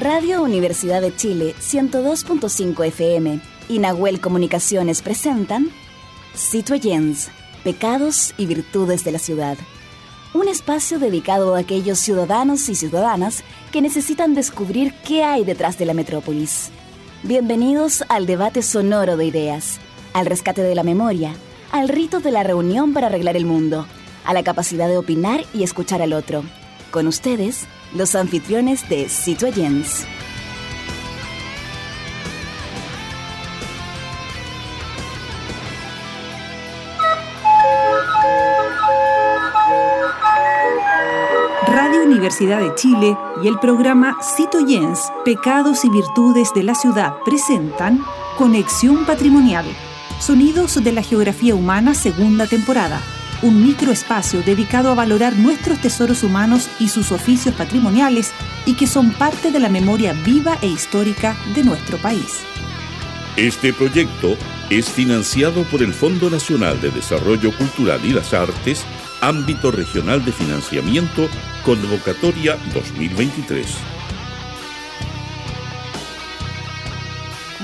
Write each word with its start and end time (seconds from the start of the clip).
Radio 0.00 0.42
Universidad 0.44 1.00
de 1.00 1.16
Chile 1.16 1.56
102.5 1.58 2.86
FM 2.86 3.40
y 3.68 3.80
Nahuel 3.80 4.20
Comunicaciones 4.20 5.02
presentan 5.02 5.70
Citoyens, 6.36 7.30
Pecados 7.64 8.32
y 8.36 8.46
Virtudes 8.46 9.02
de 9.02 9.10
la 9.10 9.18
Ciudad. 9.18 9.58
Un 10.34 10.46
espacio 10.46 11.00
dedicado 11.00 11.56
a 11.56 11.58
aquellos 11.58 11.98
ciudadanos 11.98 12.68
y 12.68 12.76
ciudadanas 12.76 13.42
que 13.72 13.82
necesitan 13.82 14.36
descubrir 14.36 14.94
qué 15.04 15.24
hay 15.24 15.44
detrás 15.44 15.78
de 15.78 15.86
la 15.86 15.94
metrópolis. 15.94 16.70
Bienvenidos 17.24 18.04
al 18.08 18.26
debate 18.26 18.62
sonoro 18.62 19.16
de 19.16 19.24
ideas, 19.24 19.80
al 20.12 20.26
rescate 20.26 20.62
de 20.62 20.76
la 20.76 20.84
memoria, 20.84 21.34
al 21.72 21.88
rito 21.88 22.20
de 22.20 22.30
la 22.30 22.44
reunión 22.44 22.92
para 22.92 23.08
arreglar 23.08 23.36
el 23.36 23.46
mundo, 23.46 23.84
a 24.24 24.32
la 24.32 24.44
capacidad 24.44 24.86
de 24.86 24.98
opinar 24.98 25.44
y 25.52 25.64
escuchar 25.64 26.02
al 26.02 26.12
otro. 26.12 26.44
Con 26.92 27.08
ustedes, 27.08 27.66
los 27.94 28.14
anfitriones 28.14 28.88
de 28.88 29.08
Citoyens. 29.08 30.06
Radio 41.66 42.02
Universidad 42.02 42.60
de 42.60 42.74
Chile 42.74 43.16
y 43.42 43.48
el 43.48 43.58
programa 43.58 44.18
Citoyens, 44.22 45.10
Pecados 45.24 45.84
y 45.84 45.90
Virtudes 45.90 46.52
de 46.54 46.62
la 46.64 46.74
Ciudad 46.74 47.14
presentan 47.24 48.04
Conexión 48.36 49.06
Patrimonial, 49.06 49.66
Sonidos 50.20 50.82
de 50.82 50.92
la 50.92 51.02
Geografía 51.02 51.54
Humana, 51.54 51.94
segunda 51.94 52.46
temporada 52.46 53.00
un 53.42 53.62
microespacio 53.62 54.42
dedicado 54.42 54.90
a 54.90 54.94
valorar 54.94 55.36
nuestros 55.36 55.80
tesoros 55.80 56.22
humanos 56.22 56.68
y 56.78 56.88
sus 56.88 57.12
oficios 57.12 57.54
patrimoniales 57.54 58.32
y 58.66 58.74
que 58.74 58.86
son 58.86 59.12
parte 59.12 59.50
de 59.50 59.60
la 59.60 59.68
memoria 59.68 60.12
viva 60.12 60.58
e 60.60 60.66
histórica 60.66 61.36
de 61.54 61.64
nuestro 61.64 61.98
país. 61.98 62.40
Este 63.36 63.72
proyecto 63.72 64.36
es 64.68 64.90
financiado 64.90 65.62
por 65.64 65.82
el 65.82 65.94
Fondo 65.94 66.28
Nacional 66.28 66.80
de 66.80 66.90
Desarrollo 66.90 67.56
Cultural 67.56 68.00
y 68.04 68.12
las 68.12 68.34
Artes, 68.34 68.84
ámbito 69.20 69.70
regional 69.70 70.24
de 70.24 70.32
financiamiento, 70.32 71.28
convocatoria 71.64 72.58
2023. 72.74 73.97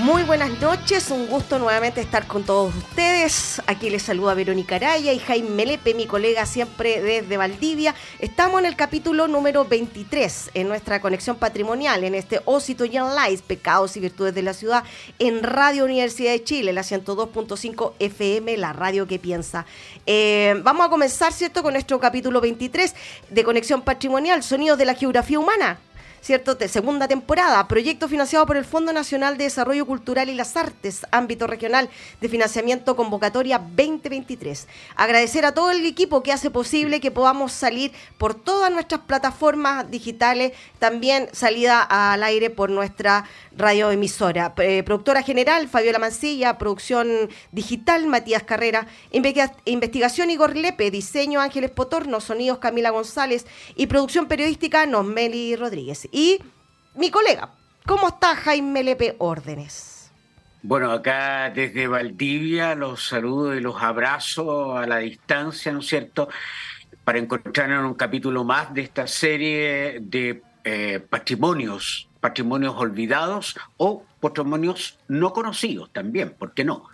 Muy 0.05 0.23
buenas 0.23 0.61
noches, 0.61 1.11
un 1.11 1.29
gusto 1.29 1.59
nuevamente 1.59 2.03
estar 2.03 2.27
con 2.27 2.45
todos 2.45 2.75
ustedes. 2.77 3.63
Aquí 3.67 3.89
les 3.89 4.03
saluda 4.03 4.35
Verónica 4.35 4.77
Araya 4.77 5.15
y 5.15 5.19
Jaime 5.19 5.65
Lepe, 5.65 5.95
mi 5.95 6.07
colega 6.07 6.45
siempre 6.45 7.01
desde 7.01 7.39
Valdivia. 7.39 7.95
Estamos 8.19 8.61
en 8.61 8.67
el 8.67 8.77
capítulo 8.77 9.29
número 9.29 9.65
23 9.65 10.51
en 10.53 10.69
nuestra 10.69 11.01
conexión 11.01 11.37
patrimonial, 11.37 12.05
en 12.05 12.15
este 12.15 12.43
Osito 12.45 12.85
Young 12.85 13.13
Lies, 13.19 13.41
Pecados 13.41 13.97
y 13.97 14.01
Virtudes 14.01 14.35
de 14.35 14.43
la 14.43 14.53
Ciudad, 14.53 14.85
en 15.19 15.43
Radio 15.43 15.87
Universidad 15.87 16.33
de 16.33 16.45
Chile, 16.45 16.75
la 16.75 16.83
102.5 16.83 17.95
FM, 17.99 18.59
la 18.59 18.75
radio 18.75 19.07
que 19.07 19.19
piensa. 19.19 19.65
Eh, 20.05 20.61
vamos 20.63 20.87
a 20.87 20.91
comenzar, 20.91 21.33
¿cierto?, 21.33 21.63
con 21.63 21.73
nuestro 21.73 21.99
capítulo 21.99 22.43
23 22.43 22.95
de 23.31 23.43
conexión 23.43 23.81
patrimonial, 23.81 24.43
Sonidos 24.43 24.77
de 24.77 24.85
la 24.85 24.97
Geografía 24.97 25.39
Humana. 25.39 25.79
¿Cierto? 26.25 26.55
De 26.55 26.69
segunda 26.69 27.07
temporada, 27.07 27.69
proyecto 27.69 28.09
financiado 28.09 28.47
por 28.47 28.57
el 28.57 28.65
Fondo 28.65 28.95
Nacional 28.95 29.37
de 29.37 29.45
Desarrollo 29.45 29.85
Cultural 29.85 30.31
y 30.31 30.35
las 30.35 30.57
Artes, 30.57 31.05
ámbito 31.11 31.47
regional 31.47 31.91
de 32.19 32.31
financiamiento 32.31 32.97
convocatoria 32.97 33.59
2023. 33.59 34.67
Agradecer 34.97 35.45
a 35.45 35.53
todo 35.53 35.71
el 35.71 35.85
equipo 35.85 36.23
que 36.23 36.33
hace 36.33 36.51
posible 36.51 37.01
que 37.01 37.11
podamos 37.11 37.53
salir 37.53 37.93
por 38.17 38.35
todas 38.35 38.73
nuestras 38.73 39.03
plataformas 39.03 39.91
digitales, 39.91 40.53
también 40.79 41.29
salida 41.33 41.83
al 41.83 42.23
aire 42.23 42.49
por 42.49 42.71
nuestra 42.71 43.27
radioemisora. 43.55 44.55
Eh, 44.57 44.83
productora 44.83 45.23
general, 45.23 45.69
Fabiola 45.69 45.99
Mancilla, 45.99 46.57
producción 46.57 47.29
digital, 47.53 48.07
Matías 48.07 48.45
Carrera, 48.45 48.87
investigación 49.13 50.31
Igor 50.31 50.57
Lepe, 50.57 50.91
diseño 50.91 51.43
Ángeles 51.43 51.71
Potorno, 51.71 52.21
sonidos 52.21 52.61
Camila 52.61 52.89
González 52.89 53.45
y 53.77 53.89
producción 53.89 54.27
periodística 54.27 54.87
Nosmeli 54.87 55.55
Rodríguez. 55.57 56.09
Y 56.15 56.39
mi 56.95 57.11
colega, 57.11 57.51
¿cómo 57.85 58.07
está 58.07 58.37
Jaime 58.37 58.85
Lepe 58.85 59.17
Órdenes? 59.19 60.13
Bueno, 60.63 60.93
acá 60.93 61.51
desde 61.51 61.89
Valdivia 61.89 62.77
los 62.77 63.09
saludo 63.09 63.57
y 63.57 63.61
los 63.61 63.83
abrazo 63.83 64.79
a 64.79 64.87
la 64.87 64.99
distancia, 64.99 65.73
¿no 65.73 65.81
es 65.81 65.89
cierto? 65.89 66.29
Para 67.03 67.19
encontrarnos 67.19 67.81
en 67.81 67.85
un 67.87 67.95
capítulo 67.95 68.45
más 68.45 68.73
de 68.73 68.83
esta 68.83 69.09
serie 69.09 69.99
de 70.03 70.41
eh, 70.63 71.01
patrimonios 71.01 72.09
patrimonios 72.21 72.75
olvidados 72.79 73.55
o 73.77 74.03
patrimonios 74.19 74.99
no 75.09 75.35
conocidos 75.35 75.93
también, 75.93 76.31
¿por 76.31 76.55
qué 76.55 76.65
no? 76.65 76.87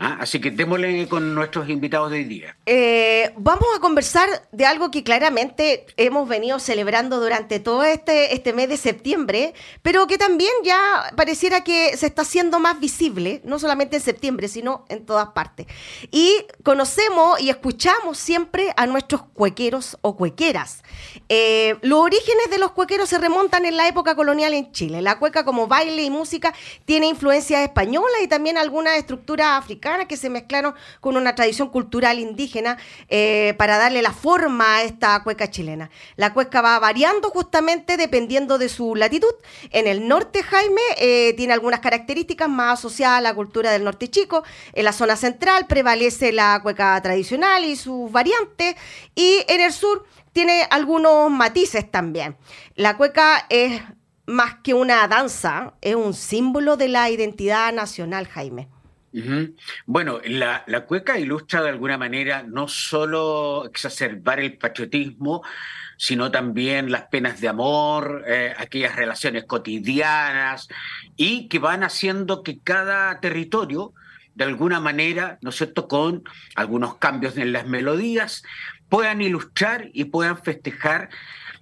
Ah, 0.00 0.18
así 0.20 0.40
que 0.40 0.52
démosle 0.52 1.08
con 1.08 1.34
nuestros 1.34 1.68
invitados 1.68 2.12
de 2.12 2.18
hoy 2.18 2.24
día. 2.24 2.56
Eh, 2.66 3.32
vamos 3.36 3.66
a 3.76 3.80
conversar 3.80 4.28
de 4.52 4.64
algo 4.64 4.92
que 4.92 5.02
claramente 5.02 5.86
hemos 5.96 6.28
venido 6.28 6.60
celebrando 6.60 7.18
durante 7.18 7.58
todo 7.58 7.82
este, 7.82 8.32
este 8.32 8.52
mes 8.52 8.68
de 8.68 8.76
septiembre, 8.76 9.54
pero 9.82 10.06
que 10.06 10.16
también 10.16 10.52
ya 10.62 10.78
pareciera 11.16 11.64
que 11.64 11.96
se 11.96 12.06
está 12.06 12.22
haciendo 12.22 12.60
más 12.60 12.78
visible, 12.78 13.40
no 13.44 13.58
solamente 13.58 13.96
en 13.96 14.02
septiembre, 14.02 14.46
sino 14.46 14.84
en 14.88 15.04
todas 15.04 15.30
partes. 15.30 15.66
Y 16.12 16.46
conocemos 16.62 17.40
y 17.40 17.50
escuchamos 17.50 18.18
siempre 18.18 18.72
a 18.76 18.86
nuestros 18.86 19.22
cuequeros 19.34 19.98
o 20.02 20.16
cuequeras. 20.16 20.84
Eh, 21.28 21.76
los 21.82 21.98
orígenes 21.98 22.50
de 22.50 22.58
los 22.58 22.70
cuequeros 22.70 23.08
se 23.08 23.18
remontan 23.18 23.64
en 23.64 23.76
la 23.76 23.88
época 23.88 24.14
colonial 24.14 24.54
en 24.54 24.70
Chile. 24.70 25.02
La 25.02 25.18
cueca 25.18 25.44
como 25.44 25.66
baile 25.66 26.04
y 26.04 26.10
música 26.10 26.54
tiene 26.84 27.08
influencias 27.08 27.62
españolas 27.62 28.22
y 28.22 28.28
también 28.28 28.58
algunas 28.58 28.96
estructuras 28.96 29.58
que 30.06 30.16
se 30.16 30.30
mezclaron 30.30 30.74
con 31.00 31.16
una 31.16 31.34
tradición 31.34 31.68
cultural 31.68 32.18
indígena 32.18 32.78
eh, 33.08 33.54
para 33.58 33.78
darle 33.78 34.02
la 34.02 34.12
forma 34.12 34.76
a 34.76 34.82
esta 34.82 35.22
cueca 35.22 35.50
chilena. 35.50 35.90
La 36.16 36.32
cueca 36.32 36.60
va 36.60 36.78
variando 36.78 37.30
justamente 37.30 37.96
dependiendo 37.96 38.58
de 38.58 38.68
su 38.68 38.94
latitud. 38.94 39.32
En 39.70 39.86
el 39.86 40.06
norte, 40.06 40.42
Jaime, 40.42 40.80
eh, 40.98 41.34
tiene 41.36 41.52
algunas 41.52 41.80
características 41.80 42.48
más 42.48 42.78
asociadas 42.78 43.18
a 43.18 43.22
la 43.22 43.34
cultura 43.34 43.70
del 43.70 43.84
norte 43.84 44.08
chico. 44.08 44.44
En 44.72 44.84
la 44.84 44.92
zona 44.92 45.16
central 45.16 45.66
prevalece 45.66 46.32
la 46.32 46.60
cueca 46.62 47.00
tradicional 47.02 47.64
y 47.64 47.76
sus 47.76 48.10
variantes. 48.12 48.76
Y 49.14 49.44
en 49.48 49.60
el 49.60 49.72
sur 49.72 50.04
tiene 50.32 50.66
algunos 50.70 51.30
matices 51.30 51.90
también. 51.90 52.36
La 52.74 52.96
cueca 52.96 53.46
es 53.48 53.82
más 54.26 54.56
que 54.62 54.74
una 54.74 55.08
danza, 55.08 55.74
es 55.80 55.94
un 55.94 56.12
símbolo 56.12 56.76
de 56.76 56.88
la 56.88 57.08
identidad 57.10 57.72
nacional, 57.72 58.28
Jaime. 58.28 58.68
Bueno, 59.86 60.20
la, 60.24 60.64
cueca 60.86 61.18
ilustra 61.18 61.62
de 61.62 61.70
alguna 61.70 61.96
manera 61.96 62.42
no 62.42 62.68
solo 62.68 63.64
exacerbar 63.66 64.40
el 64.40 64.58
patriotismo, 64.58 65.42
sino 65.96 66.30
también 66.30 66.90
las 66.90 67.08
penas 67.08 67.40
de 67.40 67.48
amor, 67.48 68.24
eh, 68.26 68.54
aquellas 68.56 68.96
relaciones 68.96 69.44
cotidianas, 69.44 70.68
y 71.16 71.48
que 71.48 71.58
van 71.58 71.82
haciendo 71.82 72.42
que 72.42 72.60
cada 72.60 73.18
territorio, 73.20 73.94
de 74.34 74.44
alguna 74.44 74.78
manera, 74.78 75.38
¿no 75.42 75.50
es 75.50 75.56
cierto?, 75.56 75.88
con 75.88 76.22
algunos 76.54 76.96
cambios 76.96 77.36
en 77.36 77.52
las 77.52 77.66
melodías, 77.66 78.44
puedan 78.88 79.20
ilustrar 79.20 79.90
y 79.92 80.04
puedan 80.04 80.38
festejar 80.42 81.08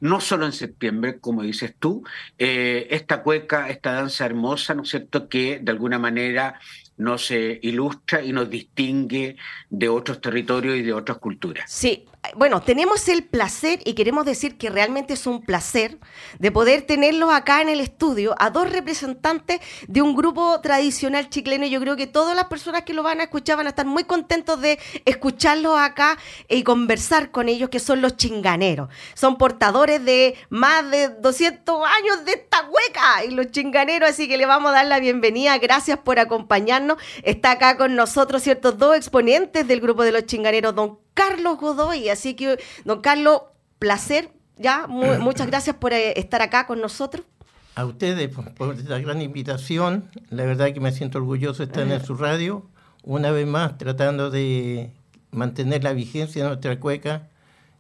no 0.01 0.21
solo 0.21 0.45
en 0.45 0.53
septiembre, 0.53 1.19
como 1.21 1.43
dices 1.43 1.75
tú, 1.79 2.05
eh, 2.39 2.89
esta 2.91 3.23
cueca, 3.23 3.71
esta 3.71 3.93
danza 3.93 4.27
hermosa, 4.27 4.75
¿no 4.75 4.83
es 4.83 4.91
cierto?, 4.91 5.29
que 5.29 5.59
de 5.61 5.73
alguna 5.73 5.99
manera 5.99 6.61
nos 6.97 7.31
ilustra 7.31 8.23
y 8.23 8.33
nos 8.33 8.49
distingue 8.49 9.37
de 9.71 9.89
otros 9.89 10.21
territorios 10.21 10.77
y 10.77 10.83
de 10.83 10.93
otras 10.93 11.19
culturas. 11.19 11.71
Sí, 11.71 12.07
bueno, 12.35 12.63
tenemos 12.63 13.09
el 13.09 13.25
placer 13.25 13.81
y 13.85 13.95
queremos 13.95 14.25
decir 14.25 14.59
que 14.59 14.71
realmente 14.71 15.15
es 15.15 15.27
un 15.27 15.43
placer 15.43 15.99
de 16.39 16.51
poder 16.51 16.83
tenerlos 16.83 17.33
acá 17.33 17.63
en 17.63 17.69
el 17.69 17.81
estudio 17.81 18.35
a 18.39 18.51
dos 18.51 18.71
representantes 18.71 19.61
de 19.87 20.03
un 20.03 20.15
grupo 20.15 20.61
tradicional 20.61 21.29
chileno. 21.29 21.67
Yo 21.67 21.81
creo 21.81 21.97
que 21.97 22.07
todas 22.07 22.35
las 22.35 22.47
personas 22.47 22.83
que 22.83 22.95
lo 22.95 23.03
van 23.03 23.21
a 23.21 23.25
escuchar 23.25 23.57
van 23.57 23.67
a 23.67 23.71
estar 23.71 23.87
muy 23.87 24.05
contentos 24.05 24.61
de 24.61 24.79
escucharlos 25.05 25.79
acá 25.79 26.19
y 26.49 26.63
conversar 26.63 27.31
con 27.31 27.49
ellos, 27.49 27.71
que 27.71 27.81
son 27.81 28.01
los 28.01 28.17
chinganeros. 28.17 28.89
Son 29.15 29.37
portadores 29.37 30.05
de 30.05 30.35
más 30.49 30.91
de 30.91 31.09
200 31.09 31.83
años 31.87 32.25
de 32.25 32.33
esta 32.33 32.69
hueca 32.69 33.25
y 33.25 33.31
los 33.31 33.51
chinganeros, 33.51 34.11
así 34.11 34.29
que 34.29 34.37
le 34.37 34.47
vamos 34.47 34.71
a 34.71 34.75
dar 34.75 34.87
la 34.87 35.01
bienvenida. 35.01 35.59
Gracias 35.59 35.99
por 35.99 36.19
acompañarnos. 36.19 36.99
Está 37.23 37.53
acá 37.53 37.77
con 37.77 37.95
nosotros, 37.95 38.43
ciertos 38.43 38.79
dos 38.79 38.97
exponentes 38.97 39.67
del 39.69 39.81
grupo 39.81 40.03
de 40.03 40.13
los 40.13 40.27
chinganeros, 40.27 40.75
don 40.75 41.06
Carlos 41.17 41.59
Godoy. 41.59 42.11
Así 42.11 42.35
que, 42.35 42.59
don 42.85 43.01
Carlos, 43.01 43.43
placer, 43.81 44.31
ya, 44.57 44.87
muchas 44.89 45.49
gracias 45.49 45.75
por 45.75 45.93
eh, 45.93 46.13
estar 46.21 46.43
acá 46.43 46.67
con 46.69 46.81
nosotros. 46.81 47.27
A 47.75 47.85
ustedes 47.85 48.29
por, 48.29 48.77
la 48.85 49.01
gran 49.01 49.21
invitación. 49.21 50.11
La 50.31 50.45
verdad 50.45 50.73
que 50.73 50.81
me 50.81 50.93
siento 50.93 51.19
orgulloso 51.19 51.59
de 51.59 51.73
estar 51.73 51.91
en 51.91 52.05
su 52.05 52.15
radio. 52.15 52.65
Una 53.03 53.31
vez 53.31 53.47
más, 53.47 53.77
tratando 53.79 54.31
de 54.31 54.93
mantener 55.31 55.85
la 55.85 55.93
vigencia 55.93 56.43
de 56.43 56.49
nuestra 56.49 56.79
cueca 56.81 57.29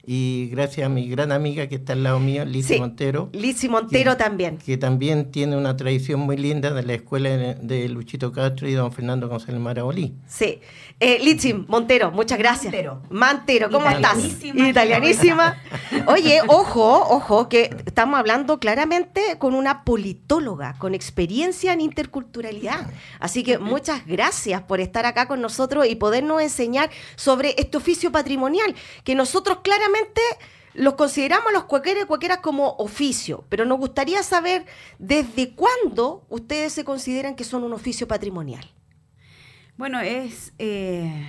y 0.09 0.49
gracias 0.53 0.87
a 0.87 0.89
mi 0.89 1.09
gran 1.09 1.33
amiga 1.33 1.67
que 1.67 1.75
está 1.75 1.95
al 1.95 2.05
lado 2.05 2.21
mío, 2.21 2.45
Lizzy 2.45 2.79
Montero. 2.79 3.29
Lizzy 3.33 3.69
Montero 3.69 4.17
también. 4.17 4.59
Que 4.59 4.79
también 4.79 5.33
tiene 5.33 5.57
una 5.57 5.77
tradición 5.77 6.21
muy 6.21 6.37
linda 6.37 6.73
de 6.73 6.85
la 6.85 6.95
escuela 6.95 7.31
de 7.31 7.89
Luchito 7.89 8.31
Castro 8.31 8.69
y 8.69 8.75
don 8.75 8.93
Fernando 8.93 9.29
González 9.29 9.61
Marabolí. 9.61 10.15
Sí. 10.29 10.61
Eh, 11.01 11.19
Lizzy 11.21 11.55
Montero, 11.55 12.13
muchas 12.13 12.39
gracias. 12.39 12.73
Mantero. 12.73 13.03
Mantero, 13.11 13.71
¿cómo 13.71 13.91
estás? 13.91 14.17
Italianísima. 14.45 15.61
Oye, 16.07 16.41
ojo, 16.47 17.01
ojo, 17.11 17.49
que 17.49 17.75
estamos 17.85 18.21
hablando 18.21 18.61
claramente 18.61 19.37
con 19.39 19.55
una 19.55 19.83
politóloga, 19.83 20.77
con 20.79 20.95
experiencia 20.95 21.73
en 21.73 21.81
interculturalidad. 21.81 22.91
Así 23.19 23.43
que 23.43 23.59
muchas 23.59 24.07
gracias 24.07 24.63
por 24.63 24.81
estar 24.81 25.05
acá 25.05 25.27
con 25.27 25.41
nosotros 25.41 25.87
y 25.89 25.97
podernos 25.97 26.41
enseñar 26.41 26.91
sobre 27.17 27.57
este 27.59 27.77
oficio 27.77 28.13
patrimonial, 28.13 28.75
que 29.03 29.17
nosotros 29.17 29.59
claramente 29.65 29.96
los 30.75 30.95
consideramos 30.95 31.53
los 31.53 31.65
cuequeras 31.65 32.05
y 32.05 32.07
cuequeras 32.07 32.39
como 32.39 32.77
oficio, 32.79 33.45
pero 33.49 33.65
nos 33.65 33.79
gustaría 33.79 34.23
saber 34.23 34.67
desde 34.99 35.55
cuándo 35.55 36.27
ustedes 36.29 36.73
se 36.73 36.85
consideran 36.85 37.35
que 37.35 37.45
son 37.45 37.65
un 37.65 37.73
oficio 37.73 38.07
patrimonial. 38.07 38.71
Bueno, 39.77 40.01
es. 40.01 40.53
Eh, 40.59 41.27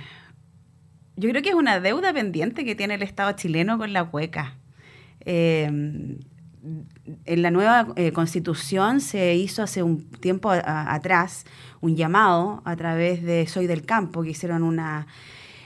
yo 1.16 1.28
creo 1.30 1.42
que 1.42 1.50
es 1.50 1.54
una 1.54 1.80
deuda 1.80 2.12
pendiente 2.12 2.64
que 2.64 2.74
tiene 2.74 2.94
el 2.94 3.02
Estado 3.02 3.32
chileno 3.32 3.78
con 3.78 3.92
la 3.92 4.04
cueca. 4.04 4.56
Eh, 5.20 6.18
en 7.24 7.42
la 7.42 7.50
nueva 7.50 7.88
eh, 7.96 8.12
constitución 8.12 9.00
se 9.00 9.34
hizo 9.34 9.62
hace 9.62 9.82
un 9.82 10.10
tiempo 10.10 10.50
atrás 10.50 11.44
un 11.80 11.96
llamado 11.96 12.62
a 12.64 12.76
través 12.76 13.22
de 13.22 13.46
Soy 13.46 13.66
del 13.66 13.84
Campo, 13.84 14.22
que 14.22 14.30
hicieron 14.30 14.62
una 14.62 15.06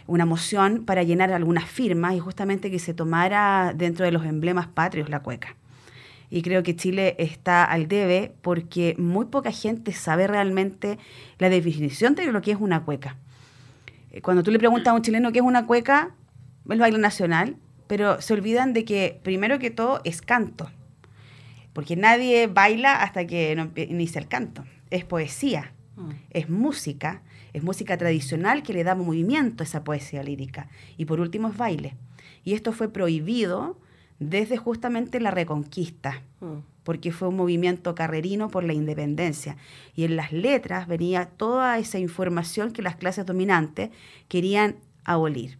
una 0.06 0.26
moción 0.26 0.84
para 0.84 1.02
llenar 1.02 1.32
algunas 1.32 1.64
firmas 1.64 2.14
y 2.14 2.18
justamente 2.18 2.70
que 2.70 2.78
se 2.78 2.94
tomara 2.94 3.72
dentro 3.74 4.04
de 4.04 4.12
los 4.12 4.24
emblemas 4.24 4.66
patrios 4.66 5.08
la 5.08 5.20
cueca. 5.20 5.56
Y 6.30 6.40
creo 6.42 6.62
que 6.62 6.74
Chile 6.74 7.14
está 7.18 7.64
al 7.64 7.88
debe 7.88 8.32
porque 8.40 8.94
muy 8.98 9.26
poca 9.26 9.52
gente 9.52 9.92
sabe 9.92 10.26
realmente 10.26 10.98
la 11.38 11.50
definición 11.50 12.14
de 12.14 12.32
lo 12.32 12.40
que 12.40 12.52
es 12.52 12.58
una 12.58 12.84
cueca. 12.84 13.16
Eh, 14.12 14.22
cuando 14.22 14.42
tú 14.42 14.50
le 14.50 14.58
preguntas 14.58 14.92
a 14.92 14.94
un 14.94 15.02
chileno 15.02 15.30
qué 15.32 15.40
es 15.40 15.44
una 15.44 15.66
cueca, 15.66 16.14
el 16.68 16.78
baile 16.78 16.98
nacional, 16.98 17.56
pero 17.86 18.20
se 18.22 18.32
olvidan 18.32 18.72
de 18.72 18.84
que 18.84 19.20
primero 19.22 19.58
que 19.58 19.70
todo 19.70 20.00
es 20.04 20.22
canto, 20.22 20.70
porque 21.72 21.96
nadie 21.96 22.46
baila 22.46 23.02
hasta 23.02 23.26
que 23.26 23.54
no 23.54 23.70
inicia 23.76 24.18
el 24.18 24.28
canto. 24.28 24.64
Es 24.90 25.04
poesía, 25.04 25.72
mm. 25.96 26.10
es 26.30 26.48
música, 26.48 27.22
es 27.52 27.62
música 27.62 27.96
tradicional 27.96 28.62
que 28.62 28.72
le 28.72 28.84
da 28.84 28.94
movimiento 28.94 29.62
a 29.62 29.66
esa 29.66 29.84
poesía 29.84 30.22
lírica. 30.22 30.68
Y 30.96 31.04
por 31.04 31.20
último 31.20 31.48
es 31.48 31.56
baile. 31.56 31.94
Y 32.44 32.54
esto 32.54 32.72
fue 32.72 32.88
prohibido 32.88 33.78
desde 34.18 34.56
justamente 34.56 35.20
la 35.20 35.30
Reconquista, 35.30 36.22
mm. 36.40 36.58
porque 36.84 37.12
fue 37.12 37.28
un 37.28 37.36
movimiento 37.36 37.94
carrerino 37.94 38.48
por 38.48 38.64
la 38.64 38.72
independencia. 38.72 39.56
Y 39.94 40.04
en 40.04 40.16
las 40.16 40.32
letras 40.32 40.86
venía 40.86 41.26
toda 41.26 41.78
esa 41.78 41.98
información 41.98 42.72
que 42.72 42.82
las 42.82 42.96
clases 42.96 43.26
dominantes 43.26 43.90
querían 44.28 44.76
abolir. 45.04 45.58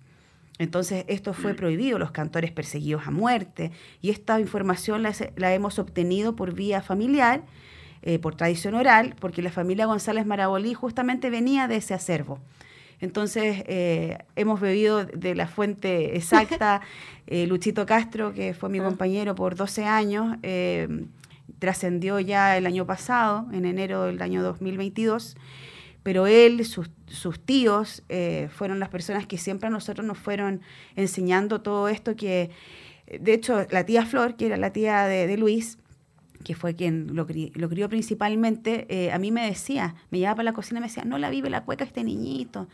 Entonces 0.58 1.04
esto 1.08 1.32
fue 1.32 1.54
prohibido, 1.54 1.98
los 1.98 2.12
cantores 2.12 2.52
perseguidos 2.52 3.06
a 3.06 3.10
muerte, 3.10 3.72
y 4.00 4.10
esta 4.10 4.38
información 4.38 5.02
la, 5.02 5.12
la 5.36 5.54
hemos 5.54 5.78
obtenido 5.78 6.36
por 6.36 6.54
vía 6.54 6.82
familiar 6.82 7.42
eh, 8.04 8.18
por 8.18 8.34
tradición 8.34 8.74
oral, 8.74 9.14
porque 9.20 9.42
la 9.42 9.52
familia 9.52 9.86
González 9.86 10.26
Marabolí 10.26 10.74
justamente 10.74 11.30
venía 11.30 11.68
de 11.68 11.76
ese 11.76 11.94
acervo. 11.94 12.40
Entonces, 12.98 13.62
eh, 13.68 14.18
hemos 14.34 14.60
bebido 14.60 15.04
de 15.04 15.36
la 15.36 15.46
fuente 15.46 16.16
exacta. 16.16 16.80
Eh, 17.28 17.46
Luchito 17.46 17.86
Castro, 17.86 18.34
que 18.34 18.52
fue 18.52 18.68
mi 18.68 18.80
ah. 18.80 18.84
compañero 18.84 19.36
por 19.36 19.54
12 19.54 19.84
años, 19.84 20.36
trascendió 21.60 22.18
ya 22.18 22.58
el 22.58 22.66
año 22.66 22.84
pasado, 22.84 23.46
en 23.52 23.64
enero 23.64 24.02
del 24.02 24.20
año 24.20 24.42
2022, 24.42 25.36
pero 26.02 26.26
él, 26.26 26.62
sus, 26.66 26.90
tíos, 27.46 28.02
fueron 28.50 28.80
las 28.80 28.88
personas 28.88 29.26
que 29.26 29.38
siempre 29.38 29.68
a 29.68 29.70
nosotros 29.70 30.04
nos 30.04 30.18
fueron 30.18 30.60
enseñando 30.96 31.62
todo 31.62 31.88
esto 31.88 32.16
que, 32.16 32.50
de 33.18 33.32
hecho, 33.32 33.66
la 33.70 33.86
tía 33.86 34.04
Flor, 34.04 34.36
que 34.36 34.46
era 34.46 34.56
la 34.58 34.72
tía 34.72 35.04
de 35.04 35.36
Luis, 35.38 35.78
que 36.42 36.54
fue 36.54 36.74
quien 36.74 37.14
lo, 37.14 37.26
crió 37.26 37.88
principalmente, 37.88 38.86
eh, 38.88 39.12
a 39.12 39.18
mí 39.18 39.30
me 39.30 39.46
decía, 39.46 39.94
me 40.10 40.18
llevaba 40.18 40.36
para 40.36 40.44
la 40.44 40.52
cocina 40.52 40.78
y 40.78 40.82
me 40.82 40.88
decía, 40.88 41.04
no 41.04 41.18
la 41.18 41.30
vive 41.30 41.50
la 41.50 41.64
cueca 41.64 41.84
este 41.84 42.04
niñito, 42.04 42.68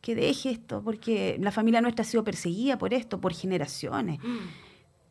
que 0.00 0.14
deje 0.14 0.50
esto, 0.50 0.82
porque 0.82 1.36
la 1.40 1.52
familia 1.52 1.80
nuestra 1.80 2.02
ha 2.02 2.04
sido 2.06 2.24
perseguida 2.24 2.78
por 2.78 2.92
esto, 2.92 3.20
por 3.20 3.32
generaciones. 3.32 4.18
Mm. 4.18 4.38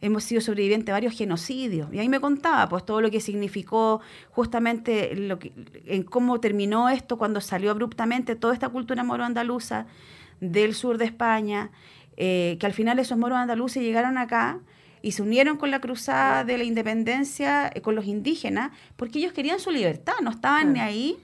Hemos 0.02 0.24
sido 0.24 0.42
sobrevivientes 0.42 0.88
de 0.88 0.92
varios 0.92 1.16
genocidios. 1.16 1.94
Y 1.94 2.00
ahí 2.00 2.10
me 2.10 2.20
contaba 2.20 2.68
pues 2.68 2.86
todo 2.86 3.02
lo 3.02 3.12
que 3.12 3.22
significó 3.22 4.02
justamente 4.32 5.16
lo 5.16 5.38
que, 5.38 5.54
en 5.86 6.04
cómo 6.04 6.40
terminó 6.40 6.90
esto 6.90 7.18
cuando 7.18 7.40
salió 7.40 7.70
abruptamente 7.72 8.36
toda 8.36 8.54
esta 8.54 8.70
cultura 8.70 9.04
moro 9.04 9.24
andaluza 9.24 9.86
del 10.40 10.74
sur 10.74 10.98
de 10.98 11.06
España, 11.06 11.72
eh, 12.18 12.58
que 12.60 12.66
al 12.66 12.74
final 12.74 13.00
esos 13.00 13.18
moros 13.18 13.38
andaluces 13.38 13.84
llegaron 13.84 14.18
acá 14.18 14.60
y 15.02 15.14
se 15.14 15.22
unieron 15.22 15.58
con 15.58 15.72
la 15.72 15.80
cruzada 15.80 16.44
de 16.44 16.58
la 16.58 16.64
independencia 16.64 17.72
eh, 17.74 17.82
con 17.82 17.96
los 17.96 18.06
indígenas 18.06 18.72
porque 18.96 19.20
ellos 19.20 19.34
querían 19.34 19.60
su 19.60 19.72
libertad, 19.72 20.14
no 20.22 20.32
estaban 20.32 20.74
ni 20.74 20.80
ahí 20.80 21.18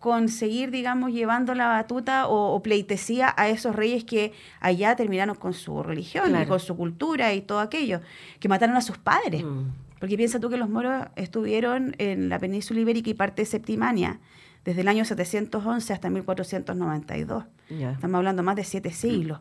con 0.00 0.30
seguir, 0.30 0.70
digamos, 0.70 1.12
llevando 1.12 1.54
la 1.54 1.68
batuta 1.68 2.26
o, 2.26 2.60
pleitesía 2.62 3.34
a 3.36 3.50
esos 3.50 3.76
reyes 3.76 4.02
que 4.04 4.32
allá 4.58 4.96
terminaron 4.96 5.36
con 5.36 5.52
su 5.52 5.82
religión 5.82 6.40
y 6.40 6.46
con 6.46 6.58
su 6.58 6.74
cultura 6.74 7.34
y 7.34 7.42
todo 7.42 7.60
aquello, 7.60 8.00
que 8.40 8.48
mataron 8.48 8.76
a 8.76 8.80
sus 8.80 8.96
padres. 8.96 9.44
Mm. 9.44 9.66
Porque 9.98 10.16
piensa 10.16 10.40
tú 10.40 10.48
que 10.48 10.56
los 10.56 10.70
moros 10.70 11.06
estuvieron 11.16 11.94
en 11.98 12.30
la 12.30 12.38
península 12.38 12.80
ibérica 12.80 13.10
y 13.10 13.14
parte 13.14 13.42
de 13.42 13.46
Septimania 13.46 14.20
desde 14.64 14.80
el 14.80 14.88
año 14.88 15.04
711 15.04 15.92
hasta 15.92 16.08
1492. 16.08 17.44
Estamos 17.68 18.14
hablando 18.16 18.42
más 18.42 18.56
de 18.56 18.64
siete 18.64 18.90
siglos. 18.92 19.40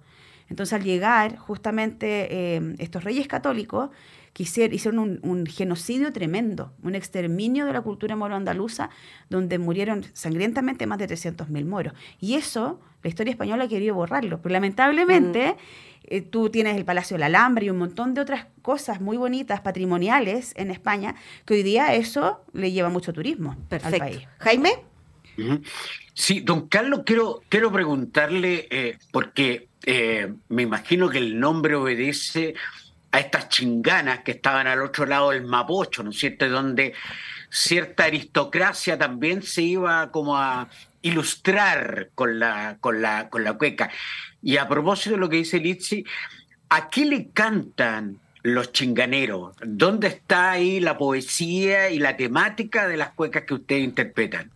Entonces, 0.50 0.74
al 0.74 0.84
llegar 0.84 1.38
justamente 1.38 2.56
eh, 2.56 2.75
estos 2.80 3.04
reyes 3.04 3.28
católicos, 3.28 3.90
hicieron 4.40 5.19
un, 5.22 5.46
genocidio 5.46 6.13
tremendo, 6.13 6.74
un 6.81 6.96
exterminio 6.96 7.66
de 7.66 7.74
la 7.74 7.81
cultura 7.81 8.16
moro-andaluza, 8.16 8.90
donde 9.30 9.60
murieron 9.60 10.06
sangrientamente 10.13 10.88
más 10.88 10.98
de 10.98 11.07
300.000 11.07 11.66
moros. 11.66 11.94
Y 12.19 12.36
eso, 12.36 12.80
la 13.04 13.10
historia 13.10 13.31
española 13.31 13.66
ha 13.66 13.68
querido 13.68 13.96
borrarlo, 13.96 14.42
pero 14.42 14.53
lamentablemente... 14.53 15.56
Eh, 16.12 16.22
tú 16.22 16.50
tienes 16.50 16.75
el 16.75 16.86
Palacio 16.86 17.15
de 17.15 17.20
la 17.20 17.25
Alhambra 17.27 17.63
y 17.63 17.70
un 17.70 17.77
montón 17.77 18.15
de 18.15 18.22
otras 18.22 18.48
cosas 18.63 19.00
muy 19.00 19.18
bonitas, 19.18 19.62
patrimoniales 19.62 20.53
en 20.56 20.72
España, 20.72 21.13
que 21.46 21.56
hoy 21.56 21.62
día 21.62 21.94
eso 21.94 22.44
le 22.53 22.72
lleva 22.72 22.89
mucho 22.89 23.13
turismo 23.13 23.56
al 23.70 23.98
país. 24.00 24.20
Jaime. 24.39 24.72
Sí, 26.15 26.39
don 26.39 26.68
Carlos, 26.68 27.01
quiero, 27.06 27.41
quiero 27.50 27.72
preguntarle, 27.72 28.68
eh, 28.72 28.98
porque 29.12 29.69
eh, 29.86 30.33
me 30.50 30.63
imagino 30.63 31.09
que 31.09 31.19
el 31.19 31.39
nombre 31.39 31.75
obedece 31.75 32.55
a 33.12 33.19
estas 33.19 33.50
chinganas 33.50 34.19
que 34.19 34.31
estaban 34.31 34.67
al 34.67 34.81
otro 34.81 35.05
lado 35.05 35.31
del 35.31 35.45
Mapocho, 35.45 36.03
¿no 36.03 36.12
es 36.12 36.17
cierto? 36.17 36.48
Donde 36.48 36.93
cierta 37.50 38.05
aristocracia 38.05 38.98
también 38.98 39.41
se 39.41 39.63
iba 39.63 40.12
como 40.12 40.38
a 40.38 40.67
ilustrar 41.01 42.09
con 42.13 42.39
la, 42.39 42.77
con 42.79 43.01
la, 43.01 43.29
con 43.29 43.43
la 43.43 43.53
cueca. 43.53 43.89
Y 44.41 44.57
a 44.57 44.67
propósito 44.67 45.15
de 45.15 45.17
lo 45.17 45.29
que 45.29 45.38
dice 45.38 45.59
Litsi, 45.59 46.05
¿a 46.69 46.89
qué 46.89 47.05
le 47.05 47.29
cantan 47.29 48.19
los 48.43 48.71
chinganeros? 48.71 49.55
¿Dónde 49.63 50.07
está 50.07 50.51
ahí 50.51 50.79
la 50.79 50.98
poesía 50.98 51.89
y 51.89 52.00
la 52.00 52.15
temática 52.15 52.88
de 52.88 52.98
las 52.98 53.12
cuecas 53.12 53.43
que 53.43 53.55
ustedes 53.55 53.83
interpretan? 53.83 54.51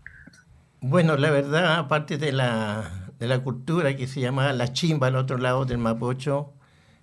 Bueno, 0.81 1.15
la 1.17 1.31
verdad, 1.31 1.75
aparte 1.75 2.17
de 2.17 2.33
la 2.33 3.02
de 3.23 3.29
la 3.29 3.41
cultura 3.41 3.95
que 3.95 4.05
se 4.05 4.19
llama 4.19 4.51
La 4.51 4.73
Chimba 4.73 5.07
al 5.07 5.15
otro 5.15 5.37
lado 5.37 5.63
del 5.63 5.77
Mapocho. 5.77 6.51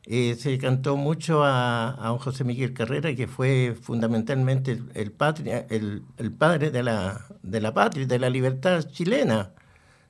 Eh, 0.05 0.35
se 0.35 0.59
cantó 0.59 0.99
mucho 0.99 1.45
a, 1.45 1.93
a 1.93 2.19
José 2.19 2.45
Miguel 2.45 2.75
Carrera, 2.75 3.15
que 3.15 3.27
fue 3.27 3.75
fundamentalmente 3.81 4.83
el, 4.93 5.13
patria, 5.13 5.67
el, 5.71 6.03
el, 6.19 6.31
padre 6.31 6.71
de 6.71 6.83
la, 6.83 7.25
de 7.43 7.61
la 7.63 7.73
patria, 7.73 8.07
de 8.07 8.19
la 8.19 8.29
libertad 8.29 8.83
chilena. 8.91 9.55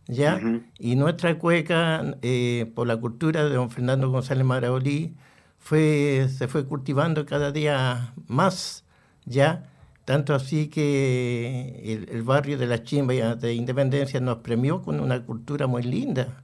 ¿ya? 0.09 0.41
Y 0.81 0.97
nuestra 0.97 1.39
cueca, 1.39 2.17
eh, 2.23 2.73
por 2.75 2.89
la 2.89 2.97
cultura 2.97 3.45
de 3.45 3.55
don 3.55 3.71
Fernando 3.71 4.11
González 4.11 4.45
Maraolí, 4.45 5.15
fue, 5.59 6.29
se 6.37 6.49
fue 6.49 6.67
cultivando 6.67 7.25
cada 7.25 7.53
día 7.53 8.15
más, 8.27 8.85
¿ya? 9.27 9.70
Tanto 10.11 10.35
así 10.35 10.67
que 10.67 12.05
el, 12.11 12.23
barrio 12.25 12.59
de 12.59 12.67
la 12.67 12.83
Chimba 12.83 13.37
de 13.37 13.55
Independencia 13.55 14.19
nos 14.19 14.39
premió 14.39 14.83
con 14.83 14.99
una 14.99 15.25
cultura 15.25 15.69
muy 15.69 15.85
linda. 15.85 16.43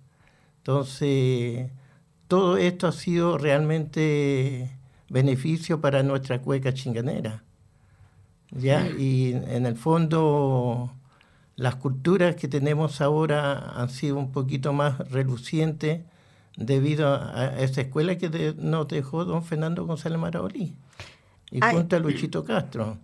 Entonces, 0.58 1.68
todo 2.28 2.58
esto 2.58 2.86
ha 2.86 2.92
sido 2.92 3.38
realmente 3.38 4.70
beneficio 5.08 5.80
para 5.80 6.04
nuestra 6.04 6.40
cueca 6.42 6.74
chinganera. 6.74 7.42
¿ya? 8.52 8.88
Y 8.88 9.32
en 9.32 9.66
el 9.66 9.74
fondo, 9.74 10.92
las 11.56 11.74
culturas 11.74 12.36
que 12.36 12.46
tenemos 12.46 13.00
ahora 13.00 13.72
han 13.74 13.90
sido 13.90 14.16
un 14.16 14.30
poquito 14.30 14.74
más 14.74 15.10
relucientes 15.10 16.02
debido 16.56 17.12
a, 17.12 17.58
esa 17.58 17.80
escuela 17.80 18.16
que 18.16 18.54
nos 18.58 18.86
dejó 18.86 19.24
don 19.24 19.42
Fernando 19.42 19.84
González 19.84 20.20
Maraolí 20.20 20.76
y 21.50 21.60
junto 21.60 21.96
a 21.96 21.98
Luchito 21.98 22.44
Castro. 22.44 22.98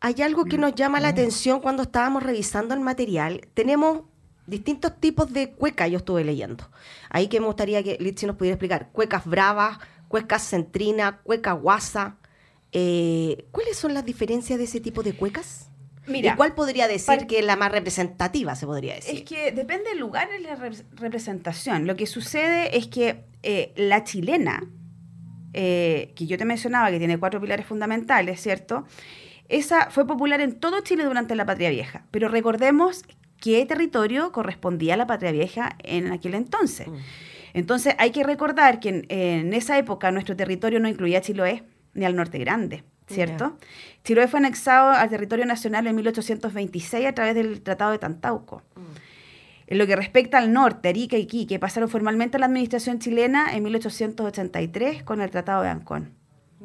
Hay 0.00 0.22
algo 0.22 0.46
que 0.46 0.56
nos 0.56 0.74
llama 0.74 0.98
la 0.98 1.08
atención 1.08 1.60
cuando 1.60 1.82
estábamos 1.82 2.22
revisando 2.22 2.74
el 2.74 2.80
material. 2.80 3.42
Tenemos 3.52 4.02
distintos 4.46 4.98
tipos 4.98 5.32
de 5.32 5.52
cueca, 5.52 5.86
yo 5.88 5.98
estuve 5.98 6.24
leyendo. 6.24 6.70
Ahí 7.10 7.28
que 7.28 7.38
me 7.38 7.46
gustaría 7.46 7.82
que 7.82 7.98
Litsi 8.00 8.26
nos 8.26 8.36
pudiera 8.36 8.54
explicar. 8.54 8.88
Cuecas 8.92 9.26
bravas, 9.26 9.78
cuecas 10.08 10.42
centrina, 10.42 11.20
cueca 11.22 11.52
guasa. 11.52 12.16
Eh, 12.72 13.46
¿Cuáles 13.52 13.76
son 13.76 13.92
las 13.92 14.04
diferencias 14.04 14.58
de 14.58 14.64
ese 14.64 14.80
tipo 14.80 15.02
de 15.02 15.12
cuecas? 15.12 15.70
Mira, 16.06 16.32
¿Y 16.32 16.36
cuál 16.36 16.54
podría 16.54 16.88
decir 16.88 17.26
que 17.26 17.38
es 17.40 17.44
la 17.44 17.56
más 17.56 17.70
representativa, 17.70 18.54
se 18.56 18.66
podría 18.66 18.94
decir? 18.94 19.18
Es 19.18 19.22
que 19.22 19.52
depende 19.52 19.90
del 19.90 19.98
lugar 19.98 20.28
de 20.30 20.40
la 20.40 20.56
representación. 20.56 21.86
Lo 21.86 21.94
que 21.94 22.06
sucede 22.06 22.76
es 22.76 22.88
que 22.88 23.24
eh, 23.42 23.72
la 23.76 24.02
chilena, 24.02 24.64
eh, 25.52 26.12
que 26.16 26.26
yo 26.26 26.38
te 26.38 26.44
mencionaba, 26.44 26.90
que 26.90 26.98
tiene 26.98 27.18
cuatro 27.18 27.40
pilares 27.40 27.66
fundamentales, 27.66 28.40
¿cierto? 28.40 28.86
Esa 29.50 29.90
fue 29.90 30.06
popular 30.06 30.40
en 30.40 30.54
todo 30.54 30.80
Chile 30.80 31.04
durante 31.04 31.34
la 31.34 31.44
Patria 31.44 31.70
Vieja, 31.70 32.04
pero 32.12 32.28
recordemos 32.28 33.02
qué 33.40 33.66
territorio 33.66 34.30
correspondía 34.30 34.94
a 34.94 34.96
la 34.96 35.08
Patria 35.08 35.32
Vieja 35.32 35.76
en 35.80 36.12
aquel 36.12 36.34
entonces. 36.34 36.86
Mm. 36.86 36.96
Entonces 37.54 37.96
hay 37.98 38.12
que 38.12 38.22
recordar 38.22 38.78
que 38.78 39.04
en, 39.08 39.52
esa 39.52 39.76
época 39.76 40.12
nuestro 40.12 40.36
territorio 40.36 40.78
no 40.78 40.88
incluía 40.88 41.18
a 41.18 41.20
Chiloé 41.20 41.64
ni 41.94 42.04
al 42.04 42.14
Norte 42.14 42.38
Grande. 42.38 42.84
¿cierto? 43.08 43.58
Chiloé 44.04 44.28
fue 44.28 44.38
anexado 44.38 44.92
al 44.92 45.10
territorio 45.10 45.44
nacional 45.44 45.84
en 45.88 45.96
1826 45.96 47.06
a 47.06 47.12
través 47.12 47.34
del 47.34 47.60
Tratado 47.60 47.90
de 47.90 47.98
Tantauco. 47.98 48.62
Mm. 48.76 48.80
En 49.66 49.78
lo 49.78 49.86
que 49.88 49.96
respecta 49.96 50.38
al 50.38 50.52
norte, 50.52 50.90
Arica 50.90 51.16
y 51.16 51.26
Quique 51.26 51.58
pasaron 51.58 51.88
formalmente 51.88 52.36
a 52.36 52.40
la 52.40 52.46
administración 52.46 53.00
chilena 53.00 53.52
en 53.52 53.64
1883 53.64 55.02
con 55.02 55.20
el 55.20 55.30
Tratado 55.30 55.64
de 55.64 55.70
Ancón. 55.70 56.19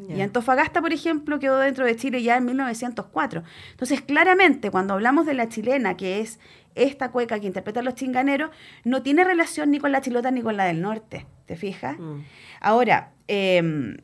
Y 0.09 0.21
Antofagasta, 0.21 0.81
por 0.81 0.91
ejemplo, 0.91 1.39
quedó 1.39 1.57
dentro 1.59 1.85
de 1.85 1.95
Chile 1.95 2.21
ya 2.21 2.35
en 2.35 2.45
1904. 2.45 3.43
Entonces, 3.71 4.01
claramente, 4.01 4.69
cuando 4.69 4.93
hablamos 4.93 5.25
de 5.25 5.33
la 5.33 5.47
chilena, 5.47 5.95
que 5.95 6.19
es 6.19 6.39
esta 6.75 7.11
cueca 7.11 7.39
que 7.39 7.47
interpretan 7.47 7.85
los 7.85 7.95
chinganeros, 7.95 8.51
no 8.83 9.01
tiene 9.01 9.23
relación 9.23 9.71
ni 9.71 9.79
con 9.79 9.91
la 9.93 10.01
chilota 10.01 10.31
ni 10.31 10.41
con 10.41 10.57
la 10.57 10.65
del 10.65 10.81
norte, 10.81 11.25
¿te 11.45 11.55
fijas? 11.55 11.97
Mm. 11.97 12.19
Ahora, 12.59 13.13
em, 13.27 13.97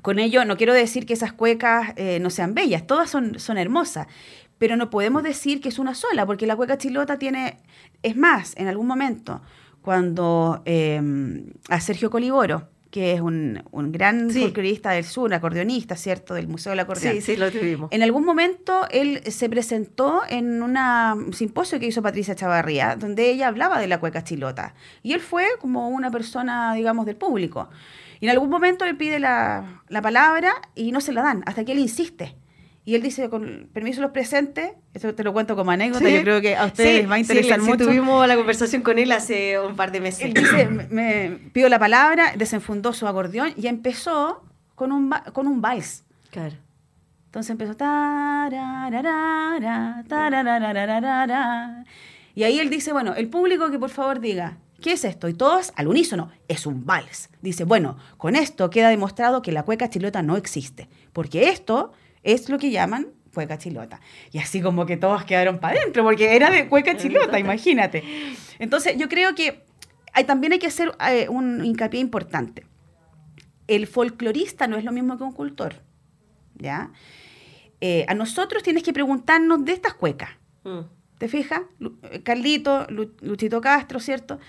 con 0.00 0.18
ello 0.18 0.44
no 0.44 0.56
quiero 0.56 0.72
decir 0.72 1.04
que 1.04 1.12
esas 1.12 1.32
cuecas 1.32 1.92
eh, 1.96 2.18
no 2.20 2.30
sean 2.30 2.54
bellas, 2.54 2.86
todas 2.86 3.10
son, 3.10 3.38
son 3.38 3.58
hermosas, 3.58 4.06
pero 4.58 4.76
no 4.76 4.88
podemos 4.90 5.22
decir 5.22 5.60
que 5.60 5.68
es 5.68 5.78
una 5.78 5.94
sola, 5.94 6.24
porque 6.24 6.46
la 6.46 6.56
cueca 6.56 6.78
chilota 6.78 7.18
tiene, 7.18 7.58
es 8.02 8.16
más, 8.16 8.54
en 8.56 8.68
algún 8.68 8.86
momento, 8.86 9.42
cuando 9.82 10.62
em, 10.64 11.52
a 11.68 11.80
Sergio 11.80 12.10
Coliboro, 12.10 12.68
que 12.92 13.14
es 13.14 13.22
un, 13.22 13.58
gran 13.90 14.30
folclorista 14.30 14.90
del 14.90 15.04
sur, 15.04 15.32
acordeonista, 15.32 15.96
¿cierto? 15.96 16.34
Del 16.34 16.46
Museo 16.46 16.70
del 16.70 16.80
Acordeón. 16.80 17.14
Sí, 17.14 17.20
sí, 17.22 17.36
lo 17.36 17.50
tuvimos. 17.50 17.90
En 17.90 18.02
algún 18.02 18.22
momento 18.22 18.86
él 18.90 19.22
se 19.32 19.48
presentó 19.48 20.20
en 20.28 20.62
un 20.62 21.32
simposio 21.32 21.80
que 21.80 21.86
hizo 21.86 22.02
Patricia 22.02 22.34
Chavarría, 22.34 22.94
donde 22.96 23.30
ella 23.30 23.48
hablaba 23.48 23.80
de 23.80 23.86
la 23.88 23.98
cueca 23.98 24.22
chilota. 24.22 24.74
Y 25.02 25.14
él 25.14 25.20
fue 25.20 25.46
como 25.58 25.88
una 25.88 26.10
persona, 26.10 26.74
digamos, 26.74 27.06
del 27.06 27.16
público. 27.16 27.70
Y 28.20 28.26
en 28.26 28.30
algún 28.30 28.50
momento 28.50 28.84
él 28.84 28.94
pide 28.98 29.18
la, 29.18 29.82
la 29.88 30.02
palabra 30.02 30.52
y 30.74 30.92
no 30.92 31.00
se 31.00 31.14
la 31.14 31.22
dan, 31.22 31.42
hasta 31.46 31.64
que 31.64 31.72
él 31.72 31.78
insiste. 31.78 32.36
Y 32.84 32.96
él 32.96 33.02
dice, 33.02 33.28
con 33.30 33.68
permiso 33.72 34.00
de 34.00 34.02
los 34.02 34.10
presentes, 34.10 34.72
eso 34.92 35.14
te 35.14 35.22
lo 35.22 35.32
cuento 35.32 35.54
como 35.54 35.70
anécdota, 35.70 36.08
yo 36.08 36.20
creo 36.22 36.40
que 36.40 36.56
a 36.56 36.66
ustedes 36.66 37.02
les 37.02 37.10
va 37.10 37.14
a 37.14 37.18
interesar 37.20 37.60
sí, 37.60 37.66
mucho. 37.66 37.84
tuvimos 37.84 38.26
la 38.26 38.34
conversación 38.34 38.82
con 38.82 38.98
él 38.98 39.12
hace 39.12 39.60
un 39.60 39.76
par 39.76 39.92
de 39.92 40.00
meses. 40.00 40.24
Él 40.24 40.34
dice, 40.34 40.66
me, 40.66 41.38
pido 41.52 41.68
la 41.68 41.78
palabra, 41.78 42.32
desenfundó 42.36 42.92
su 42.92 43.06
acordeón 43.06 43.54
y 43.56 43.68
empezó 43.68 44.42
con 44.74 44.90
un, 44.90 45.14
con 45.32 45.46
un 45.46 45.60
vals. 45.60 46.04
Claro. 46.30 46.56
Entonces 47.26 47.50
empezó... 47.50 47.76
Y 52.34 52.42
ahí 52.42 52.58
él 52.58 52.68
dice, 52.68 52.92
bueno, 52.92 53.14
el 53.14 53.28
público 53.28 53.70
que 53.70 53.78
por 53.78 53.90
favor 53.90 54.18
diga, 54.18 54.58
¿qué 54.80 54.92
es 54.92 55.04
esto? 55.04 55.28
Y 55.28 55.34
todos 55.34 55.72
al 55.76 55.86
unísono, 55.86 56.30
es 56.48 56.66
un 56.66 56.84
vals. 56.84 57.30
Dice, 57.42 57.62
bueno, 57.62 57.96
con 58.16 58.34
esto 58.34 58.70
queda 58.70 58.88
demostrado 58.88 59.40
que 59.40 59.52
la 59.52 59.62
cueca 59.62 59.88
chilota 59.88 60.20
no 60.22 60.36
existe, 60.36 60.88
porque 61.12 61.48
esto 61.50 61.92
es 62.22 62.48
lo 62.48 62.58
que 62.58 62.70
llaman 62.70 63.08
cueca 63.32 63.58
chilota. 63.58 64.00
Y 64.30 64.38
así 64.38 64.60
como 64.60 64.86
que 64.86 64.96
todos 64.96 65.24
quedaron 65.24 65.58
para 65.58 65.80
adentro, 65.80 66.04
porque 66.04 66.36
era 66.36 66.50
de 66.50 66.68
cueca 66.68 66.96
chilota, 66.96 67.38
imagínate. 67.38 68.04
Entonces, 68.58 68.96
yo 68.96 69.08
creo 69.08 69.34
que 69.34 69.64
hay, 70.12 70.24
también 70.24 70.52
hay 70.52 70.58
que 70.58 70.66
hacer 70.66 70.92
eh, 71.08 71.28
un 71.28 71.64
hincapié 71.64 72.00
importante. 72.00 72.66
El 73.66 73.86
folclorista 73.86 74.66
no 74.66 74.76
es 74.76 74.84
lo 74.84 74.92
mismo 74.92 75.16
que 75.16 75.24
un 75.24 75.32
cultor, 75.32 75.76
¿ya? 76.56 76.90
Eh, 77.80 78.04
a 78.06 78.14
nosotros 78.14 78.62
tienes 78.62 78.82
que 78.82 78.92
preguntarnos 78.92 79.64
de 79.64 79.72
estas 79.72 79.94
cuecas. 79.94 80.30
Mm. 80.64 80.80
¿Te 81.18 81.28
fijas? 81.28 81.60
Carlito, 82.24 82.86
Luchito 83.20 83.60
Castro, 83.60 84.00
¿cierto? 84.00 84.40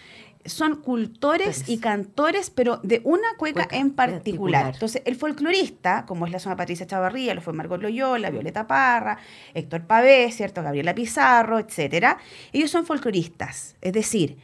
Son 0.46 0.76
cultores 0.76 1.70
y 1.70 1.78
cantores, 1.78 2.50
pero 2.50 2.78
de 2.84 3.02
una 3.04 3.28
cueca, 3.38 3.68
en 3.72 3.92
particular. 3.92 4.74
Entonces, 4.74 5.02
el 5.06 5.16
folclorista, 5.16 6.06
como 6.06 6.26
es 6.26 6.32
la 6.32 6.40
zona 6.40 6.56
Patricia 6.56 6.86
Chavarría, 6.86 7.34
lo 7.34 7.42
fue 7.42 7.54
Margot 7.54 7.82
Loyola, 7.82 8.30
Violeta 8.30 8.68
Parra, 8.68 9.18
Héctor 9.54 9.86
Pavé, 9.86 10.32
¿cierto? 10.32 10.62
Gabriela 10.62 10.94
Pizarro, 10.94 11.60
etcétera, 11.60 12.18
ellos 12.52 12.70
son 12.70 12.86
folcloristas, 12.86 13.76
es 13.82 13.94
decir, 13.94 14.38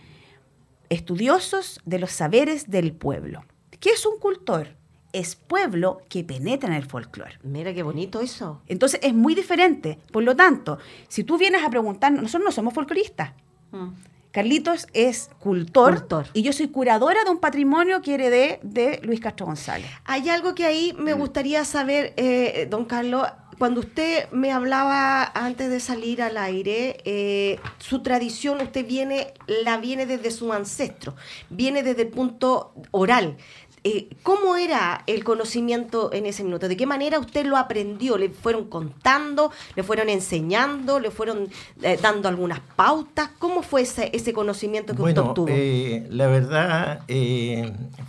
estudiosos 0.89 1.81
de 1.85 1.99
los 1.99 2.11
saberes 2.11 2.69
del 2.69 2.93
pueblo. 2.93 3.43
¿Qué 3.79 3.91
es 3.91 4.05
un 4.05 4.19
cultor? 4.19 4.75
Es 5.11 5.35
pueblo 5.35 6.01
que 6.07 6.23
penetra 6.23 6.69
en 6.69 6.75
el 6.75 6.85
folclore. 6.85 7.39
Mira 7.43 7.73
qué 7.73 7.83
bonito 7.83 8.21
eso. 8.21 8.61
Entonces 8.67 8.99
es 9.03 9.13
muy 9.13 9.33
diferente. 9.33 9.97
Por 10.11 10.23
lo 10.23 10.35
tanto, 10.35 10.77
si 11.07 11.23
tú 11.23 11.37
vienes 11.37 11.63
a 11.63 11.69
preguntar, 11.69 12.11
nosotros 12.11 12.43
no 12.45 12.51
somos 12.51 12.73
folcloristas. 12.73 13.31
Mm. 13.71 13.89
Carlitos 14.31 14.87
es 14.93 15.31
cultor, 15.39 16.05
y 16.33 16.43
yo 16.43 16.53
soy 16.53 16.67
curadora 16.67 17.23
de 17.23 17.31
un 17.31 17.39
patrimonio 17.39 18.01
que 18.01 18.13
heredé 18.13 18.59
de 18.61 18.99
Luis 19.01 19.19
Castro 19.19 19.47
González. 19.47 19.89
Hay 20.05 20.29
algo 20.29 20.53
que 20.53 20.65
ahí 20.65 20.93
me 20.99 21.13
gustaría 21.13 21.65
saber, 21.65 22.13
eh, 22.15 22.67
don 22.69 22.85
Carlos. 22.85 23.27
Cuando 23.57 23.81
usted 23.81 24.29
me 24.31 24.53
hablaba 24.53 25.23
antes 25.23 25.69
de 25.69 25.81
salir 25.81 26.21
al 26.21 26.37
aire, 26.37 26.97
eh, 27.03 27.59
su 27.79 28.01
tradición 28.01 28.61
usted 28.61 28.87
viene, 28.87 29.33
la 29.47 29.77
viene 29.77 30.05
desde 30.05 30.31
su 30.31 30.53
ancestro, 30.53 31.15
viene 31.49 31.83
desde 31.83 32.03
el 32.03 32.07
punto 32.07 32.73
oral. 32.91 33.35
Eh, 33.83 34.09
¿Cómo 34.23 34.57
era 34.57 35.03
el 35.07 35.23
conocimiento 35.23 36.11
en 36.11 36.25
ese 36.25 36.43
minuto? 36.43 36.67
¿De 36.67 36.75
qué 36.75 36.85
manera 36.85 37.19
usted 37.19 37.45
lo 37.45 37.55
aprendió? 37.55 38.17
¿Le 38.17 38.29
fueron 38.29 38.65
contando? 38.65 39.51
¿Le 39.75 39.83
fueron 39.83 40.09
enseñando? 40.09 40.99
¿Le 40.99 41.11
fueron 41.11 41.47
eh, 41.81 41.97
dando 42.01 42.27
algunas 42.27 42.59
pautas? 42.75 43.29
¿Cómo 43.39 43.61
fue 43.61 43.81
ese, 43.81 44.09
ese 44.13 44.33
conocimiento 44.33 44.93
que 44.93 45.01
usted 45.01 45.21
obtuvo? 45.21 45.47
Eh, 45.49 46.07
la 46.09 46.27
verdad 46.27 47.03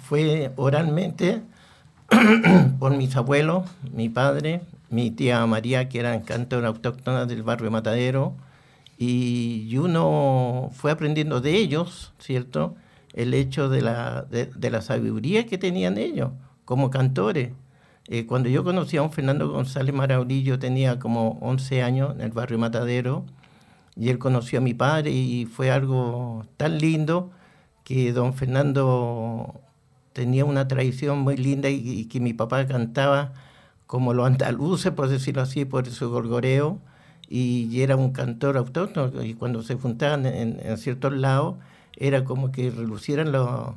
fue 0.09 0.51
oralmente 0.57 1.41
por 2.81 2.97
mis 2.97 3.15
abuelos, 3.15 3.69
mi 3.93 4.09
padre, 4.09 4.63
mi 4.89 5.13
tía 5.13 5.47
María, 5.47 5.89
que 5.89 6.01
eran 6.01 6.23
cantores 6.23 6.67
autóctonas 6.67 7.29
del 7.29 7.45
barrio 7.45 7.71
Matadero, 7.71 8.35
y 8.99 9.75
uno 9.79 10.71
fue 10.75 10.91
aprendiendo 10.91 11.41
de 11.41 11.57
ellos, 11.57 12.13
¿cierto?, 12.19 12.75
el 13.15 13.35
hecho 13.35 13.69
de 13.69 13.83
la, 13.83 14.23
de, 14.23 14.71
la 14.71 14.83
sabiduría 14.83 15.47
que 15.47 15.59
tenían 15.59 15.99
ellos 15.99 16.31
como 16.65 16.91
cantores. 16.91 17.53
Eh, 18.09 18.27
cuando 18.27 18.49
yo 18.49 18.65
conocí 18.65 18.97
a 18.97 19.03
un 19.03 19.13
Fernando 19.13 19.51
González 19.51 19.95
Maraurillo, 19.95 20.59
tenía 20.59 20.99
como 20.99 21.39
11 21.41 21.83
años 21.83 22.15
en 22.15 22.23
el 22.23 22.31
barrio 22.33 22.59
Matadero, 22.59 23.25
y 23.97 24.09
él 24.09 24.19
conoció 24.19 24.61
a 24.61 24.63
mi 24.63 24.75
padre 24.75 25.11
y 25.11 25.47
fue 25.47 25.71
algo 25.71 26.47
tan 26.57 26.79
lindo 26.79 27.31
que 27.85 28.13
don 28.13 28.35
Fernando 28.35 29.61
tenía 30.13 30.45
una 30.45 30.69
tradición 30.69 31.21
muy 31.21 31.37
linda 31.37 31.69
y, 31.71 32.07
que 32.07 32.21
mi 32.21 32.33
papá 32.33 32.67
cantaba 32.67 33.33
como 33.87 34.15
los 34.15 34.27
andaluces, 34.27 34.93
por 34.93 35.09
decirlo 35.09 35.43
así, 35.43 35.65
por 35.65 35.87
su 35.87 36.11
gorgoreo, 36.11 36.79
y, 37.29 37.83
era 37.83 37.97
un 37.97 38.13
cantor 38.13 38.57
autóctono, 38.57 39.23
y 39.23 39.35
cuando 39.35 39.63
se 39.63 39.75
juntaban 39.77 40.27
en, 40.27 40.61
en 40.63 40.79
ciertos 40.79 41.13
lados, 41.13 41.57
era 42.01 42.25
como 42.25 42.51
que 42.51 42.71
relucieran 42.71 43.31
los, 43.31 43.75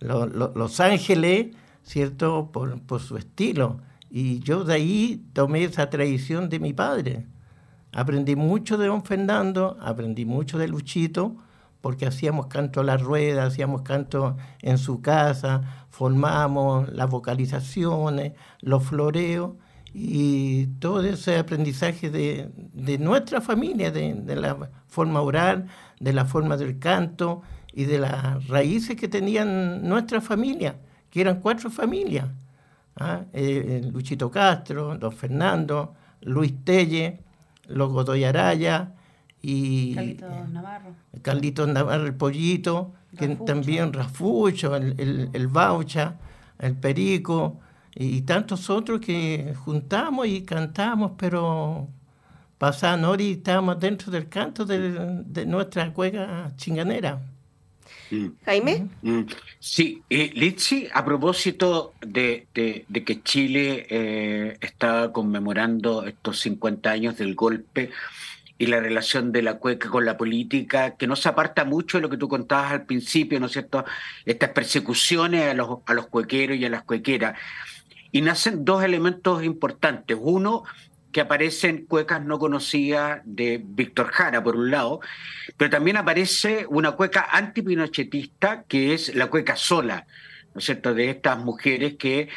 los, 0.00 0.80
ángeles, 0.80 1.54
¿cierto?, 1.84 2.50
por, 2.50 2.80
por, 2.80 3.00
su 3.00 3.18
estilo. 3.18 3.80
Y 4.10 4.40
yo 4.40 4.64
de 4.64 4.74
ahí 4.74 5.24
tomé 5.34 5.64
esa 5.64 5.90
tradición 5.90 6.48
de 6.48 6.58
mi 6.58 6.72
padre. 6.72 7.26
Aprendí 7.92 8.34
mucho 8.34 8.78
de 8.78 8.86
don 8.86 9.04
Fernando, 9.04 9.76
aprendí 9.80 10.24
mucho 10.24 10.58
de 10.58 10.68
Luchito, 10.68 11.36
porque 11.82 12.06
hacíamos 12.06 12.46
canto 12.46 12.80
a 12.80 12.84
la 12.84 12.96
rueda, 12.96 13.44
hacíamos 13.44 13.82
canto 13.82 14.36
en 14.62 14.78
su 14.78 15.02
casa, 15.02 15.86
formamos 15.90 16.90
las 16.92 17.10
vocalizaciones, 17.10 18.32
los 18.60 18.84
floreos 18.84 19.52
y 19.92 20.66
todo 20.78 21.02
ese 21.02 21.38
aprendizaje 21.38 22.10
de, 22.10 22.98
nuestra 22.98 23.40
familia, 23.40 23.90
de, 23.90 24.14
de, 24.14 24.36
la 24.36 24.70
forma 24.86 25.20
oral, 25.20 25.66
de 25.98 26.12
la 26.12 26.24
forma 26.24 26.56
del 26.56 26.78
canto 26.78 27.42
y 27.72 27.84
de 27.84 27.98
las 27.98 28.46
raíces 28.48 28.96
que 28.96 29.08
tenían 29.08 29.86
nuestra 29.88 30.20
familia, 30.20 30.76
que 31.10 31.20
eran 31.20 31.40
cuatro 31.40 31.70
familias. 31.70 32.26
¿ah? 32.96 33.22
Eh, 33.32 33.82
eh, 33.82 33.90
Luchito 33.92 34.30
Castro, 34.30 34.96
don 34.96 35.12
Fernando, 35.12 35.94
Luis 36.22 36.52
Telle, 36.64 37.20
los 37.66 37.90
Godoy 37.90 38.24
Araya 38.24 38.94
y... 39.42 39.94
Carlitos 39.94 40.48
Navarro. 40.50 40.94
Carlitos 41.22 41.68
Navarro, 41.68 42.06
el 42.06 42.14
Pollito, 42.14 42.92
que 43.18 43.28
también 43.28 43.92
Rafucho, 43.92 44.76
el, 44.76 45.30
el, 45.32 45.48
Baucha, 45.48 46.16
el 46.58 46.76
Perico 46.76 47.58
y 47.94 48.22
tantos 48.22 48.70
otros 48.70 49.00
que 49.00 49.54
juntamos 49.64 50.26
y 50.26 50.42
cantamos, 50.42 51.12
pero 51.18 51.88
pasaban 52.58 53.04
horas 53.04 53.26
y 53.26 53.32
estábamos 53.32 53.80
dentro 53.80 54.12
del 54.12 54.28
canto 54.28 54.64
de, 54.64 55.46
nuestra 55.46 55.92
cueca 55.92 56.52
chinganera. 56.56 57.20
Jaime. 58.44 58.88
Mm. 59.02 59.22
Sí, 59.58 60.02
eh, 60.10 60.30
Litsi, 60.34 60.88
a 60.92 61.04
propósito 61.04 61.94
de, 62.00 62.48
que 62.52 63.22
Chile 63.22 63.86
eh, 63.88 64.56
está 64.60 65.10
conmemorando 65.12 66.04
estos 66.04 66.40
50 66.40 66.90
años 66.90 67.16
del 67.16 67.34
golpe 67.34 67.90
y 68.58 68.66
la 68.66 68.78
relación 68.78 69.32
de 69.32 69.40
la 69.40 69.54
cueca 69.54 69.88
con 69.88 70.04
la 70.04 70.18
política, 70.18 70.96
que 70.96 71.06
no 71.06 71.16
se 71.16 71.30
aparta 71.30 71.64
mucho 71.64 71.96
de 71.96 72.02
lo 72.02 72.10
que 72.10 72.18
tú 72.18 72.28
contabas 72.28 72.72
al 72.72 72.84
principio, 72.84 73.40
¿no 73.40 73.46
es 73.46 73.52
cierto? 73.52 73.86
Estas 74.26 74.50
persecuciones 74.50 75.48
a 75.48 75.54
los, 75.54 75.78
a 75.86 75.94
los 75.94 76.08
cuequeros 76.08 76.58
y 76.58 76.66
a 76.66 76.68
las 76.68 76.82
cuequeras. 76.82 77.38
Y 78.12 78.22
nacen 78.22 78.64
dos 78.64 78.82
elementos 78.82 79.44
importantes. 79.44 80.16
Uno, 80.20 80.64
que 81.12 81.20
aparecen 81.20 81.86
cuecas 81.86 82.24
no 82.24 82.38
conocidas 82.38 83.20
de 83.24 83.60
Víctor 83.64 84.08
Jara, 84.12 84.42
por 84.42 84.56
un 84.56 84.70
lado, 84.70 85.00
pero 85.56 85.70
también 85.70 85.96
aparece 85.96 86.66
una 86.68 86.92
cueca 86.92 87.28
antipinochetista, 87.30 88.64
que 88.64 88.94
es 88.94 89.14
la 89.14 89.26
cueca 89.26 89.56
sola, 89.56 90.06
¿no 90.54 90.60
es 90.60 90.64
cierto?, 90.64 90.94
de 90.94 91.10
estas 91.10 91.38
mujeres 91.38 91.96
que 91.96 92.28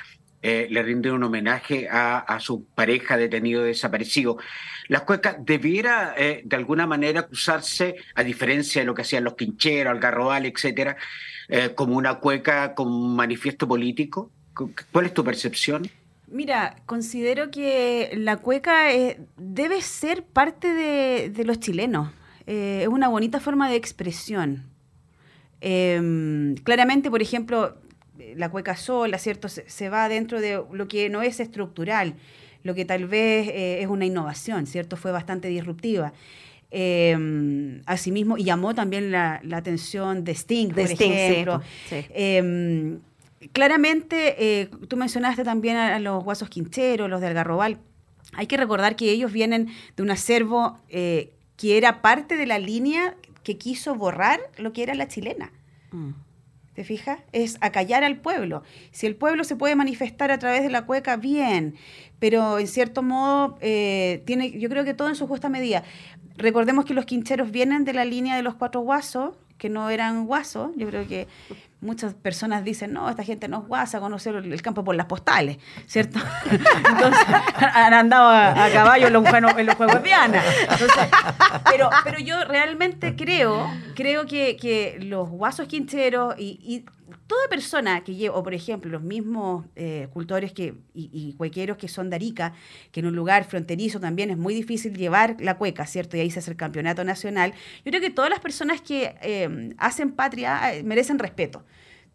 eh, 0.41 0.67
le 0.69 0.83
rinden 0.83 1.13
un 1.13 1.23
homenaje 1.23 1.87
a, 1.89 2.37
su 2.41 2.65
pareja 2.65 3.15
detenido 3.15 3.63
desaparecido. 3.63 4.37
Las 4.89 5.03
cuecas 5.03 5.37
debiera 5.39 6.15
eh, 6.17 6.41
de 6.43 6.55
alguna 6.57 6.85
manera 6.85 7.21
acusarse, 7.21 7.95
a 8.15 8.23
diferencia 8.23 8.81
de 8.81 8.85
lo 8.85 8.93
que 8.93 9.03
hacían 9.03 9.23
los 9.23 9.35
quincheros, 9.35 9.91
algarrobal, 9.91 10.45
etcétera, 10.45 10.97
eh, 11.47 11.73
como 11.75 11.95
una 11.95 12.15
cueca 12.15 12.73
con 12.73 13.15
manifiesto 13.15 13.67
político. 13.67 14.31
¿Cuál 14.53 15.05
es 15.05 15.13
tu 15.13 15.23
percepción? 15.23 15.89
Mira, 16.27 16.77
considero 16.85 17.51
que 17.51 18.11
la 18.15 18.37
cueca 18.37 18.87
debe 19.37 19.81
ser 19.81 20.23
parte 20.23 20.73
de, 20.73 21.43
los 21.43 21.59
chilenos. 21.59 22.11
es 22.45 22.87
una 22.87 23.07
bonita 23.07 23.39
forma 23.39 23.69
de 23.69 23.75
expresión. 23.75 24.63
Em, 25.61 26.55
claramente, 26.55 27.09
por 27.09 27.21
ejemplo, 27.21 27.77
la 28.35 28.49
cueca 28.49 28.75
sola, 28.75 29.17
¿cierto? 29.17 29.47
Se, 29.47 29.89
va 29.89 30.09
dentro 30.09 30.41
de 30.41 30.61
lo 30.71 30.87
que 30.87 31.09
no 31.09 31.21
es 31.21 31.39
estructural, 31.39 32.15
lo 32.63 32.75
que 32.75 32.85
tal 32.85 33.07
vez 33.07 33.47
eh, 33.47 33.81
es 33.81 33.87
una 33.87 34.05
innovación, 34.05 34.67
¿cierto? 34.67 34.97
Fue 34.97 35.11
bastante 35.11 35.47
disruptiva. 35.47 36.13
Eh, 36.71 37.81
asimismo, 37.85 38.37
y 38.37 38.45
llamó 38.45 38.73
también 38.73 39.11
la, 39.11 39.41
atención 39.51 40.23
de 40.23 40.33
Sting, 40.33 40.69
por 40.69 40.79
ejemplo. 40.79 41.61
Em, 41.91 42.99
claramente, 43.51 44.61
eh, 44.61 44.69
tú 44.87 44.97
mencionaste 44.97 45.43
también 45.43 45.77
a, 45.77 45.99
los 45.99 46.23
guasos 46.23 46.49
quincheros, 46.49 47.09
los 47.09 47.21
de 47.21 47.27
Algarrobal. 47.27 47.79
Hay 48.33 48.47
que 48.47 48.57
recordar 48.57 48.95
que 48.95 49.11
ellos 49.11 49.31
vienen 49.31 49.69
de 49.95 50.03
un 50.03 50.11
acervo 50.11 50.79
que 50.89 51.77
era 51.77 52.01
parte 52.01 52.35
de 52.35 52.47
la 52.47 52.57
línea 52.57 53.15
que 53.43 53.57
quiso 53.57 53.95
borrar 53.95 54.39
lo 54.57 54.73
que 54.73 54.83
era 54.83 54.95
la 54.95 55.07
chilena. 55.07 55.51
Mm. 55.91 56.11
¿Te 56.73 56.83
fijas? 56.83 57.19
Es 57.33 57.57
acallar 57.61 58.03
al 58.03 58.17
pueblo. 58.17 58.63
Si 58.91 59.05
el 59.05 59.15
pueblo 59.15 59.43
se 59.43 59.55
puede 59.55 59.75
manifestar 59.75 60.31
a 60.31 60.39
través 60.39 60.63
de 60.63 60.71
la 60.71 60.87
cueca, 60.87 61.17
bien, 61.17 61.75
pero 62.17 62.57
en 62.57 62.67
cierto 62.67 63.03
modo 63.03 63.57
eh, 63.61 64.23
tiene, 64.25 64.57
yo 64.59 64.69
creo 64.69 64.83
que 64.83 64.95
todo 64.95 65.09
en 65.09 65.15
su 65.15 65.27
justa 65.27 65.49
medida. 65.49 65.83
Recordemos 66.35 66.85
que 66.85 66.95
los 66.95 67.05
quincheros 67.05 67.51
vienen 67.51 67.85
de 67.85 67.93
la 67.93 68.05
línea 68.05 68.35
de 68.35 68.41
los 68.41 68.55
cuatro 68.55 68.81
guasos, 68.81 69.35
que 69.57 69.69
no 69.69 69.89
eran 69.89 70.25
guasos. 70.25 70.71
Yo 70.75 70.87
creo 70.87 71.07
que 71.07 71.27
muchas 71.83 72.13
personas 72.13 72.63
dicen, 72.63 72.93
no, 72.93 73.09
esta 73.09 73.23
gente 73.23 73.47
no 73.47 73.61
es 73.61 73.67
guasa, 73.67 73.99
conocer 73.99 74.35
el 74.35 74.61
campo 74.61 74.83
por 74.83 74.95
las 74.95 75.05
postales, 75.05 75.57
¿cierto? 75.85 76.19
Entonces, 76.89 77.25
han 77.55 77.93
andado 77.93 78.29
a, 78.29 78.69
caballo 78.71 79.07
en 79.07 79.13
los, 79.13 79.25
en 79.25 79.65
los 79.65 79.75
Juegos 79.75 80.01
de 80.01 80.11
pero, 81.69 81.89
pero 82.03 82.19
yo 82.19 82.43
realmente 82.45 83.15
creo, 83.15 83.69
creo 83.95 84.25
que, 84.25 84.57
que 84.57 84.97
los 85.01 85.29
guasos 85.29 85.67
quincheros 85.67 86.35
y, 86.37 86.85
toda 87.27 87.47
persona 87.49 88.03
que 88.03 88.15
lleva, 88.15 88.35
o 88.35 88.43
por 88.43 88.53
ejemplo, 88.53 88.89
los 88.91 89.01
mismos 89.01 89.65
eh, 89.75 90.07
cultores 90.11 90.53
que, 90.53 90.75
y, 90.93 91.09
y, 91.11 91.33
cuequeros 91.33 91.77
que 91.77 91.87
son 91.87 92.09
de 92.09 92.15
Arica, 92.15 92.53
que 92.91 92.99
en 92.99 93.07
un 93.07 93.15
lugar 93.15 93.45
fronterizo 93.45 93.99
también 93.99 94.29
es 94.29 94.37
muy 94.37 94.53
difícil 94.53 94.95
llevar 94.95 95.37
la 95.39 95.57
cueca, 95.57 95.85
¿cierto? 95.85 96.17
Y 96.17 96.21
ahí 96.21 96.31
se 96.31 96.39
hace 96.39 96.51
el 96.51 96.57
campeonato 96.57 97.03
nacional. 97.03 97.53
Yo 97.85 97.91
creo 97.91 98.01
que 98.01 98.09
todas 98.09 98.29
las 98.29 98.39
personas 98.39 98.81
que 98.81 99.15
eh, 99.21 99.73
hacen 99.77 100.11
patria 100.11 100.73
eh, 100.73 100.83
merecen 100.83 101.19
respeto, 101.19 101.63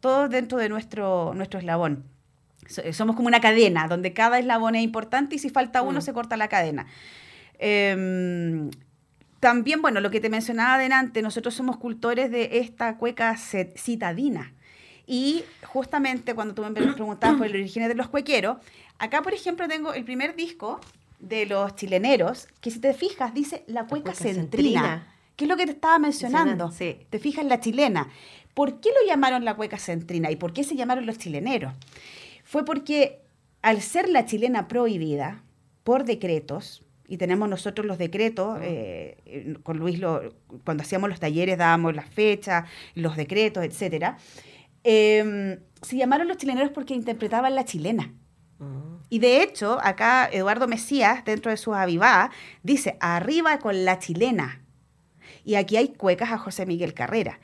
todos 0.00 0.30
dentro 0.30 0.58
de 0.58 0.68
nuestro, 0.68 1.32
nuestro 1.34 1.58
eslabón. 1.58 2.04
Somos 2.92 3.16
como 3.16 3.28
una 3.28 3.40
cadena, 3.40 3.88
donde 3.88 4.12
cada 4.12 4.38
eslabón 4.38 4.74
es 4.74 4.82
importante 4.82 5.36
y 5.36 5.38
si 5.38 5.48
falta 5.48 5.80
uno 5.80 6.00
mm. 6.00 6.02
se 6.02 6.12
corta 6.12 6.36
la 6.36 6.48
cadena. 6.48 6.86
Em, 7.58 8.70
también, 9.40 9.80
bueno, 9.82 10.00
lo 10.00 10.10
que 10.10 10.20
te 10.20 10.28
mencionaba 10.30 10.74
adelante, 10.74 11.22
nosotros 11.22 11.54
somos 11.54 11.76
cultores 11.76 12.30
de 12.30 12.58
esta 12.58 12.96
cueca 12.96 13.36
citadina. 13.36 14.52
Y 15.10 15.42
justamente 15.66 16.34
cuando 16.34 16.54
tú 16.54 16.62
me 16.62 16.70
preguntabas 16.70 17.38
por 17.38 17.46
el 17.46 17.54
origen 17.54 17.88
de 17.88 17.94
los 17.94 18.08
cuequeros, 18.08 18.58
acá, 18.98 19.22
por 19.22 19.32
ejemplo, 19.32 19.66
tengo 19.66 19.94
el 19.94 20.04
primer 20.04 20.36
disco 20.36 20.80
de 21.18 21.46
los 21.46 21.74
chileneros, 21.76 22.46
que 22.60 22.70
si 22.70 22.78
te 22.78 22.92
fijas, 22.92 23.32
dice 23.32 23.64
la 23.66 23.86
cueca, 23.86 24.14
centrina, 24.14 25.06
que 25.34 25.46
es 25.46 25.48
lo 25.48 25.56
que 25.56 25.64
te 25.64 25.72
estaba 25.72 25.98
mencionando. 25.98 26.70
Te 26.70 27.18
fijas 27.18 27.46
la 27.46 27.58
chilena. 27.58 28.10
¿Por 28.52 28.80
qué 28.80 28.90
lo 28.90 29.08
llamaron 29.08 29.46
la 29.46 29.56
cueca 29.56 29.78
centrina 29.78 30.30
y 30.30 30.36
por 30.36 30.52
qué 30.52 30.62
se 30.62 30.76
llamaron 30.76 31.06
los 31.06 31.16
chileneros? 31.16 31.72
Fue 32.44 32.66
porque 32.66 33.22
al 33.62 33.80
ser 33.80 34.10
la 34.10 34.26
chilena 34.26 34.68
prohibida 34.68 35.42
por 35.84 36.04
decretos, 36.04 36.82
y 37.06 37.16
tenemos 37.16 37.48
nosotros 37.48 37.86
los 37.86 37.96
decretos, 37.96 38.58
eh, 38.60 39.56
con 39.62 39.78
Luis 39.78 39.98
cuando 40.64 40.82
hacíamos 40.82 41.08
los 41.08 41.18
talleres 41.18 41.56
dábamos 41.56 41.96
las 41.96 42.10
fechas, 42.10 42.68
los 42.94 43.16
decretos, 43.16 43.64
etcétera, 43.64 44.18
Em, 44.90 45.58
se 45.82 45.98
llamaron 45.98 46.28
los 46.28 46.38
chileneros 46.38 46.70
porque 46.70 46.94
interpretaban 46.94 47.54
la 47.54 47.66
chilena. 47.66 48.14
Mm. 48.58 49.02
Y 49.10 49.18
de 49.18 49.42
hecho, 49.42 49.78
acá 49.82 50.26
Eduardo 50.32 50.66
Mesías, 50.66 51.26
dentro 51.26 51.50
de 51.50 51.58
su 51.58 51.74
avivá, 51.74 52.30
dice, 52.62 52.96
arriba 52.98 53.58
con 53.58 53.84
la 53.84 53.98
chilena. 53.98 54.62
Y 55.44 55.56
aquí 55.56 55.76
hay 55.76 55.88
cuecas 55.88 56.32
a 56.32 56.38
José 56.38 56.64
Miguel 56.64 56.94
Carrera. 56.94 57.38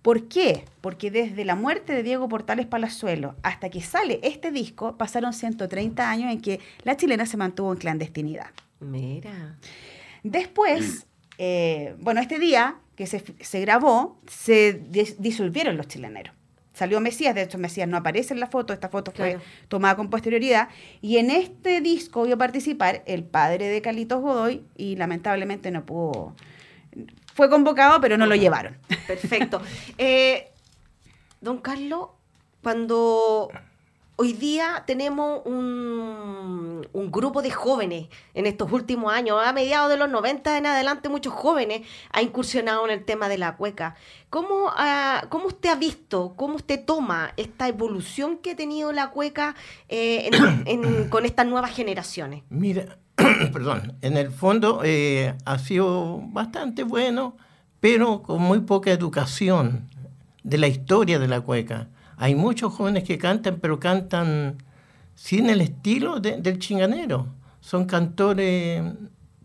¿Por 0.00 0.26
qué? 0.28 0.64
Porque 0.80 1.10
desde 1.10 1.44
la 1.44 1.54
muerte 1.54 1.92
de 1.92 2.02
Diego 2.02 2.30
Portales 2.30 2.64
Palazuelo 2.64 3.34
hasta 3.42 3.68
que 3.68 3.82
sale 3.82 4.18
este 4.22 4.50
disco, 4.50 4.96
pasaron 4.96 5.34
130 5.34 6.10
años 6.10 6.32
en 6.32 6.40
que 6.40 6.60
la 6.82 6.96
chilena 6.96 7.26
se 7.26 7.36
mantuvo 7.36 7.72
en 7.72 7.78
clandestinidad. 7.78 8.52
Mira. 8.80 9.58
Después, 10.22 11.06
eh, 11.36 11.94
bueno, 11.98 12.22
este 12.22 12.38
día 12.38 12.76
que 12.94 13.06
se, 13.06 13.22
se 13.40 13.60
grabó, 13.60 14.18
se 14.26 14.80
disolvieron 15.18 15.76
los 15.76 15.88
chileneros 15.88 16.35
salió 16.76 17.00
Mesías, 17.00 17.34
de 17.34 17.42
hecho 17.42 17.56
Mesías 17.56 17.88
no 17.88 17.96
aparece 17.96 18.34
en 18.34 18.40
la 18.40 18.48
foto, 18.48 18.74
esta 18.74 18.90
foto 18.90 19.10
fue 19.10 19.38
tomada 19.68 19.96
con 19.96 20.10
posterioridad, 20.10 20.68
y 21.00 21.16
en 21.16 21.30
este 21.30 21.80
disco 21.80 22.26
a 22.30 22.36
participar 22.36 23.02
el 23.06 23.24
padre 23.24 23.68
de 23.68 23.80
Carlitos 23.80 24.20
Godoy 24.20 24.62
y 24.76 24.96
lamentablemente 24.96 25.70
no 25.70 25.86
pudo, 25.86 26.34
fue 27.34 27.48
convocado 27.48 27.98
pero 28.02 28.18
no 28.18 28.26
lo 28.26 28.34
llevaron. 28.34 28.76
Perfecto. 29.06 29.62
Eh, 29.98 30.50
don 31.40 31.58
Carlos, 31.58 32.08
cuando 32.62 33.50
hoy 34.16 34.32
día 34.32 34.84
tenemos 34.86 35.42
un, 35.44 36.86
grupo 37.10 37.40
de 37.40 37.50
jóvenes 37.50 38.08
en 38.34 38.46
estos 38.46 38.70
últimos 38.72 39.12
años, 39.12 39.38
a 39.42 39.52
mediados 39.52 39.88
de 39.88 39.96
los 39.96 40.10
90 40.10 40.58
en 40.58 40.66
adelante, 40.66 41.08
muchos 41.08 41.32
jóvenes 41.32 41.82
han 42.12 42.24
incursionado 42.24 42.84
en 42.84 42.90
el 42.90 43.04
tema 43.04 43.28
de 43.28 43.38
la 43.38 43.56
cueca. 43.56 43.94
¿Cómo, 44.28 44.66
uh, 44.66 45.28
cómo 45.28 45.46
usted 45.46 45.70
ha 45.70 45.76
visto, 45.76 46.34
cómo 46.36 46.56
usted 46.56 46.84
toma 46.84 47.32
esta 47.36 47.68
evolución 47.68 48.38
que 48.38 48.50
ha 48.50 48.56
tenido 48.56 48.92
la 48.92 49.10
cueca 49.10 49.54
eh, 49.88 50.30
con 51.10 51.24
estas 51.24 51.46
nuevas 51.46 51.74
generaciones? 51.74 52.42
Mira, 52.50 52.98
perdón, 53.52 53.94
en 54.02 54.16
el 54.16 54.30
fondo 54.30 54.82
eh, 54.84 55.34
ha 55.44 55.58
sido 55.58 56.20
bastante 56.26 56.82
bueno, 56.82 57.36
pero 57.80 58.22
con 58.22 58.42
muy 58.42 58.60
poca 58.60 58.90
educación 58.90 59.88
de 60.42 60.58
la 60.58 60.66
historia 60.66 61.18
de 61.18 61.28
la 61.28 61.40
cueca 61.40 61.88
hay 62.16 62.34
muchos 62.34 62.72
jóvenes 62.72 63.04
que 63.04 63.18
cantan, 63.18 63.58
pero 63.60 63.78
cantan 63.80 64.62
sin 65.14 65.48
el 65.50 65.60
estilo 65.60 66.20
del 66.20 66.58
chinganero. 66.58 67.26
Son 67.60 67.86
cantores 67.86 68.82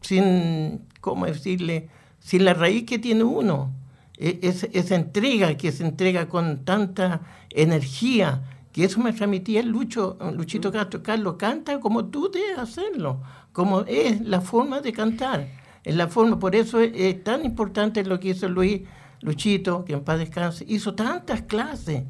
sin, 0.02 0.88
¿cómo 1.00 1.26
decirle? 1.26 1.90
Sin 2.20 2.46
la 2.46 2.54
raíz 2.54 2.86
que 2.86 3.00
tiene 3.00 3.24
uno. 3.24 3.74
e, 4.18 4.40
esa 4.42 4.96
entrega 4.96 5.56
que 5.58 5.72
se 5.72 5.84
entrega 5.84 6.30
con 6.30 6.64
tanta 6.64 7.22
energía, 7.50 8.44
que 8.72 8.86
eso 8.86 9.00
me 9.00 9.14
transmitía 9.14 9.60
el 9.60 9.68
Lucho, 9.68 10.18
Luchito. 10.34 10.72
Castro, 10.72 11.04
Carlos, 11.04 11.36
canta 11.38 11.80
como 11.80 12.06
tú 12.06 12.32
debes 12.32 12.58
hacerlo, 12.58 13.22
como 13.52 13.82
es 13.82 14.22
la 14.22 14.42
forma 14.42 14.82
de 14.82 14.94
cantar, 14.94 15.48
es 15.84 15.96
la 15.96 16.08
forma, 16.08 16.40
por 16.40 16.56
eso 16.56 16.80
es, 16.80 17.24
tan 17.24 17.44
importante 17.44 18.04
lo 18.04 18.20
que 18.20 18.30
hizo 18.30 18.48
Luis, 18.48 18.82
Luchito, 19.22 19.86
que 19.86 19.94
en 19.94 20.04
paz 20.04 20.20
descanse, 20.20 20.66
hizo 20.68 20.96
tantas 20.96 21.44
clases, 21.44 22.04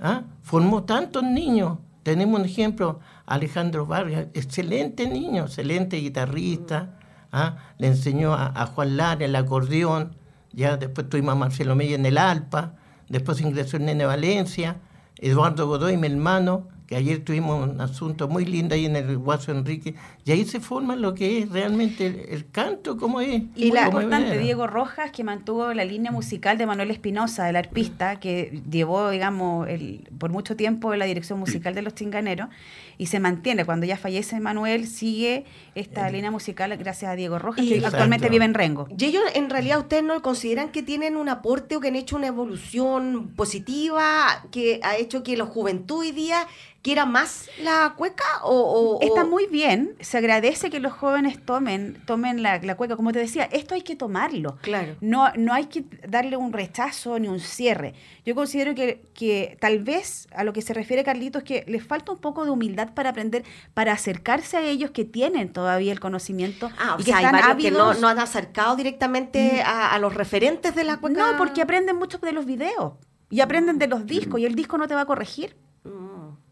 ¿ah? 0.00 0.24
formó 0.42 0.84
tantos 0.84 1.22
niños, 1.22 1.78
tenemos 2.02 2.40
un 2.40 2.46
ejemplo, 2.46 3.00
Alejandro 3.26 3.86
Vargas, 3.86 4.28
excelente 4.34 5.08
niño, 5.08 5.44
excelente 5.44 5.96
guitarrista, 5.98 6.96
¿ah? 7.32 7.56
le 7.78 7.88
enseñó 7.88 8.34
a, 8.34 8.66
Juan 8.66 8.96
Lara 8.96 9.24
el 9.24 9.36
acordeón, 9.36 10.16
ya 10.52 10.76
después 10.76 11.08
tuvimos 11.08 11.32
a 11.32 11.36
Marcelo 11.36 11.76
Mella 11.76 11.96
en 11.96 12.06
el 12.06 12.18
Alpa, 12.18 12.74
después 13.08 13.40
ingresó 13.40 13.76
en 13.76 13.86
Nene 13.86 14.06
Valencia, 14.06 14.76
Eduardo 15.18 15.66
Godoy, 15.66 15.96
mi 15.96 16.06
hermano, 16.06 16.68
que 16.88 16.96
ayer 16.96 17.22
tuvimos 17.22 17.68
un 17.68 17.78
asunto 17.82 18.28
muy 18.28 18.46
lindo 18.46 18.74
ahí 18.74 18.86
en 18.86 18.96
el 18.96 19.18
Guaso 19.18 19.52
Enrique, 19.52 19.94
y 20.24 20.32
ahí 20.32 20.46
se 20.46 20.58
forma 20.58 20.96
lo 20.96 21.14
que 21.14 21.40
es 21.40 21.50
realmente 21.50 22.32
el, 22.34 22.50
canto, 22.50 22.96
como 22.96 23.20
es. 23.20 23.42
Y 23.54 23.72
la 23.72 23.84
importante, 23.86 24.38
Diego 24.38 24.66
Rojas, 24.66 25.10
que 25.12 25.22
mantuvo 25.22 25.74
la 25.74 25.84
línea 25.84 26.10
musical 26.10 26.56
de 26.56 26.64
Manuel 26.64 26.90
Espinosa, 26.90 27.46
el 27.50 27.56
arpista, 27.56 28.18
que 28.18 28.62
llevó, 28.70 29.10
digamos, 29.10 29.68
el, 29.68 30.08
por 30.18 30.30
mucho 30.30 30.56
tiempo 30.56 30.94
la 30.96 31.04
dirección 31.04 31.38
musical 31.38 31.74
de 31.74 31.82
Los 31.82 31.94
Chinganeros, 31.94 32.48
y 32.96 33.06
se 33.06 33.20
mantiene. 33.20 33.66
Cuando 33.66 33.84
ya 33.84 33.98
fallece 33.98 34.40
Manuel, 34.40 34.86
sigue 34.86 35.44
esta 35.74 36.08
línea 36.08 36.30
musical 36.30 36.74
gracias 36.78 37.10
a 37.12 37.16
Diego 37.16 37.38
Rojas, 37.38 37.66
que 37.66 37.84
actualmente 37.84 38.30
vive 38.30 38.46
en 38.46 38.54
Rengo. 38.54 38.88
Y 38.98 39.04
ellos, 39.04 39.22
en 39.34 39.50
realidad, 39.50 39.78
¿ustedes 39.78 40.04
no 40.04 40.22
consideran 40.22 40.70
que 40.70 40.82
tienen 40.82 41.18
un 41.18 41.28
aporte 41.28 41.76
o 41.76 41.80
que 41.80 41.88
han 41.88 41.96
hecho 41.96 42.16
una 42.16 42.28
evolución 42.28 43.34
positiva 43.36 44.42
que 44.50 44.80
ha 44.82 44.96
hecho 44.96 45.22
que 45.22 45.36
la 45.36 45.44
juventud 45.44 45.98
hoy 46.00 46.12
día 46.12 46.46
quiera 46.88 47.04
más 47.04 47.50
la 47.62 47.92
cueca 47.98 48.24
o, 48.44 48.98
está 49.02 49.26
muy 49.26 49.46
bien 49.46 49.94
se 50.00 50.16
agradece 50.16 50.70
que 50.70 50.80
los 50.80 50.94
jóvenes 50.94 51.44
tomen 51.44 52.00
tomen 52.06 52.42
la, 52.42 52.76
cueca. 52.78 52.96
Como 52.96 53.12
te 53.12 53.18
decía 53.18 53.44
esto 53.52 53.74
hay 53.74 53.82
que 53.82 53.94
tomarlo. 53.94 54.56
Claro. 54.62 54.96
No 55.02 55.30
no 55.36 55.52
hay 55.52 55.66
que 55.66 55.84
darle 56.08 56.38
un 56.38 56.50
rechazo 56.50 57.18
ni 57.18 57.28
un 57.28 57.40
cierre. 57.40 57.92
Yo 58.24 58.34
considero 58.34 58.74
que, 58.74 59.02
que 59.12 59.58
tal 59.60 59.80
vez 59.80 60.28
a 60.34 60.44
lo 60.44 60.54
que 60.54 60.62
se 60.62 60.72
refiere 60.72 61.04
Carlitos 61.04 61.42
que 61.42 61.62
les 61.68 61.86
falta 61.86 62.10
un 62.10 62.18
poco 62.20 62.46
de 62.46 62.52
humildad 62.52 62.94
para 62.94 63.10
aprender 63.10 63.44
para 63.74 63.92
acercarse 63.92 64.56
a 64.56 64.62
ellos 64.62 64.90
que 64.90 65.04
tienen 65.04 65.52
todavía 65.52 65.92
el 65.92 66.00
conocimiento 66.00 66.70
ah, 66.78 66.96
y 66.98 67.04
que 67.04 67.10
están 67.10 67.34
ávidos. 67.34 67.96
que 67.96 68.00
no, 68.00 68.08
han 68.08 68.18
acercado 68.18 68.76
directamente 68.76 69.62
mm. 69.62 69.66
a, 69.66 69.98
los 69.98 70.14
referentes 70.14 70.74
de 70.74 70.84
la 70.84 70.96
cueca. 70.96 71.32
No 71.32 71.36
porque 71.36 71.60
aprenden 71.60 71.96
mucho 71.96 72.16
de 72.16 72.32
los 72.32 72.46
videos 72.46 72.94
y 73.28 73.40
aprenden 73.42 73.78
de 73.78 73.88
los 73.88 74.06
discos 74.06 74.40
y 74.40 74.46
el 74.46 74.54
disco 74.54 74.78
no 74.78 74.88
te 74.88 74.94
va 74.94 75.02
a 75.02 75.06
corregir 75.06 75.54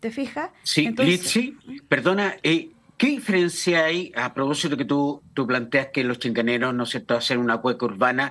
¿Te 0.06 0.12
fijas? 0.12 0.50
Sí, 0.62 0.94
Litsi, 0.96 1.56
perdona, 1.88 2.36
eh, 2.44 2.70
¿qué 2.96 3.08
diferencia 3.08 3.86
hay 3.86 4.12
a 4.14 4.34
propósito 4.34 4.76
que 4.76 4.84
tú, 4.84 5.20
tú 5.34 5.48
planteas 5.48 5.88
que 5.88 6.04
los 6.04 6.20
chinganeros, 6.20 6.72
¿no 6.72 6.86
sé, 6.86 7.04
hacen 7.08 7.40
una 7.40 7.56
cueca 7.56 7.86
urbana 7.86 8.30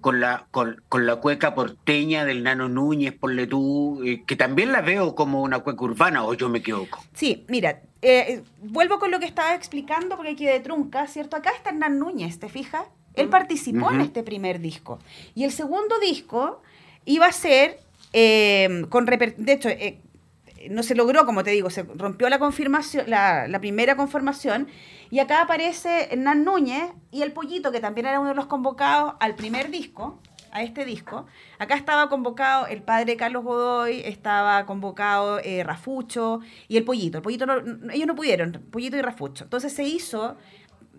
con 0.00 0.20
la, 0.20 0.46
con, 0.52 0.76
la 0.92 1.16
cueca 1.16 1.56
porteña 1.56 2.24
del 2.24 2.44
Nano 2.44 2.68
Núñez, 2.68 3.14
ponle 3.14 3.48
tú, 3.48 4.00
eh, 4.04 4.22
que 4.28 4.36
también 4.36 4.70
la 4.70 4.80
veo 4.80 5.16
como 5.16 5.42
una 5.42 5.58
cueca 5.58 5.82
urbana, 5.82 6.22
o 6.22 6.34
yo 6.34 6.48
me 6.48 6.60
equivoco? 6.60 7.02
Sí, 7.14 7.44
mira, 7.48 7.82
eh, 8.00 8.44
vuelvo 8.62 9.00
con 9.00 9.10
lo 9.10 9.18
que 9.18 9.26
estaba 9.26 9.56
explicando 9.56 10.14
porque 10.14 10.30
aquí 10.30 10.46
de 10.46 10.60
trunca, 10.60 11.08
¿cierto? 11.08 11.34
Acá 11.34 11.50
está 11.50 11.70
Hernán 11.70 11.98
Núñez, 11.98 12.38
¿te 12.38 12.48
fijas? 12.48 12.86
Él 13.14 13.28
participó 13.28 13.90
en 13.90 14.02
este 14.02 14.22
primer 14.22 14.60
disco. 14.60 15.00
Y 15.34 15.42
el 15.42 15.50
segundo 15.50 15.98
disco 15.98 16.62
iba 17.06 17.26
a 17.26 17.32
ser, 17.32 17.80
con 18.88 19.06
de 19.06 19.52
hecho, 19.52 19.68
no 20.70 20.82
se 20.82 20.94
logró, 20.94 21.26
como 21.26 21.44
te 21.44 21.50
digo, 21.50 21.70
se 21.70 21.82
rompió 21.82 22.28
la 22.28 22.38
confirmación, 22.38 23.08
la, 23.08 23.58
primera 23.60 23.96
conformación, 23.96 24.68
y 25.10 25.20
acá 25.20 25.42
aparece 25.42 26.08
Hernán 26.12 26.44
Núñez 26.44 26.90
y 27.10 27.22
el 27.22 27.32
Pollito, 27.32 27.72
que 27.72 27.80
también 27.80 28.06
era 28.06 28.20
uno 28.20 28.30
de 28.30 28.34
los 28.34 28.46
convocados 28.46 29.14
al 29.20 29.34
primer 29.34 29.70
disco, 29.70 30.20
a 30.50 30.62
este 30.62 30.84
disco. 30.84 31.26
Acá 31.58 31.74
estaba 31.74 32.08
convocado 32.08 32.66
el 32.66 32.82
padre 32.82 33.16
Carlos 33.16 33.44
Godoy, 33.44 34.00
estaba 34.04 34.64
convocado 34.66 35.40
eh, 35.40 35.62
Rafucho 35.62 36.40
y 36.68 36.76
el 36.78 36.84
Pollito. 36.84 37.18
El 37.18 37.22
Pollito 37.22 37.46
ellos 37.92 38.06
no 38.06 38.14
pudieron, 38.14 38.52
Pollito 38.70 38.96
y 38.96 39.02
Rafucho. 39.02 39.44
Entonces 39.44 39.72
se 39.72 39.84
hizo, 39.84 40.36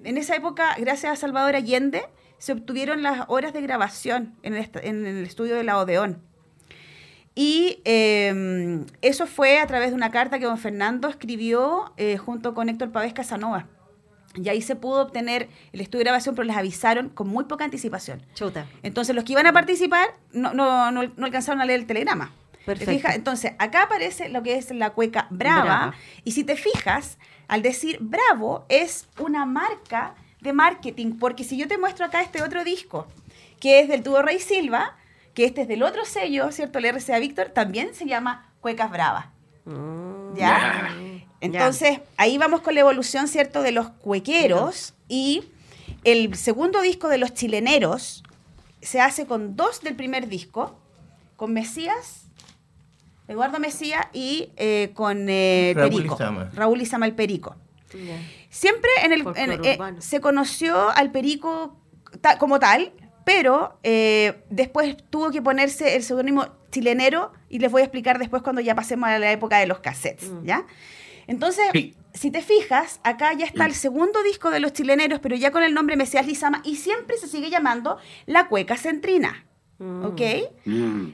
en 0.03 0.17
esa 0.17 0.35
época, 0.35 0.75
gracias 0.77 1.13
a 1.13 1.15
Salvador 1.15 1.55
Allende, 1.55 2.03
se 2.37 2.53
obtuvieron 2.53 3.03
las 3.03 3.25
horas 3.27 3.53
de 3.53 3.61
grabación 3.61 4.35
en 4.43 4.53
el 4.53 5.25
estudio 5.25 5.55
de 5.55 5.63
la 5.63 5.77
Odeón. 5.77 6.28
Y 7.41 7.79
em, 7.85 8.85
eso 9.01 9.25
fue 9.25 9.61
a 9.61 9.65
través 9.65 9.91
de 9.91 9.95
una 9.95 10.11
carta 10.11 10.39
que 10.39 10.45
don 10.45 10.57
Fernando 10.57 11.07
escribió 11.07 11.93
eh, 11.95 12.17
junto 12.17 12.53
con 12.53 12.67
Héctor 12.67 12.91
Pavés 12.91 13.13
Casanova. 13.13 13.65
Y 14.35 14.49
ahí 14.49 14.61
se 14.61 14.75
pudo 14.75 15.03
obtener 15.03 15.47
el 15.71 15.79
estudio 15.79 15.99
de 15.99 16.03
grabación, 16.03 16.35
pero 16.35 16.45
les 16.45 16.57
avisaron 16.57 17.07
con 17.07 17.29
muy 17.29 17.45
poca 17.45 17.63
anticipación. 17.63 18.21
Chuta. 18.33 18.65
Entonces 18.83 19.15
los 19.15 19.23
que 19.23 19.31
iban 19.31 19.47
a 19.47 19.53
participar 19.53 20.09
no, 20.33 20.53
no, 20.53 20.91
no, 20.91 21.01
alcanzaron 21.23 21.61
a 21.61 21.65
leer 21.65 21.79
el 21.79 21.85
telegrama. 21.87 22.33
Perfecto. 22.65 23.07
Entonces, 23.13 23.53
acá 23.57 23.83
aparece 23.83 24.27
lo 24.27 24.43
que 24.43 24.57
es 24.57 24.69
la 24.71 24.89
cueca 24.89 25.27
brava, 25.29 25.93
Y 26.25 26.33
si 26.33 26.43
te 26.43 26.57
fijas, 26.57 27.17
al 27.47 27.61
decir 27.61 27.99
bravo 28.01 28.65
es 28.67 29.07
una 29.17 29.45
marca 29.45 30.13
de 30.41 30.51
marketing. 30.51 31.17
Porque 31.17 31.45
si 31.45 31.55
yo 31.55 31.69
te 31.69 31.77
muestro 31.77 32.05
acá 32.05 32.21
este 32.21 32.43
otro 32.43 32.65
disco, 32.65 33.07
que 33.61 33.79
es 33.79 33.87
del 33.87 34.03
tubo 34.03 34.21
Rey 34.21 34.39
Silva, 34.39 34.97
que 35.39 35.45
este 35.45 35.61
es 35.61 35.69
del 35.69 35.83
otro 35.83 36.03
sello, 36.03 36.51
¿cierto? 36.51 36.79
El 36.79 36.93
RCA 36.93 37.17
Víctor, 37.17 37.51
también 37.51 37.95
se 37.95 38.05
llama 38.05 38.51
Cuecas 38.59 38.91
Bravas. 38.91 39.27
Mm. 39.63 40.35
¿Ya? 40.35 40.93
Entonces, 41.39 42.01
ahí 42.17 42.37
vamos 42.37 42.59
con 42.59 42.75
la 42.75 42.81
evolución, 42.81 43.29
¿cierto?, 43.29 43.61
de 43.61 43.71
los 43.71 43.87
cuequeros. 43.87 44.95
Y 45.07 45.45
el 46.03 46.35
segundo 46.35 46.81
disco 46.81 47.07
de 47.07 47.19
los 47.19 47.33
chileneros 47.33 48.21
se 48.81 48.99
hace 48.99 49.27
con 49.27 49.55
dos 49.55 49.79
del 49.79 49.95
primer 49.95 50.27
disco, 50.27 50.77
con 51.37 51.53
Mesías, 51.53 52.25
Eduardo 53.29 53.61
Mesías 53.61 54.07
y 54.11 54.49
eh, 54.57 54.91
con 54.93 55.27
eh, 55.29 55.71
Raúl 55.73 55.89
Perico. 55.89 56.15
Izama. 56.15 56.49
Raúl 56.53 56.81
Izama 56.81 57.05
el 57.05 57.15
Perico. 57.15 57.55
Siempre 58.49 58.89
en 59.03 59.13
el, 59.13 59.25
eh, 59.63 59.77
se 59.99 60.19
conoció 60.19 60.89
al 60.89 61.11
Perico 61.11 61.77
como 62.39 62.59
tal, 62.59 62.91
pero 63.29 63.77
eh, 63.83 64.41
después 64.49 64.97
tuvo 65.11 65.29
que 65.29 65.39
ponerse 65.39 65.95
el 65.95 66.01
seudónimo 66.01 66.47
chilenero 66.71 67.31
y 67.47 67.59
les 67.59 67.71
voy 67.71 67.81
a 67.81 67.85
explicar 67.85 68.17
después 68.17 68.41
cuando 68.41 68.59
ya 68.59 68.73
pasemos 68.73 69.07
a 69.07 69.19
la 69.19 69.31
época 69.31 69.59
de 69.59 69.67
los 69.67 69.81
cassettes, 69.81 70.31
mm. 70.31 70.45
¿ya? 70.45 70.65
Entonces, 71.27 71.65
si 72.11 72.31
te 72.31 72.41
fijas, 72.41 72.99
acá 73.03 73.33
ya 73.33 73.45
está 73.45 73.67
el 73.67 73.75
segundo 73.75 74.23
disco 74.23 74.49
de 74.49 74.59
los 74.59 74.73
chileneros, 74.73 75.19
pero 75.19 75.35
ya 75.35 75.51
con 75.51 75.61
el 75.61 75.75
nombre 75.75 75.95
Mesías 75.95 76.25
Lizama 76.25 76.63
y 76.65 76.77
siempre 76.77 77.17
se 77.17 77.27
sigue 77.27 77.51
llamando 77.51 77.99
La 78.25 78.47
Cueca 78.47 78.77
Centrina, 78.77 79.45
mm. 79.77 80.05
¿ok? 80.05 80.21
Mm. 80.65 81.09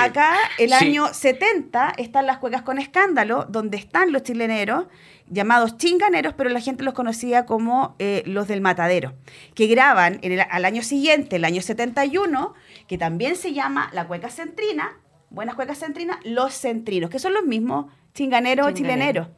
Acá, 0.00 0.34
el 0.58 0.72
año 0.72 1.12
70, 1.12 1.92
están 1.98 2.26
las 2.26 2.38
cuecas 2.38 2.62
con 2.62 2.78
escándalo, 2.78 3.46
donde 3.50 3.76
están 3.76 4.12
los 4.12 4.22
chileneros, 4.22 4.86
llamados 5.30 5.76
chinganeros, 5.76 6.34
pero 6.34 6.50
la 6.50 6.60
gente 6.60 6.84
los 6.84 6.94
conocía 6.94 7.46
como 7.46 7.94
eh, 7.98 8.22
los 8.26 8.48
del 8.48 8.60
matadero, 8.60 9.14
que 9.54 9.66
graban 9.66 10.18
en 10.22 10.32
el, 10.32 10.40
al 10.48 10.64
año 10.64 10.82
siguiente, 10.82 11.36
el 11.36 11.44
año 11.44 11.62
71, 11.62 12.54
que 12.86 12.98
también 12.98 13.36
se 13.36 13.52
llama 13.52 13.90
la 13.92 14.06
cueca 14.06 14.30
centrina, 14.30 14.98
buenas 15.30 15.54
cuecas 15.54 15.78
centrinas, 15.78 16.18
los 16.24 16.54
centrinos, 16.54 17.10
que 17.10 17.18
son 17.18 17.34
los 17.34 17.44
mismos 17.44 17.86
chinganeros 18.14 18.66
o 18.66 18.70
chileneros. 18.72 19.28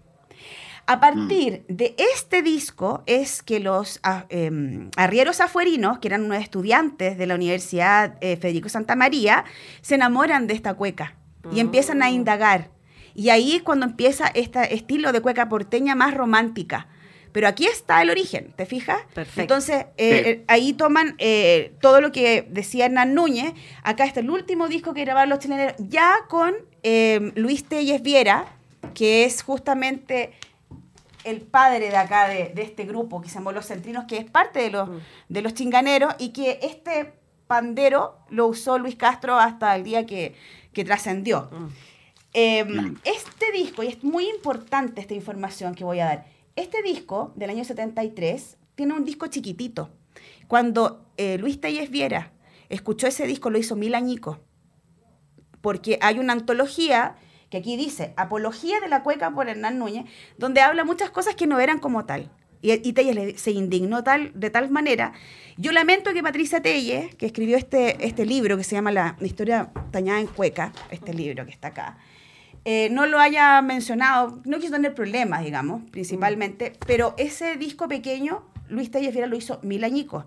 A 0.87 0.99
partir 0.99 1.65
mm. 1.69 1.73
de 1.77 1.95
este 2.15 2.43
disco 2.43 3.03
es 3.07 3.43
que 3.43 3.61
los 3.61 4.01
ah, 4.03 4.27
em, 4.29 4.91
arrieros 4.97 5.41
afuerinos, 5.41 5.99
que 5.99 6.09
eran 6.09 6.25
unos 6.25 6.39
estudiantes 6.39 7.17
de 7.17 7.27
la 7.27 7.35
Universidad 7.35 8.17
eh, 8.21 8.37
Federico 8.37 8.69
Santa 8.69 8.97
María, 8.97 9.45
se 9.83 9.95
enamoran 9.95 10.47
de 10.47 10.55
esta 10.55 10.75
cueca 10.75 11.17
y 11.53 11.61
empiezan 11.61 12.03
a 12.03 12.11
mm. 12.11 12.15
indagar 12.15 12.71
y 13.15 13.31
ahí 13.31 13.57
es 13.57 13.63
cuando 13.63 13.87
empieza 13.87 14.27
este 14.29 14.75
estilo 14.75 15.13
de 15.13 15.21
cueca 15.21 15.49
porteña 15.49 15.95
más 15.95 16.15
romántica. 16.15 16.89
Pero 17.33 17.47
aquí 17.47 17.67
está 17.67 18.03
el 18.03 18.11
origen, 18.11 18.53
¿te 18.57 18.67
fijas? 18.67 19.01
Perfecto. 19.15 19.41
Entonces, 19.41 19.87
eh, 19.97 20.23
eh, 20.27 20.45
ahí 20.49 20.73
toman 20.73 21.15
eh, 21.19 21.73
todo 21.81 22.01
lo 22.01 22.11
que 22.11 22.47
decía 22.51 22.87
Hernán 22.87 23.15
Núñez. 23.15 23.53
Acá 23.83 24.05
está 24.05 24.21
el 24.21 24.31
último 24.31 24.69
disco 24.69 24.95
que 24.95 25.03
grabaron 25.03 25.31
los 25.31 25.39
chilenos, 25.39 25.75
ya 25.79 26.17
con 26.29 26.55
Luis 27.37 27.65
Telles 27.69 28.03
Viera, 28.03 28.47
que 28.95 29.25
es 29.25 29.43
justamente 29.43 30.33
el 31.25 31.43
padre 31.43 31.91
de 31.91 31.97
acá, 31.97 32.29
de, 32.29 32.53
este 32.57 32.85
grupo 32.85 33.21
que 33.21 33.29
se 33.29 33.35
llamó 33.35 33.53
Los 33.53 33.67
Centrinos, 33.67 34.07
que 34.07 34.17
es 34.17 34.25
parte 34.25 34.61
de 34.61 34.71
los, 34.71 34.89
mm. 34.89 34.99
de 35.29 35.43
los 35.43 35.55
chinganeros, 35.55 36.15
y 36.19 36.31
que 36.31 36.59
este 36.63 37.13
pandero 37.47 38.19
lo 38.31 38.47
usó 38.47 38.79
Luis 38.79 38.97
Castro 38.97 39.39
hasta 39.39 39.77
el 39.77 39.85
día 39.85 40.07
que, 40.07 40.35
que 40.73 40.85
trascendió. 40.85 41.49
Mm. 41.53 41.67
Mm. 42.35 42.97
Este 43.05 43.53
disco, 43.53 43.83
y 43.83 43.89
es 43.89 44.05
muy 44.05 44.29
importante 44.29 45.01
esta 45.01 45.15
información 45.15 45.75
que 45.75 45.85
voy 45.85 46.01
a 46.01 46.05
dar, 46.05 46.27
este 46.57 46.83
disco 46.83 47.33
del 47.37 47.51
año 47.51 47.65
73 47.65 48.57
tiene 48.75 48.95
un 48.95 49.05
disco 49.05 49.27
chiquitito. 49.27 49.91
Cuando 50.47 51.07
eh, 51.17 51.39
Luis 51.39 51.61
Telles 51.61 51.91
Viera 51.91 52.33
escuchó 52.69 53.07
ese 53.07 53.27
disco, 53.27 53.51
lo 53.51 53.59
hizo 53.59 53.77
mil 53.77 53.95
añicos. 53.95 54.39
Porque 55.61 55.99
hay 56.01 56.19
una 56.19 56.33
antología 56.33 57.17
que 57.51 57.59
aquí 57.59 57.77
dice 57.77 58.15
Apología 58.17 58.81
de 58.81 58.89
la 58.89 59.03
Cueca 59.03 59.31
por 59.33 59.49
Hernán 59.49 59.79
Núñez, 59.79 60.07
donde 60.39 60.61
habla 60.61 60.85
muchas 60.85 61.11
cosas 61.11 61.35
que 61.35 61.47
no 61.47 61.61
eran 61.61 61.79
como 61.79 62.05
tal. 62.07 62.31
Y, 62.63 62.73
y 62.73 62.93
Telles 62.93 63.41
se 63.41 63.51
indignó 63.51 64.05
tal, 64.05 64.33
de 64.35 64.51
tal 64.51 64.71
manera. 64.71 65.13
Yo 65.57 65.73
lamento 65.73 66.13
que 66.13 66.23
Patricia 66.23 66.63
Telles, 66.63 67.15
que 67.15 67.27
escribió 67.27 67.57
este, 67.57 68.07
este 68.07 68.25
libro 68.25 68.57
que 68.57 68.65
se 68.65 68.77
llama 68.77 68.93
La 68.93 69.17
historia 69.21 69.73
tañada 69.91 70.21
en 70.21 70.27
cueca, 70.27 70.73
este 70.91 71.13
libro 71.13 71.45
que 71.45 71.53
está 71.53 71.69
acá, 71.69 71.99
eh, 72.65 72.89
no 72.91 73.07
lo 73.07 73.19
haya 73.19 73.63
mencionado, 73.63 74.41
no 74.45 74.59
quiso 74.59 74.73
tener 74.73 74.95
problemas, 74.95 75.45
digamos, 75.45 75.83
principalmente, 75.91 76.75
pero 76.87 77.15
ese 77.17 77.57
disco 77.57 77.89
pequeño, 77.89 78.45
Luis 78.69 78.91
Telles 78.91 79.13
Fiera 79.13 79.27
lo 79.27 79.37
hizo 79.37 79.61
mil 79.63 79.83
añicos. 79.85 80.25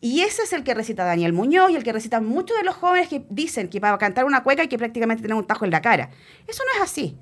Y 0.00 0.20
ese 0.20 0.42
es 0.42 0.52
el 0.52 0.62
que 0.62 0.74
recita 0.74 1.04
Daniel 1.04 1.32
Muñoz 1.32 1.70
y 1.70 1.76
el 1.76 1.84
que 1.84 1.92
recita 1.92 2.20
muchos 2.20 2.56
de 2.58 2.64
los 2.64 2.74
jóvenes 2.74 3.08
que 3.08 3.24
dicen 3.30 3.68
que 3.68 3.80
para 3.80 3.96
cantar 3.98 4.24
una 4.24 4.42
cueca 4.42 4.62
hay 4.62 4.68
que 4.68 4.78
prácticamente 4.78 5.22
tener 5.22 5.36
un 5.36 5.46
tajo 5.46 5.64
en 5.64 5.70
la 5.70 5.80
cara. 5.80 6.10
Eso 6.46 6.62
no 6.64 6.76
es 6.76 6.90
así. 6.90 7.18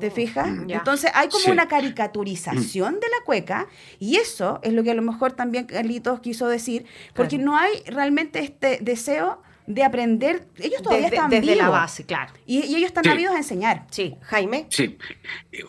¿Te 0.00 0.10
fijas? 0.10 0.48
Entonces 0.68 1.10
hay 1.14 1.28
como 1.28 1.52
una 1.52 1.68
caricaturización 1.68 2.94
de 2.94 3.08
la 3.08 3.24
cueca 3.26 3.66
y 3.98 4.16
eso 4.16 4.58
es 4.62 4.72
lo 4.72 4.82
que 4.82 4.90
a 4.90 4.94
lo 4.94 5.02
mejor 5.02 5.32
también 5.32 5.66
Carlitos 5.66 6.20
quiso 6.20 6.48
decir, 6.48 6.86
porque 7.14 7.36
no 7.36 7.58
hay 7.58 7.82
realmente 7.86 8.38
este 8.38 8.78
deseo 8.80 9.42
de 9.66 9.84
aprender. 9.84 10.46
Ellos 10.56 10.82
todavía 10.82 11.08
están 11.08 11.30
desde 11.30 11.56
la 11.56 11.68
base, 11.68 12.04
claro. 12.04 12.32
Y, 12.46 12.58
ellos 12.58 12.88
están 12.88 13.04
sí. 13.04 13.10
a 13.10 13.36
enseñar. 13.36 13.86
Sí, 13.90 14.16
Jaime. 14.22 14.66
Sí. 14.70 14.98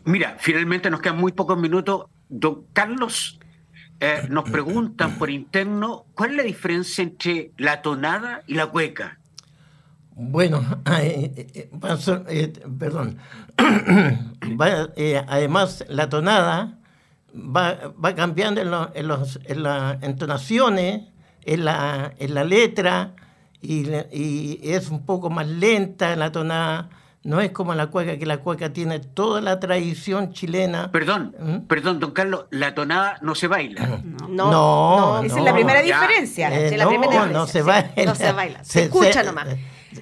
Mira, 0.05 0.37
finalmente 0.39 0.89
nos 0.89 1.01
quedan 1.01 1.17
muy 1.17 1.31
pocos 1.31 1.57
minutos. 1.57 2.05
Don 2.29 2.65
Carlos 2.73 3.39
eh, 3.99 4.23
nos 4.29 4.49
preguntan 4.49 5.17
por 5.17 5.29
interno 5.29 6.05
cuál 6.13 6.31
es 6.31 6.37
la 6.37 6.43
diferencia 6.43 7.01
entre 7.01 7.51
la 7.57 7.81
tonada 7.81 8.43
y 8.47 8.53
la 8.53 8.67
cueca. 8.67 9.17
Bueno, 10.19 10.63
eh, 11.01 11.31
eh, 11.53 11.69
eh, 12.29 12.53
perdón. 12.79 13.19
además, 15.27 15.85
la 15.89 16.09
tonada 16.09 16.79
va, 17.35 17.93
va 18.03 18.15
cambiando 18.15 18.59
en, 18.61 18.71
lo, 18.71 18.91
en, 18.95 19.07
los, 19.07 19.39
en 19.45 19.61
las 19.61 20.01
entonaciones, 20.01 21.03
en 21.43 21.65
la, 21.65 22.15
en 22.17 22.33
la 22.33 22.43
letra, 22.43 23.13
y, 23.67 23.89
y, 24.11 24.59
es 24.63 24.89
un 24.89 25.05
poco 25.05 25.29
más 25.29 25.47
lenta 25.47 26.15
la 26.15 26.31
tonada. 26.31 26.89
No 27.23 27.41
es 27.41 27.51
como 27.51 27.73
la 27.73 27.87
cueca, 27.87 28.17
que 28.17 28.25
la 28.25 28.37
cueca 28.37 28.71
tiene 28.71 28.99
toda 28.99 29.41
la 29.41 29.59
tradición 29.59 30.31
chilena. 30.31 30.91
Perdón, 30.91 31.35
¿Mm? 31.37 31.67
perdón, 31.67 31.99
don 31.99 32.11
Carlos, 32.11 32.45
la 32.51 32.73
tonada 32.73 33.17
no 33.21 33.35
se 33.35 33.47
baila. 33.47 34.01
No, 34.29 34.51
no, 34.51 34.51
no 34.51 35.23
esa 35.23 35.39
es 35.39 35.43
la 35.43 35.53
primera 35.53 35.81
diferencia. 35.81 36.47
Eh, 36.47 36.77
la 36.77 36.85
no, 36.85 36.89
primera 36.89 37.11
diferencia. 37.11 37.39
no 37.39 37.47
se 37.47 37.61
baila. 37.61 38.05
No 38.05 38.15
se 38.15 38.31
baila, 38.31 38.63
se, 38.63 38.71
se 38.71 38.83
escucha 38.83 39.23
nomás. 39.23 39.47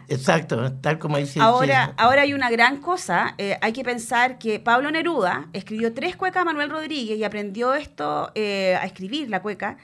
Exacto, 0.07 0.73
tal 0.73 0.99
como 0.99 1.17
dice. 1.17 1.39
Ahora, 1.39 1.93
ahora 1.97 2.23
hay 2.23 2.33
una 2.33 2.49
gran 2.49 2.77
cosa. 2.77 3.35
Eh, 3.37 3.57
hay 3.61 3.73
que 3.73 3.83
pensar 3.83 4.37
que 4.37 4.59
Pablo 4.59 4.91
Neruda 4.91 5.47
escribió 5.53 5.93
tres 5.93 6.15
cuecas 6.15 6.41
a 6.41 6.45
Manuel 6.45 6.69
Rodríguez 6.69 7.17
y 7.17 7.23
aprendió 7.23 7.73
esto 7.73 8.31
eh, 8.35 8.77
a 8.79 8.85
escribir 8.85 9.29
la 9.29 9.41
cueca, 9.41 9.77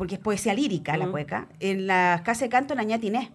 porque 0.00 0.14
es 0.14 0.20
poesía 0.22 0.54
lírica 0.54 0.96
la 0.96 1.08
cueca, 1.08 1.46
en 1.60 1.86
la 1.86 2.22
casa 2.24 2.46
de 2.46 2.48
canto 2.48 2.72
en 2.72 2.78
la 2.78 2.84
ñatinés. 2.84 3.28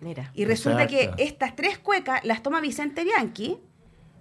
Mira. 0.00 0.30
Y 0.32 0.46
resulta 0.46 0.84
Exacto. 0.84 1.16
que 1.16 1.22
estas 1.22 1.54
tres 1.54 1.76
cuecas 1.78 2.24
las 2.24 2.42
toma 2.42 2.62
Vicente 2.62 3.04
Bianchi 3.04 3.58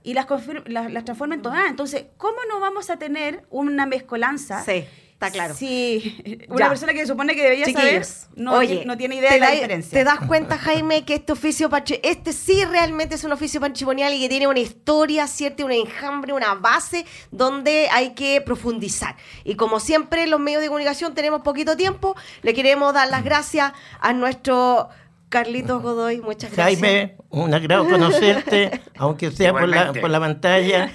y 0.03 0.13
las, 0.13 0.27
las, 0.65 0.91
las 0.91 1.05
transforma 1.05 1.35
en 1.35 1.41
tonadas. 1.41 1.69
Entonces, 1.69 2.07
¿cómo 2.17 2.39
no 2.49 2.59
vamos 2.59 2.89
a 2.89 2.97
tener 2.97 3.45
una 3.51 3.85
mezcolanza? 3.85 4.65
Sí. 4.65 4.83
Está 5.17 5.31
claro. 5.31 5.55
Sí, 5.55 6.45
una 6.47 6.65
ya. 6.65 6.69
persona 6.69 6.93
que 6.93 6.99
se 6.99 7.07
supone 7.07 7.33
que 7.33 7.41
debería 7.41 7.65
Chiquillos, 7.65 8.07
saber 8.07 8.27
no, 8.35 8.53
oye, 8.53 8.85
no 8.85 8.95
tiene 8.97 9.15
idea 9.15 9.33
de 9.33 9.39
la 9.39 9.47
da, 9.47 9.51
diferencia. 9.53 9.97
¿Te 9.97 10.03
das 10.03 10.19
cuenta, 10.27 10.59
Jaime, 10.59 11.05
que 11.05 11.15
este 11.15 11.33
oficio, 11.33 11.71
este 12.03 12.33
sí 12.33 12.63
realmente 12.65 13.15
es 13.15 13.23
un 13.23 13.31
oficio 13.31 13.59
patrimonial 13.59 14.13
y 14.13 14.19
que 14.19 14.29
tiene 14.29 14.45
una 14.45 14.59
historia, 14.59 15.25
¿cierto? 15.25 15.65
Un 15.65 15.71
enjambre, 15.71 16.33
una 16.33 16.53
base 16.53 17.03
donde 17.31 17.89
hay 17.91 18.13
que 18.13 18.41
profundizar. 18.41 19.15
Y 19.43 19.55
como 19.55 19.79
siempre, 19.79 20.27
los 20.27 20.39
medios 20.39 20.61
de 20.61 20.67
comunicación 20.67 21.15
tenemos 21.15 21.41
poquito 21.41 21.75
tiempo, 21.75 22.15
le 22.43 22.53
queremos 22.53 22.93
dar 22.93 23.09
las 23.09 23.23
gracias 23.23 23.73
a 23.99 24.13
nuestro 24.13 24.89
Carlitos 25.29 25.81
Godoy, 25.81 26.21
muchas 26.21 26.51
gracias. 26.53 26.79
Jaime, 26.79 27.17
un 27.29 27.53
agrado 27.53 27.87
conocerte, 27.89 28.81
aunque 28.97 29.29
sea 29.31 29.51
por 29.51 29.67
la, 29.67 29.91
por 29.91 30.09
la, 30.09 30.21
pantalla. 30.21 30.89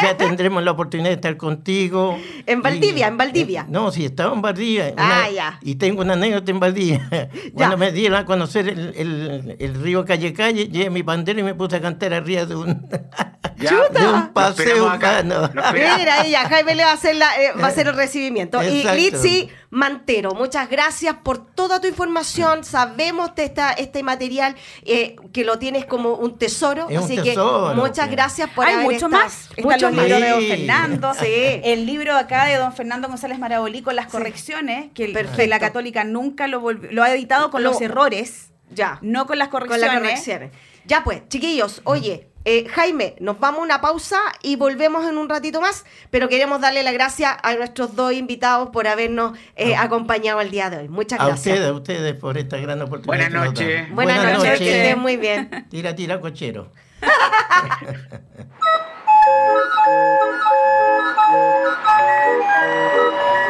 Ya 0.00 0.16
tendremos 0.16 0.62
la 0.62 0.70
oportunidad 0.70 1.08
de 1.08 1.16
estar 1.16 1.36
contigo. 1.36 2.16
En 2.46 2.62
Valdivia, 2.62 3.06
y, 3.06 3.08
en 3.08 3.16
Valdivia. 3.16 3.60
Eh, 3.62 3.70
no, 3.70 3.90
sí, 3.90 4.04
estaba 4.04 4.32
en 4.32 4.42
Valdivia. 4.42 4.94
Ah, 4.96 5.24
una, 5.24 5.30
ya. 5.30 5.58
Y 5.60 5.74
tengo 5.74 6.02
una 6.02 6.12
anécdota 6.12 6.52
en 6.52 6.60
Valdivia. 6.60 7.30
Cuando 7.54 7.76
me 7.76 7.90
dieron 7.90 8.16
a 8.16 8.24
conocer 8.24 8.68
el, 8.68 8.94
el, 8.96 9.56
el, 9.58 9.74
río 9.82 10.04
Calle 10.04 10.32
Calle, 10.32 10.68
llevé 10.68 10.90
mi 10.90 11.02
bandera 11.02 11.40
y 11.40 11.42
me 11.42 11.54
puse 11.54 11.76
a 11.76 11.80
cantar 11.80 12.14
arriba 12.14 12.46
de 12.46 12.54
un, 12.54 12.88
de 13.56 14.08
un 14.08 14.28
paseo 14.32 14.86
urbano. 14.86 15.50
Mira, 15.72 16.24
ella, 16.24 16.48
Jaime 16.48 16.76
le 16.76 16.84
va 16.84 16.90
a 16.90 16.94
hacer, 16.94 17.16
la, 17.16 17.42
eh, 17.42 17.52
va 17.60 17.66
a 17.66 17.70
hacer 17.70 17.88
el 17.88 17.96
recibimiento. 17.96 18.62
Exacto. 18.62 18.98
Y 18.98 19.00
Litsi 19.00 19.50
Mantero, 19.70 20.34
muchas 20.34 20.70
gracias 20.70 21.16
por 21.24 21.44
toda 21.44 21.80
tu 21.80 21.88
información. 21.88 22.62
Sabemos 22.62 23.34
de 23.34 23.46
esta, 23.64 23.82
este 23.82 24.02
material 24.02 24.54
eh, 24.84 25.16
que 25.32 25.44
lo 25.44 25.58
tienes 25.58 25.86
como 25.86 26.14
un 26.14 26.38
tesoro. 26.38 26.88
Es 26.88 26.98
así 26.98 27.18
un 27.18 27.24
tesoro, 27.24 27.70
que 27.70 27.80
muchas 27.80 28.10
gracias 28.10 28.50
por 28.50 28.66
Hay 28.66 28.74
haber 28.74 28.86
mucho 28.86 29.06
estado. 29.06 29.10
más. 29.10 29.48
Están 29.56 29.80
los 29.80 29.92
libros 29.92 30.20
de 30.20 30.30
Don 30.30 30.46
Fernando. 30.46 31.14
Sí. 31.14 31.60
El 31.62 31.86
libro 31.86 32.16
acá 32.16 32.46
de 32.46 32.56
Don 32.56 32.72
Fernando 32.72 33.08
González 33.08 33.38
Marabolí 33.38 33.82
con 33.82 33.96
las 33.96 34.06
correcciones, 34.06 34.90
que, 34.94 35.04
el, 35.04 35.50
la 35.50 35.58
Católica 35.58 36.04
nunca 36.04 36.48
lo 36.48 36.60
volvió, 36.60 36.90
lo 36.92 37.02
ha 37.02 37.12
editado 37.12 37.50
con 37.50 37.62
lo, 37.62 37.70
los 37.70 37.80
errores. 37.80 38.50
Ya. 38.70 38.98
No 39.02 39.26
con 39.26 39.38
las 39.38 39.48
correcciones. 39.48 39.86
Con 39.86 39.94
las 39.94 40.02
correcciones. 40.02 40.50
Ya 40.86 41.04
pues, 41.04 41.22
chiquillos, 41.28 41.80
oye, 41.84 42.28
eh, 42.44 42.66
Jaime, 42.68 43.16
nos 43.20 43.40
vamos 43.40 43.60
a 43.60 43.62
una 43.62 43.80
pausa 43.80 44.18
y 44.42 44.56
volvemos 44.56 45.08
en 45.08 45.16
un 45.16 45.28
ratito 45.28 45.60
más, 45.60 45.84
pero 46.10 46.28
queremos 46.28 46.60
darle 46.60 46.82
las 46.82 46.92
gracias 46.92 47.36
a 47.42 47.54
nuestros 47.54 47.96
dos 47.96 48.12
invitados 48.12 48.70
por 48.70 48.86
habernos 48.86 49.38
eh, 49.56 49.76
acompañado 49.76 50.40
el 50.40 50.50
día 50.50 50.70
de 50.70 50.78
hoy. 50.78 50.88
Muchas 50.88 51.20
a 51.20 51.26
gracias. 51.26 51.54
Ustedes, 51.54 51.70
a 51.70 51.72
ustedes 51.72 52.14
por 52.14 52.36
esta 52.36 52.58
gran 52.58 52.82
oportunidad. 52.82 53.30
Buenas 53.30 53.46
noches. 53.46 53.90
Buenas, 53.92 54.16
Buenas 54.16 54.38
noches, 54.38 54.58
que 54.58 54.76
estén 54.76 54.98
muy 54.98 55.16
bien. 55.16 55.66
Tira, 55.70 55.94
tira, 55.94 56.20
cochero. 56.20 56.70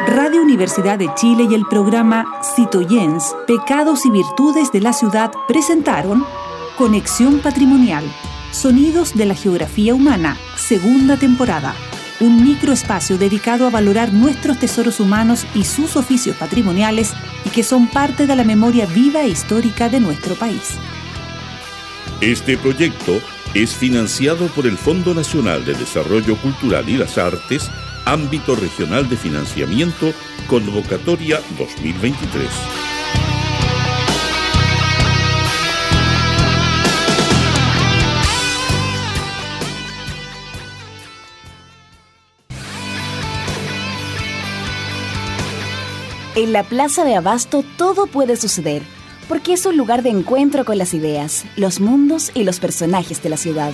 Radio 0.07 0.41
Universidad 0.41 0.97
de 0.97 1.13
Chile 1.15 1.47
y 1.49 1.55
el 1.55 1.65
programa 1.65 2.39
Citoyens, 2.55 3.35
Pecados 3.47 4.05
y 4.05 4.11
Virtudes 4.11 4.71
de 4.71 4.79
la 4.79 4.93
Ciudad 4.93 5.31
presentaron 5.47 6.25
Conexión 6.77 7.39
Patrimonial, 7.39 8.03
Sonidos 8.55 9.13
de 9.13 9.25
la 9.25 9.35
Geografía 9.35 9.93
Humana, 9.93 10.37
segunda 10.55 11.17
temporada. 11.17 11.75
Un 12.21 12.41
microespacio 12.41 13.17
dedicado 13.17 13.67
a 13.67 13.69
valorar 13.69 14.13
nuestros 14.13 14.57
tesoros 14.57 15.01
humanos 15.01 15.45
y 15.53 15.65
sus 15.65 15.97
oficios 15.97 16.37
patrimoniales 16.37 17.11
y 17.43 17.49
que 17.49 17.63
son 17.63 17.87
parte 17.87 18.25
de 18.25 18.33
la 18.33 18.45
memoria 18.45 18.85
viva 18.85 19.23
e 19.23 19.27
histórica 19.27 19.89
de 19.89 19.99
nuestro 19.99 20.35
país. 20.35 20.77
Este 22.21 22.57
proyecto 22.57 23.19
es 23.53 23.75
financiado 23.75 24.47
por 24.47 24.65
el 24.65 24.77
Fondo 24.77 25.13
Nacional 25.13 25.65
de 25.65 25.73
Desarrollo 25.73 26.37
Cultural 26.37 26.87
y 26.87 26.95
las 26.95 27.17
Artes, 27.17 27.69
ámbito 28.05 28.55
regional 28.55 29.09
de 29.09 29.17
financiamiento, 29.17 30.13
convocatoria 30.47 31.41
2023. 31.59 32.94
En 46.35 46.51
la 46.51 46.63
Plaza 46.63 47.05
de 47.05 47.15
Abasto 47.15 47.63
todo 47.77 48.07
puede 48.07 48.35
suceder, 48.35 48.81
porque 49.29 49.53
es 49.53 49.65
un 49.65 49.77
lugar 49.77 50.03
de 50.03 50.09
encuentro 50.09 50.65
con 50.65 50.77
las 50.77 50.93
ideas, 50.93 51.45
los 51.55 51.79
mundos 51.79 52.29
y 52.33 52.43
los 52.43 52.59
personajes 52.59 53.23
de 53.23 53.29
la 53.29 53.37
ciudad 53.37 53.71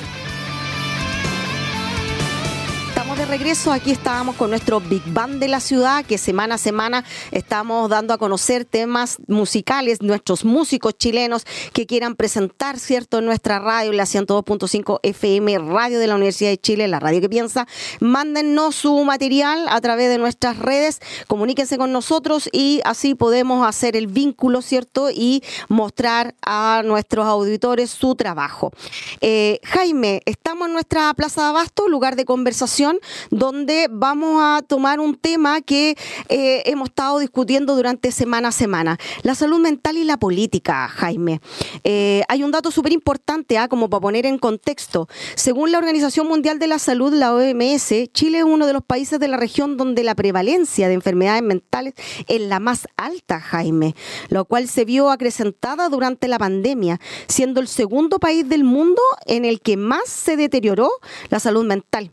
regreso. 3.32 3.72
Aquí 3.72 3.92
estábamos 3.92 4.36
con 4.36 4.50
nuestro 4.50 4.82
Big 4.82 5.04
Band 5.06 5.40
de 5.40 5.48
la 5.48 5.62
ciudad, 5.62 6.04
que 6.04 6.18
semana 6.18 6.56
a 6.56 6.58
semana 6.58 7.06
estamos 7.32 7.90
dando 7.90 8.14
a 8.14 8.18
conocer 8.18 8.66
temas 8.66 9.20
musicales, 9.28 10.02
nuestros 10.02 10.44
músicos 10.44 10.98
chilenos 10.98 11.46
que 11.72 11.86
quieran 11.86 12.18
presentar, 12.18 12.78
¿cierto? 12.78 13.20
En 13.20 13.26
nuestra 13.26 13.60
radio, 13.60 13.94
la 13.94 14.04
102.5 14.04 15.00
FM, 15.04 15.60
Radio 15.60 16.00
de 16.00 16.08
la 16.08 16.16
Universidad 16.16 16.50
de 16.50 16.58
Chile, 16.58 16.90
la 16.90 17.00
radio 17.00 17.22
que 17.22 17.30
piensa. 17.30 17.70
Mándennos 18.02 18.76
su 18.76 19.02
material 19.06 19.66
a 19.70 19.80
través 19.80 20.10
de 20.10 20.18
nuestras 20.18 20.60
redes, 20.60 21.00
comuníquense 21.28 21.78
con 21.78 21.94
nosotros 21.94 22.50
y 22.52 22.82
así 22.84 23.16
podemos 23.16 23.66
hacer 23.66 23.96
el 23.96 24.08
vínculo, 24.08 24.62
¿cierto? 24.62 25.10
Y 25.10 25.42
mostrar 25.70 26.36
a 26.42 26.82
nuestros 26.84 27.26
auditores 27.26 27.92
su 27.92 28.16
trabajo. 28.16 28.74
Eh, 29.22 29.62
Jaime, 29.64 30.22
estamos 30.26 30.68
en 30.68 30.74
nuestra 30.74 31.14
Plaza 31.14 31.44
de 31.44 31.48
Abasto, 31.48 31.88
lugar 31.88 32.18
de 32.18 32.26
conversación 32.26 33.00
donde 33.30 33.88
vamos 33.92 34.42
a 34.42 34.62
tomar 34.62 35.00
un 35.00 35.16
tema 35.16 35.62
que 35.62 35.96
eh, 36.30 36.64
hemos 36.66 36.90
estado 36.90 37.20
discutiendo 37.20 37.76
durante 37.76 38.12
semana 38.12 38.50
a 38.50 38.52
semana, 38.52 38.98
la 39.24 39.36
salud 39.36 39.60
mental 39.60 39.98
y 39.98 40.04
la 40.04 40.18
política, 40.18 40.88
Jaime. 40.88 41.42
Eh, 41.84 42.24
hay 42.28 42.44
un 42.44 42.52
dato 42.52 42.72
súper 42.72 42.94
importante, 42.94 43.58
¿ah? 43.58 43.68
como 43.68 43.90
para 43.90 44.02
poner 44.02 44.26
en 44.26 44.38
contexto. 44.38 45.08
Según 45.36 45.72
la 45.72 45.78
Organización 45.78 46.28
Mundial 46.28 46.60
de 46.60 46.68
la 46.68 46.80
Salud, 46.80 47.14
la 47.14 47.34
OMS, 47.34 47.94
Chile 48.14 48.40
es 48.40 48.44
uno 48.44 48.68
de 48.68 48.74
los 48.74 48.84
países 48.84 49.20
de 49.20 49.28
la 49.28 49.38
región 49.38 49.78
donde 49.78 50.04
la 50.04 50.16
prevalencia 50.16 50.88
de 50.88 50.94
enfermedades 50.94 51.44
mentales 51.44 51.94
es 52.28 52.42
la 52.42 52.60
más 52.60 52.88
alta, 52.98 53.40
Jaime, 53.40 53.96
lo 54.30 54.46
cual 54.46 54.68
se 54.68 54.86
vio 54.86 55.12
acrecentada 55.12 55.90
durante 55.90 56.28
la 56.28 56.40
pandemia, 56.40 57.00
siendo 57.28 57.60
el 57.60 57.68
segundo 57.68 58.20
país 58.20 58.48
del 58.48 58.64
mundo 58.64 59.02
en 59.26 59.46
el 59.46 59.62
que 59.62 59.78
más 59.78 60.08
se 60.08 60.38
deterioró 60.38 60.90
la 61.30 61.40
salud 61.40 61.66
mental. 61.66 62.12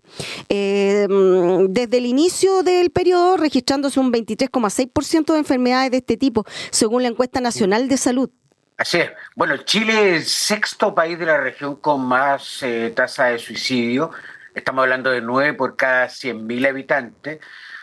Eh, 0.49 0.98
desde 1.07 1.99
el 1.99 2.07
inicio 2.07 2.63
del 2.63 2.91
periodo, 2.91 3.37
registrándose 3.37 4.01
un 4.01 4.13
23,6% 4.13 5.33
de 5.33 5.39
enfermedades 5.39 5.91
de 5.91 5.99
este 5.99 6.17
tipo, 6.17 6.45
según 6.71 7.03
la 7.03 7.09
encuesta 7.09 7.41
nacional 7.41 7.89
de 7.89 7.97
salud. 7.97 8.31
Así 8.79 8.99
es. 8.99 9.11
Bueno, 9.35 9.57
Chile 9.59 10.17
es 10.17 10.23
el 10.23 10.25
sexto 10.25 10.95
país 10.95 11.19
de 11.19 11.27
la 11.27 11.37
región 11.37 11.77
con 11.77 12.05
más 12.05 12.63
eh, 12.63 12.93
tasa 12.95 13.27
de 13.27 13.39
suicidio. 13.39 14.13
Estamos 14.55 14.83
hablando 14.83 15.11
de 15.11 15.21
9 15.21 15.55
por 15.55 15.77
cada 15.77 16.07
100.000 16.07 16.69
habitantes, 16.69 17.41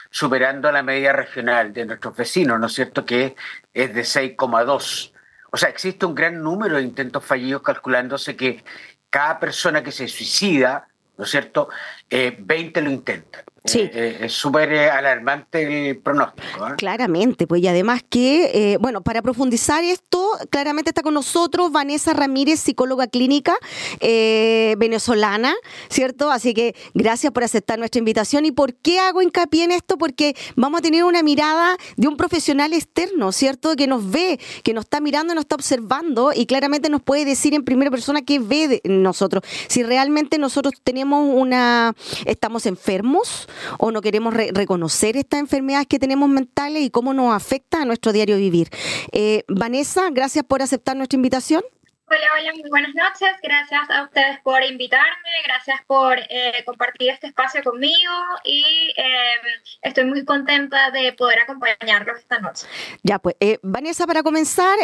superando 0.10 0.72
la 0.72 0.84
media 0.84 1.12
regional 1.12 1.74
de 1.74 1.86
nuestros 1.86 2.16
vecinos, 2.16 2.60
¿no 2.60 2.68
es 2.68 2.74
cierto? 2.74 3.06
Que 3.06 3.36
es 3.74 3.94
de 3.94 4.02
6,2. 4.02 5.12
O 5.52 5.58
sea, 5.58 5.70
existe 5.70 6.06
un 6.06 6.16
gran 6.16 6.42
número 6.42 6.78
de 6.78 6.84
intentos 6.84 7.24
fallidos 7.24 7.62
calculándose 7.62 8.36
que 8.36 8.64
cada 9.10 9.40
persona 9.40 9.84
que 9.84 9.92
se 9.92 10.08
suicida, 10.08 10.88
¿no 11.18 11.24
es 11.26 11.32
cierto?, 11.32 11.70
eh, 12.10 12.36
20 12.40 12.82
lo 12.82 12.92
intentan. 12.92 13.44
Sí. 13.66 13.80
Eh, 13.80 13.92
eh, 13.94 14.18
es 14.22 14.34
súper 14.34 14.72
eh, 14.72 14.90
alarmante 14.90 15.90
el 15.90 15.98
pronóstico. 15.98 16.76
Claramente, 16.78 17.48
pues 17.48 17.62
y 17.64 17.68
además 17.68 18.04
que, 18.08 18.78
bueno, 18.80 19.02
para 19.02 19.22
profundizar 19.22 19.84
esto, 19.84 20.30
claramente 20.50 20.92
está 20.92 21.02
con 21.02 21.14
nosotros 21.16 21.72
Vanessa 21.72 22.14
Ramírez, 22.14 22.60
psicóloga 22.60 23.08
clínica 23.08 23.58
venezolana, 24.00 25.56
¿cierto? 25.90 26.32
Así 26.32 26.54
que 26.54 26.76
gracias 26.94 27.34
por 27.34 27.44
aceptar 27.44 27.80
nuestra 27.80 28.00
invitación. 28.00 28.46
¿Y 28.46 28.52
por 28.52 28.76
qué 28.76 29.00
hago 29.00 29.22
hincapié 29.22 29.64
en 29.64 29.72
esto? 29.72 29.98
Porque 29.98 30.36
vamos 30.56 30.80
a 30.80 30.82
tener 30.82 31.04
una 31.04 31.24
mirada 31.24 31.78
de 31.98 32.08
un 32.08 32.18
profesional 32.18 32.74
externo, 32.74 33.32
¿cierto? 33.32 33.76
Que 33.76 33.88
nos 33.88 34.10
ve, 34.10 34.40
que 34.64 34.74
nos 34.74 34.86
está 34.86 35.00
mirando, 35.00 35.34
nos 35.34 35.44
está 35.44 35.56
observando 35.56 36.32
y 36.36 36.46
claramente 36.46 36.90
nos 36.90 37.02
puede 37.02 37.26
decir 37.26 37.54
en 37.54 37.64
primera 37.64 37.90
persona 37.90 38.22
qué 38.22 38.40
ve 38.40 38.68
de 38.68 38.82
nosotros. 38.86 39.44
Si 39.68 39.84
realmente 39.84 40.38
nosotros 40.38 40.74
tenemos 40.84 41.28
una, 41.34 41.94
estamos 42.26 42.66
enfermos, 42.66 43.48
o 43.80 43.92
no 43.92 44.02
queremos 44.02 44.34
reconocer 44.34 45.18
estas 45.18 45.40
enfermedades 45.40 45.88
que 45.88 46.00
tenemos 46.00 46.30
mentales 46.30 46.84
y 46.84 46.90
cómo 46.90 47.14
nos 47.14 47.34
afecta 47.34 47.82
a 47.82 47.86
nuestro 47.86 48.14
diario 48.14 48.38
vivir. 48.38 48.70
Eh, 49.12 49.44
Vanessa, 49.48 50.10
gracias 50.12 50.46
por 50.46 50.62
aceptar 50.62 50.96
nuestra 50.96 51.16
invitación. 51.16 51.64
Hola, 52.08 52.28
hola, 52.40 52.52
muy 52.54 52.70
buenas 52.70 52.94
noches. 52.94 53.30
Gracias 53.42 53.90
a 53.90 54.04
ustedes 54.04 54.40
por 54.44 54.64
invitarme, 54.64 55.30
gracias 55.44 55.80
por 55.88 56.20
eh, 56.20 56.64
compartir 56.64 57.10
este 57.10 57.26
espacio 57.26 57.64
conmigo 57.64 58.14
y 58.44 58.94
eh, 58.96 59.34
estoy 59.82 60.06
muy 60.06 60.24
contenta 60.24 60.92
de 60.92 61.14
poder 61.14 61.40
acompañarlos 61.40 62.20
esta 62.20 62.38
noche. 62.38 62.68
Ya, 63.02 63.18
pues, 63.18 63.36
eh, 63.40 63.58
Vanessa, 63.64 64.06
para 64.06 64.22
comenzar, 64.22 64.78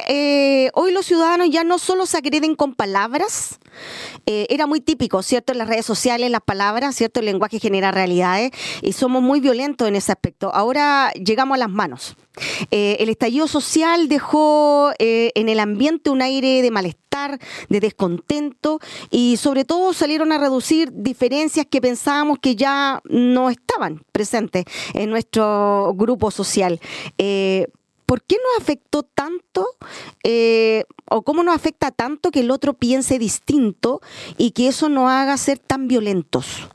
hoy 0.73 0.91
los 0.91 1.05
ciudadanos 1.05 1.51
ya 1.51 1.63
no 1.63 1.77
solo 1.77 2.07
se 2.07 2.17
agreden 2.17 2.55
con 2.55 2.73
palabras, 2.73 3.59
era 4.25 4.65
muy 4.65 4.81
típico, 4.81 5.21
¿cierto? 5.21 5.51
En 5.51 5.59
las 5.59 5.67
redes 5.67 5.85
sociales, 5.85 6.31
las 6.31 6.41
palabras, 6.41 6.95
¿cierto? 6.95 7.19
El 7.19 7.27
lenguaje 7.27 7.59
genera 7.59 7.91
realidades 7.91 8.49
y 8.81 8.93
somos 8.93 9.21
muy 9.21 9.39
violentos 9.39 9.87
en 9.87 9.95
ese 9.95 10.11
aspecto. 10.11 10.51
Ahora 10.55 11.11
llegamos 11.11 11.53
a 11.55 11.59
las 11.59 11.69
manos. 11.69 12.15
Eh, 12.71 12.97
el 12.99 13.09
estallido 13.09 13.47
social 13.47 14.07
dejó 14.07 14.91
eh, 14.99 15.31
en 15.35 15.49
el 15.49 15.59
ambiente 15.59 16.09
un 16.09 16.21
aire 16.21 16.61
de 16.61 16.71
malestar, 16.71 17.39
de 17.69 17.79
descontento 17.79 18.79
y 19.09 19.37
sobre 19.37 19.65
todo 19.65 19.93
salieron 19.93 20.31
a 20.31 20.37
reducir 20.37 20.91
diferencias 20.93 21.65
que 21.65 21.81
pensábamos 21.81 22.39
que 22.39 22.55
ya 22.55 23.01
no 23.05 23.49
estaban 23.49 24.03
presentes 24.11 24.65
en 24.93 25.09
nuestro 25.09 25.93
grupo 25.95 26.31
social. 26.31 26.79
Eh, 27.17 27.67
¿Por 28.05 28.23
qué 28.23 28.35
nos 28.35 28.61
afectó 28.61 29.03
tanto 29.03 29.65
o 31.09 31.21
cómo 31.21 31.43
nos 31.43 31.55
afecta 31.55 31.91
tanto 31.91 32.29
que 32.29 32.41
el 32.41 32.51
otro 32.51 32.73
piense 32.73 33.17
distinto 33.19 34.01
y 34.37 34.51
que 34.51 34.67
eso 34.67 34.89
nos 34.89 35.09
haga 35.09 35.37
ser 35.37 35.59
tan 35.59 35.87
violentos? 35.87 36.67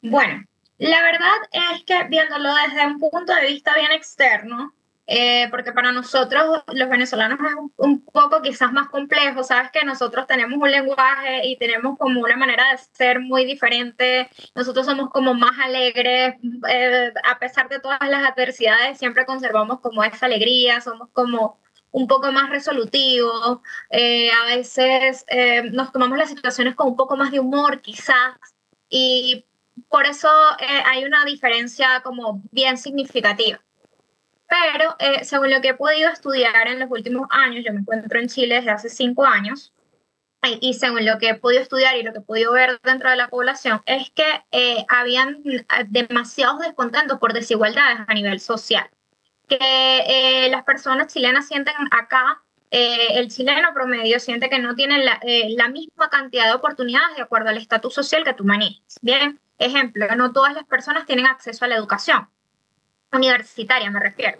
Bueno, 0.00 0.44
la 0.78 1.02
verdad 1.02 1.36
es 1.50 1.84
que 1.84 2.04
viéndolo 2.08 2.54
desde 2.54 2.86
un 2.86 3.00
punto 3.00 3.34
de 3.34 3.48
vista 3.48 3.74
bien 3.74 3.90
externo, 3.90 4.72
eh, 5.12 5.48
porque 5.50 5.72
para 5.72 5.90
nosotros 5.90 6.62
los 6.68 6.88
venezolanos 6.88 7.40
es 7.40 7.54
un, 7.76 8.00
poco 8.00 8.42
quizás 8.42 8.72
más 8.72 8.88
complejo, 8.90 9.42
sabes 9.42 9.72
que 9.72 9.84
nosotros 9.84 10.24
tenemos 10.28 10.56
un 10.56 10.70
lenguaje 10.70 11.48
y 11.48 11.56
tenemos 11.56 11.98
como 11.98 12.20
una 12.20 12.36
manera 12.36 12.70
de 12.70 12.78
ser 12.92 13.18
muy 13.18 13.44
diferente, 13.44 14.30
nosotros 14.54 14.86
somos 14.86 15.10
como 15.10 15.34
más 15.34 15.58
alegres, 15.58 16.36
eh, 16.68 17.12
a 17.24 17.38
pesar 17.40 17.68
de 17.68 17.80
todas 17.80 17.98
las 18.08 18.22
adversidades, 18.30 18.98
siempre 18.98 19.26
conservamos 19.26 19.80
como 19.80 20.04
esa 20.04 20.26
alegría, 20.26 20.80
somos 20.80 21.08
como 21.12 21.58
un 21.90 22.06
poco 22.06 22.30
más 22.30 22.48
resolutivos, 22.48 23.58
eh, 23.90 24.30
a 24.30 24.44
veces 24.54 25.24
nos 25.72 25.90
tomamos 25.90 26.18
las 26.18 26.28
situaciones 26.28 26.76
con 26.76 26.86
un 26.86 26.96
poco 26.96 27.16
más 27.16 27.32
de 27.32 27.40
humor 27.40 27.80
quizás, 27.80 28.36
y 28.88 29.44
por 29.88 30.06
eso 30.06 30.28
hay 30.86 31.04
una 31.04 31.24
diferencia 31.24 32.00
como 32.04 32.42
bien 32.52 32.78
significativa. 32.78 33.60
Pero 34.50 34.96
eh, 34.98 35.24
según 35.24 35.50
lo 35.50 35.60
que 35.60 35.68
he 35.68 35.74
podido 35.74 36.10
estudiar 36.10 36.66
en 36.66 36.80
los 36.80 36.90
últimos 36.90 37.28
años, 37.30 37.64
yo 37.64 37.72
me 37.72 37.80
encuentro 37.80 38.18
en 38.18 38.28
Chile 38.28 38.56
desde 38.56 38.72
hace 38.72 38.88
cinco 38.88 39.24
años, 39.24 39.72
y 40.60 40.74
según 40.74 41.04
lo 41.04 41.18
que 41.18 41.28
he 41.28 41.34
podido 41.34 41.62
estudiar 41.62 41.96
y 41.96 42.02
lo 42.02 42.12
que 42.12 42.18
he 42.18 42.22
podido 42.22 42.52
ver 42.52 42.80
dentro 42.82 43.10
de 43.10 43.16
la 43.16 43.28
población, 43.28 43.80
es 43.86 44.10
que 44.10 44.24
eh, 44.50 44.84
habían 44.88 45.42
eh, 45.44 45.64
demasiados 45.86 46.58
descontentos 46.60 47.18
por 47.20 47.32
desigualdades 47.32 48.00
a 48.08 48.14
nivel 48.14 48.40
social. 48.40 48.90
Que 49.46 50.48
las 50.50 50.64
personas 50.64 51.12
chilenas 51.12 51.46
sienten 51.46 51.74
acá, 51.90 52.42
el 52.70 53.28
chileno 53.30 53.74
promedio 53.74 54.20
siente 54.20 54.48
que 54.48 54.60
no 54.60 54.74
tiene 54.76 55.04
la, 55.04 55.20
la, 55.56 55.68
misma 55.68 56.08
cantidad 56.08 56.46
de 56.46 56.54
oportunidades 56.54 57.16
de 57.16 57.22
acuerdo 57.22 57.50
al 57.50 57.58
estatus 57.58 57.92
social 57.92 58.22
que 58.22 58.32
tú 58.32 58.44
manejas. 58.44 58.98
Bien, 59.02 59.40
ejemplo, 59.58 60.06
no 60.16 60.32
todas 60.32 60.54
las 60.54 60.64
personas 60.64 61.04
tienen 61.04 61.26
acceso 61.26 61.64
a 61.64 61.68
la 61.68 61.76
educación 61.76 62.28
universitaria 63.12 63.90
me 63.90 64.00
refiero. 64.00 64.38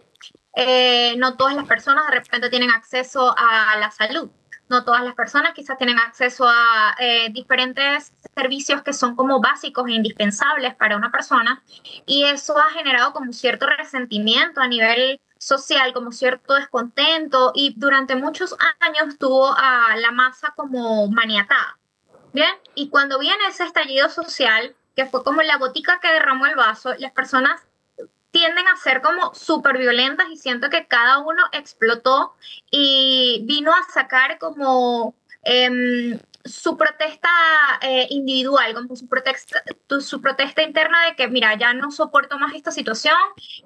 Eh, 0.55 1.15
no 1.17 1.37
todas 1.37 1.55
las 1.55 1.67
personas 1.67 2.07
de 2.09 2.17
repente 2.17 2.51
tienen 2.51 2.71
acceso 2.71 3.35
a 3.37 3.77
la 3.79 3.91
salud. 3.91 4.31
No 4.69 4.85
todas 4.85 5.03
las 5.03 5.15
personas 5.15 5.53
quizás 5.53 5.79
tienen 5.79 5.99
acceso 5.99 6.47
a 6.49 6.95
eh, 7.01 7.29
diferentes 7.31 8.13
servicios 8.37 8.83
que 8.83 8.93
son 8.93 9.17
como 9.17 9.41
básicos 9.41 9.89
e 9.89 9.93
indispensables 9.93 10.77
para 10.77 10.97
una 10.97 11.11
persona. 11.11 11.63
Y 12.07 12.25
eso 12.25 12.57
ha 12.57 12.71
generado 12.71 13.13
como 13.13 13.33
cierto 13.33 13.67
resentimiento 13.67 14.61
a 14.61 14.69
nivel 14.69 15.21
social, 15.39 15.93
como 15.93 16.13
cierto 16.13 16.55
descontento 16.55 17.51
y 17.55 17.75
durante 17.77 18.15
muchos 18.15 18.55
años 18.79 19.19
tuvo 19.19 19.53
a 19.57 19.97
la 19.97 20.13
masa 20.13 20.53
como 20.55 21.09
maniatada. 21.09 21.79
Bien, 22.33 22.55
y 22.77 22.91
cuando 22.91 23.19
viene 23.19 23.45
ese 23.49 23.65
estallido 23.65 24.09
social, 24.09 24.77
que 24.95 25.07
fue 25.07 25.25
como 25.25 25.43
la 25.43 25.57
botica 25.57 25.99
que 25.99 26.13
derramó 26.13 26.47
el 26.47 26.55
vaso, 26.55 26.95
las 26.99 27.11
personas 27.11 27.67
tienden 28.31 28.67
a 28.69 28.77
ser 28.77 29.03
como 29.03 29.35
súper 29.35 29.79
violentas 29.79 30.27
y 30.31 30.37
siento 30.37 30.71
que 30.71 30.87
cada 30.87 31.19
uno 31.19 31.43
explotó 31.53 32.35
y 32.71 33.43
vino 33.45 33.73
a 33.73 33.93
sacar 33.93 34.39
como 34.39 35.15
em, 35.43 36.19
su 36.45 36.77
protesta 36.77 37.29
eh, 37.83 38.07
individual, 38.11 38.75
como 38.75 38.97
su 38.97 39.07
protesta, 39.09 39.63
su 40.01 40.21
protesta 40.21 40.63
interna 40.63 41.07
de 41.07 41.17
que, 41.17 41.29
mira, 41.29 41.57
ya 41.57 41.75
no 41.75 41.91
soporto 41.91 42.39
más 42.39 42.55
esta 42.55 42.71
situación, 42.71 43.17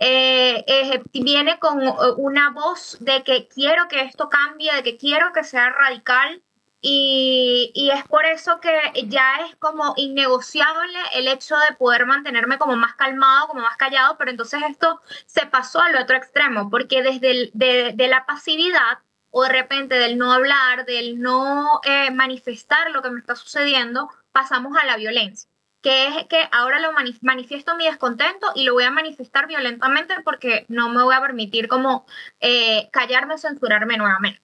eh, 0.00 0.64
eh, 0.66 1.03
viene 1.12 1.58
con 1.58 1.81
una 2.17 2.50
voz 2.50 2.96
de 3.00 3.23
que 3.23 3.46
quiero 3.48 3.87
que 3.88 4.02
esto 4.02 4.29
cambie, 4.29 4.75
de 4.75 4.83
que 4.83 4.96
quiero 4.96 5.33
que 5.33 5.44
sea 5.44 5.71
radical 5.71 6.42
y, 6.87 7.73
y, 7.73 7.91
es 7.93 8.05
por 8.05 8.27
eso 8.27 8.61
que 8.61 8.79
ya 9.07 9.37
es 9.49 9.57
como 9.57 9.95
innegociable 9.97 10.99
el 11.15 11.29
hecho 11.29 11.57
de 11.57 11.75
poder 11.77 12.05
mantenerme 12.05 12.59
como 12.59 12.77
más 12.77 12.93
calmado, 12.93 13.49
como 13.49 13.63
más 13.63 13.79
callado, 13.79 14.19
pero 14.19 14.31
entonces 14.31 14.61
esto 14.69 15.01
se 15.25 15.47
pasó 15.47 15.81
al 15.81 15.97
otro 15.97 16.15
extremo, 16.15 16.69
porque 16.69 17.03
desde 17.03 17.31
el, 17.31 17.51
de, 17.55 17.95
de, 17.95 18.09
la 18.09 18.27
pasividad 18.27 18.99
o 19.31 19.45
de 19.45 19.49
repente 19.49 19.95
del 19.95 20.19
no 20.19 20.31
hablar, 20.31 20.85
del 20.85 21.23
no 21.23 21.81
eh, 21.85 22.11
manifestar 22.11 22.91
lo 22.91 23.01
que 23.01 23.09
me 23.09 23.19
está 23.19 23.35
sucediendo, 23.35 24.11
pasamos 24.33 24.77
a 24.77 24.85
la 24.85 24.99
violencia, 24.99 25.49
que 25.81 26.09
es 26.09 26.27
que 26.27 26.47
ahora 26.53 26.81
lo 26.81 26.93
manifiesto 27.23 27.77
mi 27.77 27.87
descontento 27.87 28.49
y 28.55 28.65
lo 28.65 28.75
voy 28.75 28.85
a 28.85 28.91
manifestar 28.91 29.47
violentamente 29.47 30.17
porque 30.23 30.67
no 30.69 30.91
me 30.91 31.03
voy 31.03 31.15
a 31.15 31.23
permitir 31.23 31.67
como 31.67 32.05
eh, 32.41 32.91
callarme 32.93 33.37
o 33.37 33.39
censurarme 33.39 33.97
nuevamente. 33.97 34.43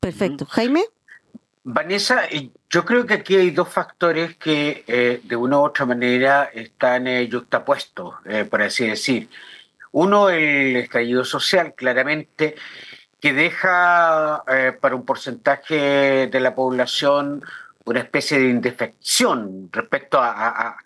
Perfecto. 0.00 0.46
Jaime. 0.46 0.84
Vanessa, 1.64 2.22
yo 2.70 2.84
creo 2.84 3.06
que 3.06 3.14
aquí 3.14 3.36
hay 3.36 3.52
dos 3.52 3.68
factores 3.68 4.36
que 4.36 4.84
eh, 4.86 5.20
de 5.22 5.36
una 5.36 5.58
u 5.58 5.62
otra 5.62 5.86
manera 5.86 6.50
están 6.52 7.06
eh, 7.06 7.28
juxtapuestos, 7.30 8.14
eh, 8.24 8.44
por 8.44 8.62
así 8.62 8.86
decir. 8.86 9.28
Uno, 9.92 10.30
el 10.30 10.76
estallido 10.76 11.24
social, 11.24 11.74
claramente, 11.74 12.56
que 13.20 13.32
deja 13.32 14.42
para 14.80 14.96
un 14.96 15.04
porcentaje 15.04 16.28
de 16.28 16.40
la 16.40 16.54
población 16.54 17.44
una 17.84 18.00
especie 18.00 18.38
de 18.38 18.48
indefección 18.48 19.68
respecto 19.72 20.18
a, 20.20 20.76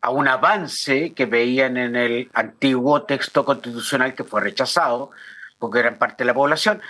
a, 0.00 0.10
un 0.10 0.28
avance 0.28 1.12
que 1.12 1.26
veían 1.26 1.76
en 1.76 1.96
el 1.96 2.30
antiguo 2.34 3.02
texto 3.02 3.44
constitucional 3.44 4.14
que 4.14 4.24
fue 4.24 4.40
rechazado, 4.40 5.10
porque 5.58 5.78
eran 5.80 5.96
parte 5.96 6.24
de 6.24 6.26
la 6.26 6.34
población. 6.34 6.80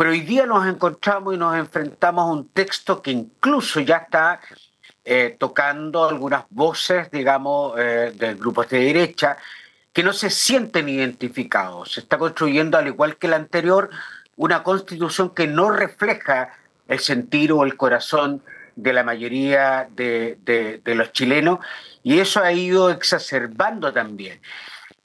Pero 0.00 0.12
hoy 0.12 0.20
día 0.20 0.46
nos 0.46 0.66
encontramos 0.66 1.34
y 1.34 1.36
nos 1.36 1.54
enfrentamos 1.54 2.22
a 2.22 2.32
un 2.32 2.48
texto 2.48 3.02
que 3.02 3.10
incluso 3.10 3.80
ya 3.80 3.98
está 3.98 4.40
eh, 5.04 5.36
tocando 5.38 6.08
algunas 6.08 6.44
voces, 6.48 7.10
digamos, 7.10 7.78
eh, 7.78 8.10
de 8.16 8.34
grupos 8.34 8.70
de 8.70 8.80
derecha, 8.80 9.36
que 9.92 10.02
no 10.02 10.14
se 10.14 10.30
sienten 10.30 10.88
identificados. 10.88 11.92
Se 11.92 12.00
está 12.00 12.16
construyendo, 12.16 12.78
al 12.78 12.86
igual 12.86 13.18
que 13.18 13.28
la 13.28 13.36
anterior, 13.36 13.90
una 14.36 14.62
constitución 14.62 15.34
que 15.34 15.46
no 15.46 15.70
refleja 15.70 16.54
el 16.88 17.00
sentir 17.00 17.52
o 17.52 17.62
el 17.62 17.76
corazón 17.76 18.42
de 18.76 18.94
la 18.94 19.04
mayoría 19.04 19.86
de, 19.90 20.38
de, 20.82 20.94
los 20.94 21.12
chilenos 21.12 21.58
y 22.02 22.20
eso 22.20 22.40
ha 22.40 22.52
ido 22.52 22.88
exacerbando 22.88 23.92
también. 23.92 24.40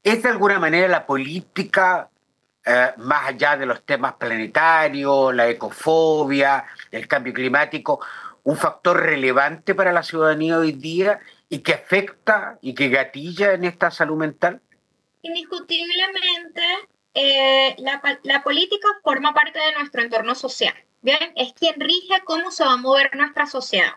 Es 0.02 0.22
de 0.22 0.30
alguna 0.30 0.58
manera 0.58 0.88
la 0.88 1.04
política, 1.04 2.08
eh, 2.66 2.92
más 2.96 3.28
allá 3.28 3.56
de 3.56 3.64
los 3.64 3.84
temas 3.84 4.14
planetarios, 4.14 5.32
la 5.32 5.48
ecofobia, 5.48 6.64
el 6.90 7.06
cambio 7.06 7.32
climático, 7.32 8.00
un 8.42 8.56
factor 8.56 9.00
relevante 9.00 9.74
para 9.74 9.92
la 9.92 10.02
ciudadanía 10.02 10.58
hoy 10.58 10.72
día 10.72 11.20
y 11.48 11.60
que 11.60 11.74
afecta 11.74 12.58
y 12.60 12.74
que 12.74 12.88
gatilla 12.88 13.52
en 13.52 13.64
esta 13.64 13.92
salud 13.92 14.16
mental? 14.16 14.60
Indiscutiblemente, 15.22 16.62
eh, 17.14 17.76
la, 17.78 18.02
la 18.24 18.42
política 18.42 18.88
forma 19.02 19.32
parte 19.32 19.60
de 19.60 19.72
nuestro 19.78 20.02
entorno 20.02 20.34
social. 20.34 20.74
Bien, 21.02 21.32
es 21.36 21.52
quien 21.52 21.80
rige 21.80 22.20
cómo 22.24 22.50
se 22.50 22.64
va 22.64 22.72
a 22.72 22.76
mover 22.76 23.14
nuestra 23.14 23.46
sociedad. 23.46 23.92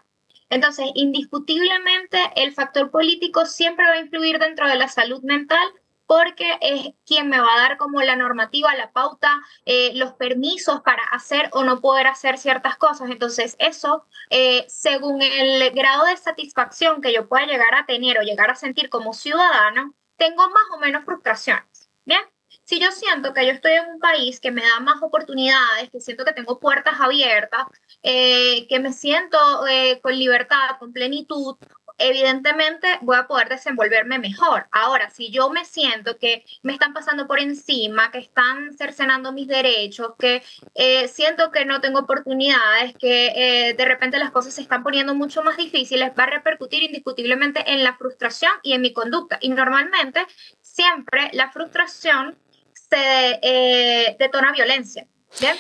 Entonces, 0.51 0.85
indiscutiblemente, 0.93 2.19
el 2.35 2.53
factor 2.53 2.91
político 2.91 3.47
siempre 3.47 3.85
va 3.85 3.93
a 3.93 3.99
influir 3.99 4.37
dentro 4.37 4.67
de 4.67 4.75
la 4.75 4.87
salud 4.87 5.23
mental 5.23 5.67
porque 6.09 6.57
es 6.61 6.95
quien 7.05 7.29
me 7.29 7.39
va 7.39 7.53
a 7.53 7.59
dar 7.59 7.77
como 7.77 8.01
la 8.01 8.15
normativa, 8.15 8.73
la 8.73 8.91
pauta, 8.91 9.31
eh, 9.65 9.91
los 9.93 10.13
permisos 10.13 10.81
para 10.81 11.03
hacer 11.11 11.49
o 11.51 11.63
no 11.63 11.81
poder 11.81 12.07
hacer 12.07 12.39
ciertas 12.39 12.77
cosas. 12.77 13.11
Entonces, 13.11 13.55
eso, 13.59 14.07
eh, 14.31 14.65
según 14.67 15.21
el 15.21 15.69
grado 15.69 16.05
de 16.05 16.17
satisfacción 16.17 16.99
que 17.03 17.13
yo 17.13 17.29
pueda 17.29 17.45
llegar 17.45 17.75
a 17.75 17.85
tener 17.85 18.17
o 18.17 18.23
llegar 18.23 18.49
a 18.49 18.55
sentir 18.55 18.89
como 18.89 19.13
ciudadano, 19.13 19.93
tengo 20.17 20.49
más 20.49 20.63
o 20.73 20.79
menos 20.79 21.05
frustraciones. 21.05 21.91
Bien, 22.05 22.21
si 22.63 22.79
yo 22.79 22.91
siento 22.91 23.33
que 23.33 23.45
yo 23.45 23.51
estoy 23.51 23.73
en 23.73 23.89
un 23.93 23.99
país 23.99 24.39
que 24.39 24.51
me 24.51 24.61
da 24.61 24.79
más 24.79 25.01
oportunidades, 25.01 25.89
que 25.91 25.99
siento 25.99 26.25
que 26.25 26.33
tengo 26.33 26.59
puertas 26.59 26.99
abiertas, 26.99 27.65
eh, 28.03 28.67
que 28.67 28.79
me 28.79 28.93
siento 28.93 29.37
eh, 29.67 29.99
con 30.01 30.17
libertad, 30.17 30.77
con 30.79 30.93
plenitud, 30.93 31.55
evidentemente 31.99 32.87
voy 33.01 33.17
a 33.17 33.27
poder 33.27 33.49
desenvolverme 33.49 34.19
mejor. 34.19 34.67
Ahora, 34.71 35.09
si 35.09 35.31
yo 35.31 35.49
me 35.49 35.65
siento 35.65 36.17
que 36.17 36.45
me 36.63 36.73
están 36.73 36.93
pasando 36.93 37.27
por 37.27 37.39
encima, 37.39 38.11
que 38.11 38.19
están 38.19 38.73
cercenando 38.77 39.31
mis 39.31 39.47
derechos, 39.47 40.13
que 40.17 40.43
eh, 40.75 41.07
siento 41.07 41.51
que 41.51 41.65
no 41.65 41.81
tengo 41.81 41.99
oportunidades, 41.99 42.95
que 42.97 43.75
de 43.77 43.85
repente 43.85 44.17
las 44.19 44.31
cosas 44.31 44.53
se 44.53 44.61
están 44.61 44.83
poniendo 44.83 45.13
mucho 45.13 45.43
más 45.43 45.57
difíciles, 45.57 46.11
va 46.17 46.23
a 46.23 46.27
repercutir 46.27 46.83
indiscutiblemente 46.83 47.71
en 47.71 47.83
la 47.83 47.95
frustración 47.95 48.51
y 48.63 48.73
en 48.73 48.81
mi 48.81 48.93
conducta. 48.93 49.37
Y 49.41 49.49
normalmente, 49.49 50.25
siempre 50.61 51.29
la 51.33 51.51
frustración 51.51 52.37
se 52.73 53.39
eh, 53.41 54.15
detona 54.19 54.51
violencia. 54.51 55.07
¿bien? 55.39 55.55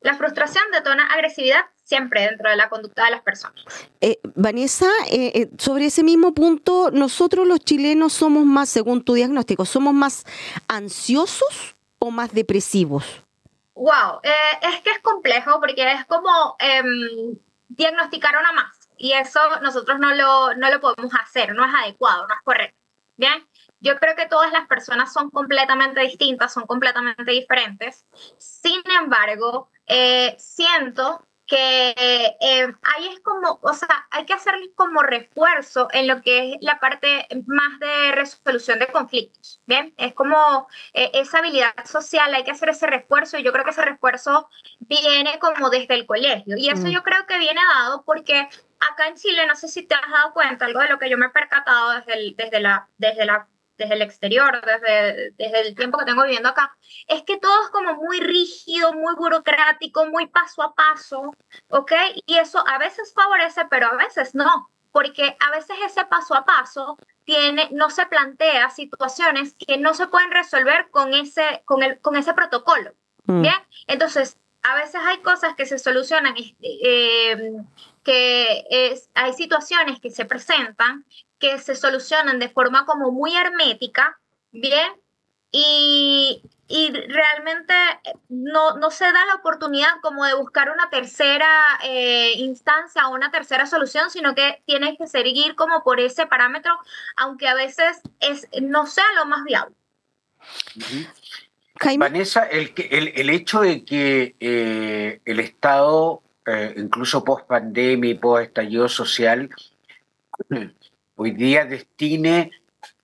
La 0.00 0.14
frustración 0.14 0.64
detona 0.72 1.06
agresividad 1.06 1.62
siempre 1.86 2.22
dentro 2.22 2.50
de 2.50 2.56
la 2.56 2.68
conducta 2.68 3.04
de 3.04 3.12
las 3.12 3.22
personas. 3.22 3.64
Eh, 4.00 4.18
Vanessa, 4.34 4.90
eh, 5.08 5.48
sobre 5.56 5.86
ese 5.86 6.02
mismo 6.02 6.34
punto, 6.34 6.90
nosotros 6.90 7.46
los 7.46 7.60
chilenos 7.60 8.12
somos 8.12 8.44
más, 8.44 8.68
según 8.68 9.04
tu 9.04 9.14
diagnóstico, 9.14 9.64
somos 9.64 9.94
más 9.94 10.24
ansiosos 10.66 11.76
o 12.00 12.10
más 12.10 12.34
depresivos? 12.34 13.04
Wow, 13.74 14.20
es 14.22 14.80
que 14.80 14.90
es 14.90 14.98
complejo 15.00 15.60
porque 15.60 15.92
es 15.92 16.04
como 16.06 16.56
em, 16.58 17.38
diagnosticar 17.68 18.34
una 18.36 18.52
más 18.52 18.88
y 18.96 19.12
eso 19.12 19.38
nosotros 19.62 20.00
no 20.00 20.12
lo, 20.14 20.54
no 20.54 20.70
lo 20.70 20.80
podemos 20.80 21.12
hacer, 21.22 21.54
no 21.54 21.64
es 21.64 21.72
adecuado, 21.72 22.26
no 22.26 22.34
es 22.34 22.40
correcto. 22.42 22.78
Bien, 23.16 23.46
yo 23.80 23.96
creo 23.98 24.16
que 24.16 24.26
todas 24.26 24.52
las 24.52 24.66
personas 24.66 25.12
son 25.12 25.30
completamente 25.30 26.00
distintas, 26.00 26.52
son 26.52 26.66
completamente 26.66 27.30
diferentes. 27.30 28.04
Sin 28.38 28.82
embargo, 29.00 29.70
eh, 29.86 30.34
siento 30.38 31.24
que 31.46 31.94
eh, 32.40 32.74
ahí 32.82 33.08
es 33.12 33.20
como, 33.20 33.60
o 33.62 33.72
sea, 33.72 34.08
hay 34.10 34.26
que 34.26 34.34
hacerle 34.34 34.72
como 34.74 35.02
refuerzo 35.02 35.88
en 35.92 36.08
lo 36.08 36.20
que 36.20 36.52
es 36.52 36.56
la 36.60 36.80
parte 36.80 37.26
más 37.46 37.78
de 37.78 38.12
resolución 38.12 38.78
de 38.78 38.88
conflictos, 38.88 39.60
¿bien? 39.66 39.94
Es 39.96 40.12
como 40.14 40.66
eh, 40.92 41.10
esa 41.14 41.38
habilidad 41.38 41.72
social, 41.84 42.34
hay 42.34 42.42
que 42.42 42.50
hacer 42.50 42.70
ese 42.70 42.86
refuerzo 42.86 43.38
y 43.38 43.44
yo 43.44 43.52
creo 43.52 43.64
que 43.64 43.70
ese 43.70 43.84
refuerzo 43.84 44.48
viene 44.80 45.38
como 45.38 45.70
desde 45.70 45.94
el 45.94 46.06
colegio 46.06 46.56
y 46.56 46.68
eso 46.68 46.86
mm. 46.86 46.90
yo 46.90 47.02
creo 47.02 47.26
que 47.26 47.38
viene 47.38 47.60
dado 47.74 48.04
porque 48.04 48.48
acá 48.92 49.06
en 49.08 49.14
Chile, 49.14 49.46
no 49.46 49.54
sé 49.56 49.68
si 49.68 49.86
te 49.86 49.94
has 49.94 50.10
dado 50.10 50.32
cuenta, 50.32 50.64
algo 50.64 50.80
de 50.80 50.88
lo 50.88 50.98
que 50.98 51.08
yo 51.08 51.16
me 51.16 51.26
he 51.26 51.30
percatado 51.30 51.92
desde, 51.92 52.14
el, 52.14 52.36
desde, 52.36 52.60
la, 52.60 52.88
desde 52.98 53.24
la 53.24 53.48
desde 53.76 53.94
el 53.94 54.02
exterior, 54.02 54.60
desde, 54.64 55.32
desde 55.32 55.68
el 55.68 55.74
tiempo 55.74 55.98
que 55.98 56.04
tengo 56.04 56.22
viviendo 56.22 56.48
acá, 56.48 56.76
es 57.06 57.22
que 57.22 57.38
todo 57.38 57.64
es 57.64 57.70
como 57.70 57.94
muy 57.94 58.20
rígido, 58.20 58.92
muy 58.92 59.14
burocrático, 59.14 60.06
muy 60.06 60.26
paso 60.26 60.62
a 60.62 60.74
paso, 60.74 61.34
¿ok? 61.68 61.92
Y 62.26 62.36
eso 62.38 62.64
a 62.66 62.78
veces 62.78 63.12
favorece, 63.14 63.66
pero 63.70 63.88
a 63.88 63.96
veces 63.96 64.34
no, 64.34 64.70
porque 64.92 65.36
a 65.40 65.50
veces 65.50 65.76
ese 65.84 66.04
paso 66.06 66.34
a 66.34 66.44
paso 66.44 66.96
tiene, 67.24 67.68
no 67.72 67.90
se 67.90 68.06
plantea 68.06 68.70
situaciones 68.70 69.54
que 69.54 69.76
no 69.76 69.94
se 69.94 70.06
pueden 70.06 70.30
resolver 70.30 70.88
con 70.90 71.12
ese, 71.12 71.62
con 71.64 71.82
el, 71.82 72.00
con 72.00 72.16
ese 72.16 72.32
protocolo, 72.32 72.92
mm. 73.26 73.42
¿bien? 73.42 73.54
Entonces, 73.86 74.38
a 74.62 74.74
veces 74.74 75.00
hay 75.04 75.18
cosas 75.18 75.54
que 75.54 75.66
se 75.66 75.78
solucionan, 75.78 76.34
eh, 76.60 77.52
que 78.02 78.64
es, 78.70 79.10
hay 79.14 79.32
situaciones 79.32 80.00
que 80.00 80.10
se 80.10 80.24
presentan 80.24 81.04
que 81.38 81.58
se 81.58 81.74
solucionan 81.74 82.38
de 82.38 82.48
forma 82.48 82.86
como 82.86 83.12
muy 83.12 83.36
hermética, 83.36 84.18
¿bien? 84.52 84.92
Y, 85.52 86.42
y 86.68 86.90
realmente 86.90 87.74
no, 88.28 88.76
no, 88.76 88.90
se 88.90 89.04
da 89.04 89.24
la 89.26 89.36
oportunidad 89.36 90.00
como 90.02 90.24
de 90.24 90.34
buscar 90.34 90.70
una 90.70 90.90
tercera 90.90 91.48
eh, 91.84 92.32
instancia 92.36 93.08
o 93.08 93.14
una 93.14 93.30
tercera 93.30 93.66
solución, 93.66 94.10
sino 94.10 94.34
que 94.34 94.62
tienes 94.66 94.98
que 94.98 95.06
seguir 95.06 95.54
como 95.54 95.82
por 95.84 96.00
ese 96.00 96.26
parámetro, 96.26 96.76
aunque 97.16 97.48
a 97.48 97.54
veces 97.54 98.00
es, 98.20 98.48
no 98.60 98.86
sea 98.86 99.04
lo 99.16 99.26
más 99.26 99.44
viable. 99.44 99.74
Vanessa, 101.98 102.44
el, 102.44 102.72
el, 102.76 103.12
el, 103.14 103.30
hecho 103.30 103.60
de 103.60 103.84
que 103.84 104.34
eh, 104.40 105.20
el 105.24 105.40
Estado, 105.40 106.22
eh, 106.46 106.74
incluso 106.76 107.22
post 107.22 107.46
pandemia 107.46 108.10
y 108.10 108.14
post 108.14 108.46
estallido 108.46 108.88
social, 108.88 109.50
hoy 111.16 111.32
día 111.32 111.64
destine 111.64 112.52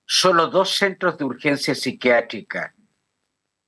solo 0.07 0.49
dos 0.49 0.77
centros 0.77 1.19
de 1.19 1.25
urgencia 1.25 1.75
psiquiátrica, 1.75 2.75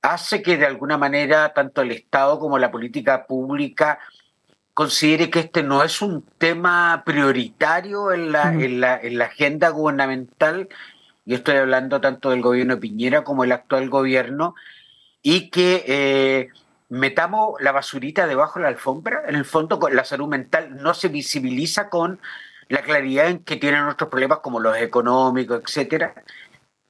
hace 0.01 0.41
que 0.41 0.57
de 0.57 0.65
alguna 0.65 0.97
manera 0.97 1.53
tanto 1.53 1.81
el 1.81 1.91
Estado 1.91 2.39
como 2.39 2.57
la 2.59 2.71
política 2.71 3.25
pública 3.25 3.99
considere 4.73 5.29
que 5.29 5.39
este 5.39 5.63
no 5.63 5.83
es 5.83 6.01
un 6.01 6.23
tema 6.37 7.03
prioritario 7.05 8.11
en 8.11 8.31
la, 8.31 8.53
en 8.53 8.79
la, 8.79 8.99
en 9.01 9.17
la 9.17 9.25
agenda 9.25 9.69
gubernamental, 9.69 10.69
y 11.25 11.33
estoy 11.33 11.55
hablando 11.55 11.99
tanto 12.01 12.29
del 12.29 12.41
gobierno 12.41 12.75
de 12.75 12.81
Piñera 12.81 13.23
como 13.23 13.43
el 13.43 13.51
actual 13.51 13.89
gobierno, 13.89 14.53
y 15.23 15.49
que 15.49 15.83
eh, 15.87 16.49
metamos 16.89 17.59
la 17.61 17.71
basurita 17.71 18.27
debajo 18.27 18.59
de 18.59 18.63
la 18.63 18.69
alfombra. 18.69 19.23
En 19.27 19.35
el 19.35 19.45
fondo, 19.45 19.79
la 19.91 20.03
salud 20.03 20.27
mental 20.27 20.75
no 20.75 20.93
se 20.93 21.07
visibiliza 21.07 21.89
con 21.89 22.19
la 22.69 22.81
claridad 22.81 23.27
en 23.27 23.43
que 23.43 23.57
tienen 23.57 23.83
otros 23.83 24.09
problemas 24.09 24.39
como 24.39 24.59
los 24.59 24.77
económicos, 24.77 25.61
etcétera. 25.63 26.13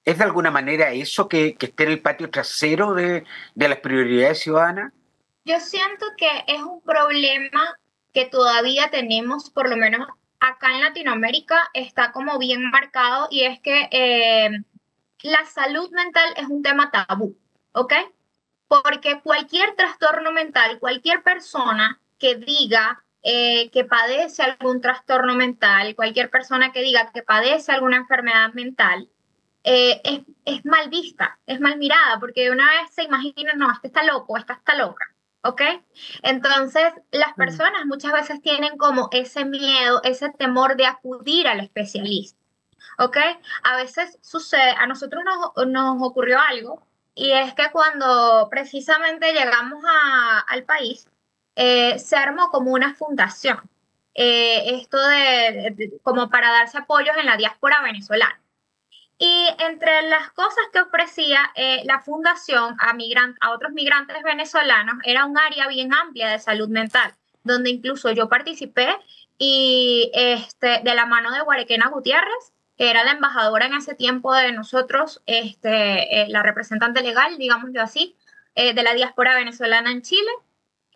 ¿Es 0.03 0.17
de 0.17 0.23
alguna 0.23 0.51
manera 0.51 0.91
eso 0.91 1.27
que, 1.27 1.55
que 1.55 1.67
esté 1.67 1.83
en 1.83 1.91
el 1.91 2.01
patio 2.01 2.29
trasero 2.29 2.93
de, 2.93 3.23
de 3.55 3.67
las 3.67 3.79
prioridades 3.79 4.39
ciudadanas? 4.39 4.93
Yo 5.45 5.59
siento 5.59 6.05
que 6.17 6.27
es 6.47 6.61
un 6.61 6.81
problema 6.81 7.77
que 8.13 8.25
todavía 8.25 8.89
tenemos, 8.89 9.49
por 9.49 9.69
lo 9.69 9.77
menos 9.77 10.07
acá 10.39 10.75
en 10.75 10.81
Latinoamérica, 10.81 11.69
está 11.73 12.11
como 12.11 12.37
bien 12.39 12.69
marcado 12.69 13.27
y 13.29 13.43
es 13.43 13.59
que 13.59 13.89
eh, 13.91 14.49
la 15.21 15.45
salud 15.45 15.89
mental 15.91 16.33
es 16.37 16.47
un 16.47 16.61
tema 16.63 16.91
tabú, 16.91 17.37
¿ok? 17.73 17.93
Porque 18.67 19.21
cualquier 19.21 19.75
trastorno 19.75 20.31
mental, 20.31 20.79
cualquier 20.79 21.23
persona 21.23 21.99
que 22.17 22.35
diga 22.35 23.03
eh, 23.27 23.71
que 23.71 23.83
padece 23.83 24.43
algún 24.43 24.81
trastorno 24.81 25.33
mental, 25.33 25.95
cualquier 25.95 26.29
persona 26.29 26.71
que 26.71 26.83
diga 26.83 27.11
que 27.11 27.23
padece 27.23 27.71
alguna 27.71 27.97
enfermedad 27.97 28.53
mental, 28.53 29.09
eh, 29.63 29.99
es, 30.03 30.21
es, 30.45 30.63
mal 30.63 30.89
vista, 30.91 31.39
es 31.47 31.59
mal 31.59 31.79
mirada, 31.79 32.19
porque 32.19 32.51
una 32.51 32.69
vez 32.69 32.93
se 32.93 33.01
imagina, 33.01 33.53
no, 33.55 33.71
este 33.71 33.87
está 33.87 34.03
loco, 34.03 34.37
esta 34.37 34.53
está 34.53 34.75
loca. 34.75 35.05
¿Ok? 35.41 35.61
Entonces, 36.21 36.93
las 37.09 37.31
mm. 37.31 37.35
personas 37.35 37.85
muchas 37.87 38.13
veces 38.13 38.43
tienen 38.43 38.77
como 38.77 39.09
ese 39.11 39.43
miedo, 39.43 40.01
ese 40.03 40.29
temor 40.29 40.75
de 40.75 40.85
acudir 40.85 41.47
al 41.47 41.61
especialista. 41.61 42.39
¿Ok? 42.99 43.17
A 43.63 43.75
veces 43.77 44.19
sucede, 44.21 44.75
a 44.77 44.85
nosotros 44.85 45.23
nos, 45.25 45.67
nos 45.67 45.97
ocurrió 45.99 46.39
algo, 46.39 46.83
y 47.15 47.31
es 47.31 47.55
que 47.55 47.71
cuando 47.71 48.47
precisamente 48.51 49.33
llegamos 49.33 49.83
a, 49.83 50.41
al 50.41 50.63
país, 50.63 51.07
eh, 51.55 51.99
se 51.99 52.15
armó 52.15 52.49
como 52.49 52.71
una 52.71 52.93
fundación. 52.95 53.59
Eh, 54.13 54.75
esto 54.75 54.97
de, 54.97 55.99
como 56.01 56.29
para 56.29 56.49
darse 56.49 56.77
apoyos 56.77 57.17
en 57.17 57.25
la 57.25 57.37
diáspora 57.37 57.81
venezolana. 57.81 58.39
Y 59.17 59.47
entre 59.59 60.03
las 60.09 60.31
cosas 60.31 60.65
que 60.73 60.81
ofrecía 60.81 61.51
eh, 61.55 61.83
la 61.85 62.01
fundación 62.01 62.75
a, 62.79 62.95
a 63.41 63.51
otros 63.51 63.71
migrantes 63.71 64.21
venezolanos 64.23 64.95
era 65.03 65.25
un 65.25 65.37
área 65.37 65.67
bien 65.67 65.93
amplia 65.93 66.29
de 66.29 66.39
salud 66.39 66.67
mental, 66.67 67.13
donde 67.43 67.69
incluso 67.69 68.11
yo 68.11 68.27
participé 68.27 68.95
y 69.37 70.11
este, 70.13 70.81
de 70.83 70.95
la 70.95 71.05
mano 71.05 71.31
de 71.31 71.41
Guarequena 71.41 71.89
Gutiérrez, 71.89 72.53
que 72.77 72.89
era 72.89 73.03
la 73.03 73.11
embajadora 73.11 73.67
en 73.67 73.75
ese 73.75 73.95
tiempo 73.95 74.33
de 74.33 74.51
nosotros, 74.51 75.21
este, 75.25 76.21
eh, 76.21 76.27
la 76.29 76.43
representante 76.43 77.01
legal, 77.01 77.37
digámoslo 77.37 77.81
así, 77.81 78.17
eh, 78.55 78.73
de 78.73 78.83
la 78.83 78.93
diáspora 78.93 79.35
venezolana 79.35 79.91
en 79.91 80.01
Chile, 80.01 80.31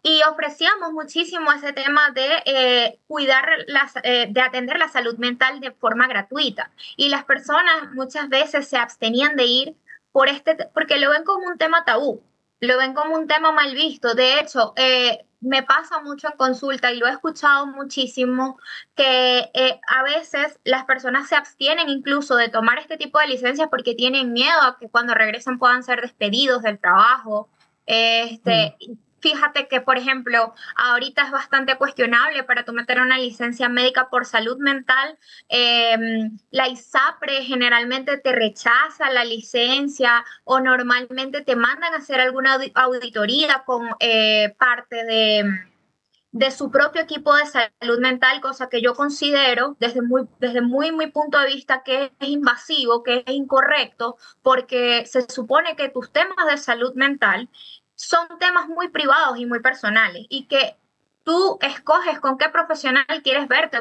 y 0.02 0.22
ofrecíamos 0.24 0.91
muchísimo 0.93 1.52
ese 1.52 1.74
tema 1.74 2.12
de 2.12 2.28
eh, 2.45 3.00
cuidar, 3.08 3.45
las, 3.68 3.93
eh, 4.04 4.28
de 4.30 4.41
atender 4.41 4.78
la 4.78 4.88
salud 4.88 5.18
mental 5.18 5.60
de 5.60 5.72
forma 5.72 6.08
gratuita. 6.08 6.72
Y 6.95 7.10
las 7.10 7.26
personas 7.26 7.91
muchas 7.93 8.30
veces 8.30 8.68
se 8.68 8.78
abstenían 8.78 9.36
de 9.36 9.45
ir 9.45 9.76
por 10.12 10.30
este, 10.30 10.56
porque 10.74 11.00
lo 11.00 11.10
ven 11.10 11.24
como 11.24 11.47
un 11.47 11.58
tema 11.58 11.84
tabú, 11.84 12.24
lo 12.62 12.78
ven 12.78 12.93
como 12.93 13.16
un 13.16 13.28
tema 13.28 13.52
mal 13.52 13.74
visto. 13.74 14.14
De 14.14 14.39
hecho, 14.39 14.74
eh, 14.78 15.26
me 15.41 15.64
pasa 15.64 16.02
mucho 16.02 16.28
en 16.28 16.38
consulta 16.38 16.91
y 16.91 16.97
lo 16.97 17.08
he 17.08 17.12
escuchado 17.12 17.68
muchísimo, 17.68 18.58
que 18.95 19.52
a 19.88 20.04
veces 20.04 20.60
las 20.66 20.86
personas 20.86 21.30
se 21.30 21.36
abstienen 21.36 21.88
incluso 21.88 22.36
de 22.36 22.50
tomar 22.50 22.80
este 22.80 22.97
tipo 22.97 23.20
de 23.20 23.28
licencias 23.28 23.70
porque 23.70 23.95
tienen 23.95 24.34
miedo 24.34 24.62
a 24.62 24.78
que 24.78 24.89
cuando 24.89 25.14
regresen 25.14 25.60
puedan 25.60 25.84
ser 25.84 26.02
despedidos 26.02 26.64
del 26.64 26.80
trabajo. 26.80 27.50
Este, 27.86 28.76
mm. 28.88 29.09
Fíjate 29.22 29.67
que, 29.67 29.82
por 29.82 29.97
ejemplo, 29.97 30.53
ahorita 30.76 31.24
es 31.24 31.32
bastante 31.32 31.76
cuestionable 31.78 32.43
para 32.43 32.63
tú 32.63 32.74
meter 32.74 32.99
una 33.01 33.17
licencia 33.17 33.70
médica 33.70 34.09
por 34.09 34.26
salud 34.26 34.57
mental. 34.59 35.17
Em, 35.49 36.38
la 36.51 36.67
ISAPRE 36.67 37.43
generalmente 37.43 38.17
te 38.17 38.32
rechaza 38.32 39.09
la 39.11 39.26
licencia 39.26 40.24
o 40.43 40.59
normalmente 40.59 41.41
te 41.41 41.55
mandan 41.55 41.93
a 41.93 41.97
hacer 41.97 42.22
alguna 42.22 42.57
auditoría 42.76 43.63
con 43.65 43.89
eh, 43.99 44.55
parte 44.57 45.03
de, 45.03 45.43
de 46.32 46.51
su 46.51 46.70
propio 46.70 47.01
equipo 47.01 47.34
de 47.36 47.45
salud 47.45 47.99
mental, 47.99 48.39
cosa 48.41 48.70
que 48.70 48.82
yo 48.82 48.93
considero 48.93 49.76
desde 49.80 50.01
muy, 50.01 50.28
desde 50.39 50.61
muy, 50.61 50.91
muy 50.91 51.07
punto 51.07 51.39
de 51.39 51.47
vista 51.47 51.82
que 51.84 52.11
es 52.20 52.30
invasivo, 52.30 53.03
que 53.03 53.24
es 53.26 53.34
incorrecto, 53.34 54.17
porque 54.43 55.05
se 55.07 55.30
supone 55.30 55.76
que 55.76 55.89
tus 55.89 56.11
temas 56.11 56.45
de 56.47 56.57
salud 56.57 56.93
mental 56.93 57.49
son 58.00 58.39
temas 58.39 58.70
muy 58.70 58.88
privados 58.88 59.38
y 59.38 59.45
muy 59.45 59.60
personales 59.60 60.26
y 60.30 60.45
que 60.45 60.78
tú 61.26 61.60
escoges 61.62 62.18
con 62.22 62.38
qué 62.38 62.47
profesional 62.47 63.06
quieres 63.24 63.50
verte 63.50 63.78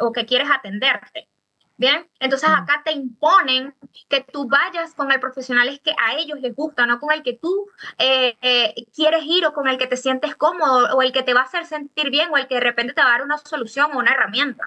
o 0.00 0.12
que, 0.12 0.26
quieres 0.26 0.48
atenderte. 0.48 1.28
Bien, 1.76 2.08
entonces 2.20 2.48
acá 2.48 2.82
te 2.84 2.92
imponen 2.92 3.74
que 4.08 4.20
tú 4.20 4.46
vayas 4.46 4.94
con 4.94 5.10
el 5.10 5.18
profesional 5.18 5.80
que 5.82 5.92
a 5.98 6.14
ellos 6.14 6.38
les 6.40 6.54
gusta, 6.54 6.86
no 6.86 7.00
con 7.00 7.10
el 7.10 7.24
que 7.24 7.32
tú 7.32 7.66
eh, 7.98 8.36
eh, 8.40 8.74
quieres 8.94 9.24
ir 9.24 9.44
o 9.46 9.52
con 9.52 9.66
el 9.66 9.78
que 9.78 9.88
te 9.88 9.96
sientes 9.96 10.36
cómodo 10.36 10.94
o 10.94 11.02
el 11.02 11.10
que 11.10 11.24
te 11.24 11.34
va 11.34 11.40
a 11.40 11.44
hacer 11.44 11.66
sentir 11.66 12.10
bien 12.10 12.30
o 12.32 12.36
el 12.36 12.46
que 12.46 12.56
de 12.56 12.60
repente 12.60 12.92
te 12.92 13.02
va 13.02 13.08
a 13.08 13.12
dar 13.12 13.22
una 13.22 13.38
solución 13.38 13.90
o 13.92 13.98
una 13.98 14.12
herramienta. 14.12 14.64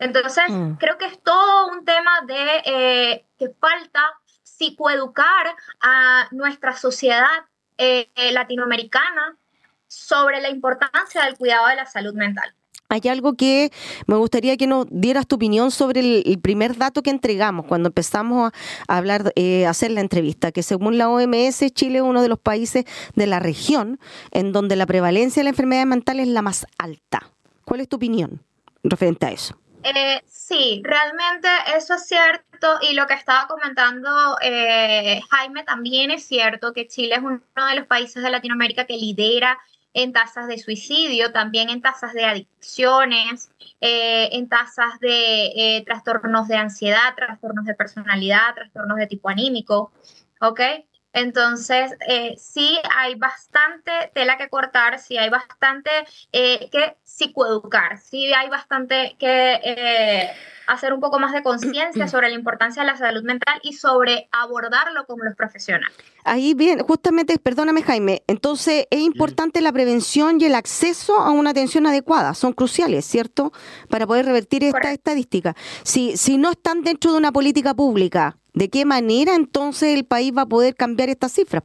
Entonces, 0.00 0.44
mm. 0.48 0.72
creo 0.74 0.98
que 0.98 1.06
es 1.06 1.22
todo 1.22 1.68
un 1.68 1.84
tema 1.84 2.22
de 2.26 2.62
eh, 2.64 3.26
que 3.38 3.50
falta 3.60 4.02
psicoeducar 4.42 5.54
a 5.80 6.26
nuestra 6.32 6.72
sociedad 6.72 7.44
eh, 7.78 8.08
latinoamericana 8.32 9.36
sobre 9.86 10.40
la 10.40 10.50
importancia 10.50 11.24
del 11.24 11.36
cuidado 11.36 11.68
de 11.68 11.76
la 11.76 11.86
salud 11.86 12.14
mental. 12.14 12.54
Hay 12.90 13.02
algo 13.08 13.34
que 13.34 13.70
me 14.06 14.16
gustaría 14.16 14.56
que 14.56 14.66
nos 14.66 14.86
dieras 14.90 15.26
tu 15.26 15.36
opinión 15.36 15.70
sobre 15.70 16.00
el, 16.00 16.40
primer 16.40 16.76
dato 16.76 17.02
que 17.02 17.10
entregamos 17.10 17.66
cuando 17.66 17.88
empezamos 17.88 18.50
a, 18.88 18.96
hablar, 18.96 19.32
eh, 19.36 19.66
a 19.66 19.70
hacer 19.70 19.90
la 19.90 20.00
entrevista, 20.00 20.52
que 20.52 20.62
según 20.62 20.96
la 20.96 21.10
OMS, 21.10 21.70
Chile 21.74 21.98
es 21.98 22.02
uno 22.02 22.22
de 22.22 22.28
los 22.28 22.38
países 22.38 22.86
de 23.14 23.26
la 23.26 23.40
región 23.40 24.00
en 24.30 24.52
donde 24.52 24.74
la 24.74 24.86
prevalencia 24.86 25.40
de 25.40 25.44
la 25.44 25.50
enfermedad 25.50 25.84
mental 25.84 26.18
es 26.18 26.28
la 26.28 26.40
más 26.40 26.66
alta. 26.78 27.30
¿Cuál 27.66 27.80
es 27.80 27.88
tu 27.88 27.96
opinión 27.96 28.40
referente 28.82 29.26
a 29.26 29.32
eso? 29.32 29.58
Eh, 29.84 30.22
sí, 30.26 30.82
realmente 30.84 31.48
eso 31.76 31.94
es 31.94 32.06
cierto 32.06 32.78
y 32.80 32.94
lo 32.94 33.06
que 33.06 33.14
estaba 33.14 33.46
comentando 33.46 34.36
eh, 34.42 35.20
Jaime 35.30 35.62
también 35.62 36.10
es 36.10 36.26
cierto 36.26 36.72
que 36.72 36.88
Chile 36.88 37.14
es 37.14 37.22
uno 37.22 37.40
de 37.54 37.76
los 37.76 37.86
países 37.86 38.22
de 38.22 38.30
Latinoamérica 38.30 38.86
que 38.86 38.96
lidera 38.96 39.58
en 39.94 40.12
tasas 40.12 40.48
de 40.48 40.58
suicidio, 40.58 41.32
también 41.32 41.70
en 41.70 41.80
tasas 41.80 42.12
de 42.12 42.24
adicciones, 42.24 43.50
eh, 43.80 44.28
en 44.32 44.48
tasas 44.48 44.98
de 45.00 45.82
trastornos 45.86 46.48
de 46.48 46.56
ansiedad, 46.56 47.14
trastornos 47.16 47.64
de 47.64 47.74
personalidad, 47.74 48.54
trastornos 48.54 48.98
de 48.98 49.06
tipo 49.06 49.28
anímico, 49.28 49.92
¿ok? 50.40 50.60
Entonces, 51.12 51.94
eh, 52.06 52.34
sí 52.36 52.78
hay 52.96 53.14
bastante 53.14 54.10
tela 54.14 54.36
que 54.36 54.48
cortar, 54.48 54.98
sí 54.98 55.16
hay 55.16 55.30
bastante 55.30 55.90
eh, 56.32 56.68
que 56.70 56.96
psicoeducar, 57.02 57.98
sí 57.98 58.32
hay 58.34 58.48
bastante 58.48 59.16
que 59.18 59.54
eh, 59.64 60.30
hacer 60.66 60.92
un 60.92 61.00
poco 61.00 61.18
más 61.18 61.32
de 61.32 61.42
conciencia 61.42 62.06
sobre 62.08 62.28
la 62.28 62.34
importancia 62.34 62.82
de 62.82 62.90
la 62.90 62.96
salud 62.96 63.22
mental 63.22 63.58
y 63.62 63.72
sobre 63.72 64.28
abordarlo 64.32 65.06
como 65.06 65.24
los 65.24 65.34
profesionales. 65.34 65.96
Ahí 66.28 66.54
bien, 66.54 66.80
justamente, 66.80 67.38
perdóname 67.38 67.82
Jaime, 67.82 68.22
entonces 68.26 68.86
es 68.90 69.00
importante 69.00 69.60
la 69.60 69.72
prevención 69.72 70.40
y 70.40 70.44
el 70.44 70.54
acceso 70.54 71.18
a 71.18 71.30
una 71.30 71.50
atención 71.50 71.86
adecuada, 71.86 72.34
son 72.34 72.52
cruciales, 72.52 73.04
¿cierto? 73.04 73.52
Para 73.88 74.06
poder 74.06 74.26
revertir 74.26 74.64
esta 74.64 74.92
estadística. 74.92 75.54
Si, 75.82 76.16
si 76.16 76.38
no 76.38 76.50
están 76.50 76.82
dentro 76.82 77.12
de 77.12 77.18
una 77.18 77.32
política 77.32 77.74
pública, 77.74 78.36
¿De 78.58 78.70
qué 78.70 78.84
manera 78.84 79.36
entonces 79.36 79.96
el 79.96 80.04
país 80.04 80.32
va 80.36 80.42
a 80.42 80.46
poder 80.46 80.74
cambiar 80.74 81.08
estas 81.10 81.32
cifras? 81.32 81.62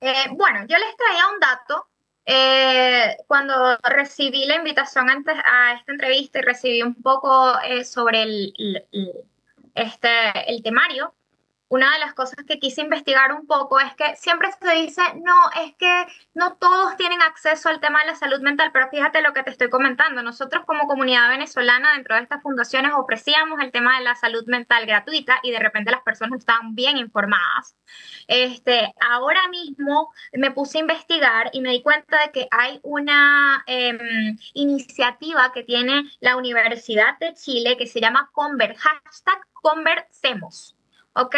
Eh, 0.00 0.12
bueno, 0.32 0.66
yo 0.66 0.76
les 0.78 0.96
traía 0.96 1.28
un 1.32 1.38
dato. 1.38 1.86
Eh, 2.26 3.16
cuando 3.28 3.78
recibí 3.84 4.44
la 4.44 4.56
invitación 4.56 5.08
antes 5.10 5.36
a 5.44 5.74
esta 5.74 5.92
entrevista 5.92 6.40
y 6.40 6.42
recibí 6.42 6.82
un 6.82 6.96
poco 6.96 7.52
eh, 7.60 7.84
sobre 7.84 8.22
el, 8.22 8.52
este, 9.76 10.08
el 10.48 10.60
temario, 10.64 11.14
una 11.74 11.92
de 11.92 11.98
las 11.98 12.14
cosas 12.14 12.44
que 12.46 12.60
quise 12.60 12.82
investigar 12.82 13.32
un 13.32 13.48
poco 13.48 13.80
es 13.80 13.92
que 13.96 14.14
siempre 14.14 14.48
se 14.62 14.74
dice, 14.76 15.02
no, 15.24 15.34
es 15.64 15.74
que 15.74 16.06
no 16.32 16.54
todos 16.54 16.96
tienen 16.96 17.20
acceso 17.20 17.68
al 17.68 17.80
tema 17.80 17.98
de 18.00 18.06
la 18.06 18.14
salud 18.14 18.40
mental, 18.42 18.70
pero 18.72 18.88
fíjate 18.90 19.22
lo 19.22 19.32
que 19.32 19.42
te 19.42 19.50
estoy 19.50 19.70
comentando. 19.70 20.22
Nosotros 20.22 20.64
como 20.66 20.86
comunidad 20.86 21.28
venezolana 21.30 21.94
dentro 21.94 22.14
de 22.14 22.22
estas 22.22 22.42
fundaciones 22.42 22.92
ofrecíamos 22.96 23.58
el 23.60 23.72
tema 23.72 23.98
de 23.98 24.04
la 24.04 24.14
salud 24.14 24.44
mental 24.46 24.86
gratuita 24.86 25.40
y 25.42 25.50
de 25.50 25.58
repente 25.58 25.90
las 25.90 26.02
personas 26.02 26.38
estaban 26.38 26.76
bien 26.76 26.96
informadas. 26.96 27.74
Este, 28.28 28.94
ahora 29.00 29.48
mismo 29.48 30.12
me 30.32 30.52
puse 30.52 30.78
a 30.78 30.82
investigar 30.82 31.50
y 31.52 31.60
me 31.60 31.70
di 31.70 31.82
cuenta 31.82 32.20
de 32.20 32.30
que 32.30 32.46
hay 32.52 32.78
una 32.84 33.64
em, 33.66 33.98
iniciativa 34.52 35.50
que 35.52 35.64
tiene 35.64 36.04
la 36.20 36.36
Universidad 36.36 37.18
de 37.18 37.34
Chile 37.34 37.76
que 37.76 37.88
se 37.88 38.00
llama 38.00 38.30
Conver, 38.32 38.76
hashtag 38.76 39.40
Conversemos. 39.54 40.76
¿Ok? 41.14 41.36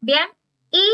bien. 0.00 0.28
Y 0.70 0.84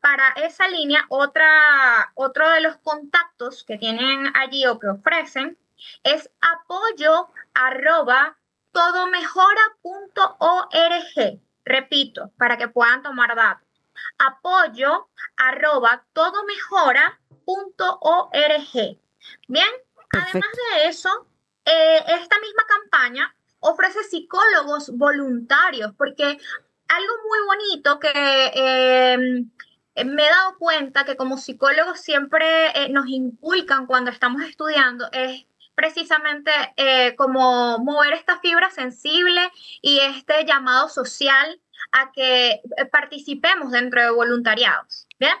para 0.00 0.30
esa 0.44 0.66
línea, 0.66 1.06
otra, 1.08 2.10
otro 2.14 2.50
de 2.50 2.60
los 2.60 2.76
contactos 2.78 3.62
que 3.62 3.78
tienen 3.78 4.32
allí 4.34 4.66
o 4.66 4.80
que 4.80 4.88
ofrecen 4.88 5.56
es 6.02 6.28
apoyo 6.40 7.28
arroba 7.54 8.36
todomejora.org. 8.72 11.40
Repito, 11.64 12.32
para 12.36 12.58
que 12.58 12.66
puedan 12.66 13.04
tomar 13.04 13.36
datos 13.36 13.63
apoyo 14.18 15.08
arroba 15.36 16.04
todomejora.org. 16.12 18.98
Bien, 19.48 19.68
además 20.10 20.50
de 20.72 20.88
eso, 20.88 21.26
eh, 21.64 22.04
esta 22.08 22.38
misma 22.40 22.64
campaña 22.66 23.34
ofrece 23.60 24.02
psicólogos 24.04 24.90
voluntarios, 24.96 25.92
porque 25.96 26.38
algo 26.88 27.14
muy 27.28 27.38
bonito 27.46 27.98
que 27.98 29.12
em, 29.14 29.50
me 30.04 30.26
he 30.26 30.30
dado 30.30 30.58
cuenta 30.58 31.04
que 31.04 31.16
como 31.16 31.38
psicólogos 31.38 32.00
siempre 32.00 32.70
eh, 32.74 32.88
nos 32.90 33.06
inculcan 33.08 33.86
cuando 33.86 34.10
estamos 34.10 34.42
estudiando 34.42 35.08
es 35.12 35.46
precisamente 35.74 36.50
eh, 36.76 37.16
como 37.16 37.78
mover 37.78 38.12
esta 38.12 38.38
fibra 38.38 38.70
sensible 38.70 39.50
y 39.80 40.00
este 40.00 40.44
llamado 40.44 40.88
social 40.88 41.60
a 41.92 42.12
que 42.12 42.50
eh, 42.50 42.60
participemos 42.90 43.72
dentro 43.72 44.02
de 44.02 44.10
voluntariados. 44.10 45.06
¿Bien? 45.18 45.34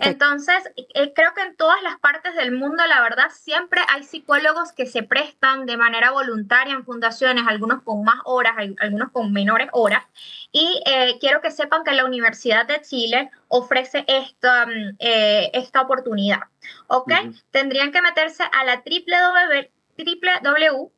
Entonces, 0.00 0.56
eh, 0.94 1.12
creo 1.14 1.34
que 1.34 1.42
en 1.42 1.56
todas 1.56 1.82
las 1.82 1.98
partes 1.98 2.34
del 2.36 2.52
mundo, 2.52 2.82
la 2.86 3.02
verdad, 3.02 3.28
siempre 3.30 3.82
hay 3.88 4.02
psicólogos 4.02 4.72
que 4.72 4.86
se 4.86 5.02
prestan 5.02 5.66
de 5.66 5.76
manera 5.76 6.10
voluntaria 6.10 6.72
en 6.72 6.86
fundaciones, 6.86 7.44
algunos 7.46 7.82
con 7.82 8.02
más 8.02 8.16
horas, 8.24 8.54
algunos 8.78 9.12
con 9.12 9.30
menores 9.30 9.68
horas. 9.72 10.02
Y 10.52 10.82
eh, 10.86 11.18
quiero 11.20 11.42
que 11.42 11.50
sepan 11.50 11.84
que 11.84 11.92
la 11.92 12.06
Universidad 12.06 12.66
de 12.66 12.80
Chile 12.80 13.30
ofrece 13.48 14.06
esta, 14.08 14.64
mm, 14.64 14.96
esta 14.98 15.82
oportunidad. 15.82 16.40
¿Ok? 16.86 17.12
Tendrían 17.50 17.92
que 17.92 18.00
meterse 18.00 18.42
a 18.42 18.64
la 18.64 18.82
www 19.96 20.93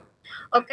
¿Ok? 0.52 0.72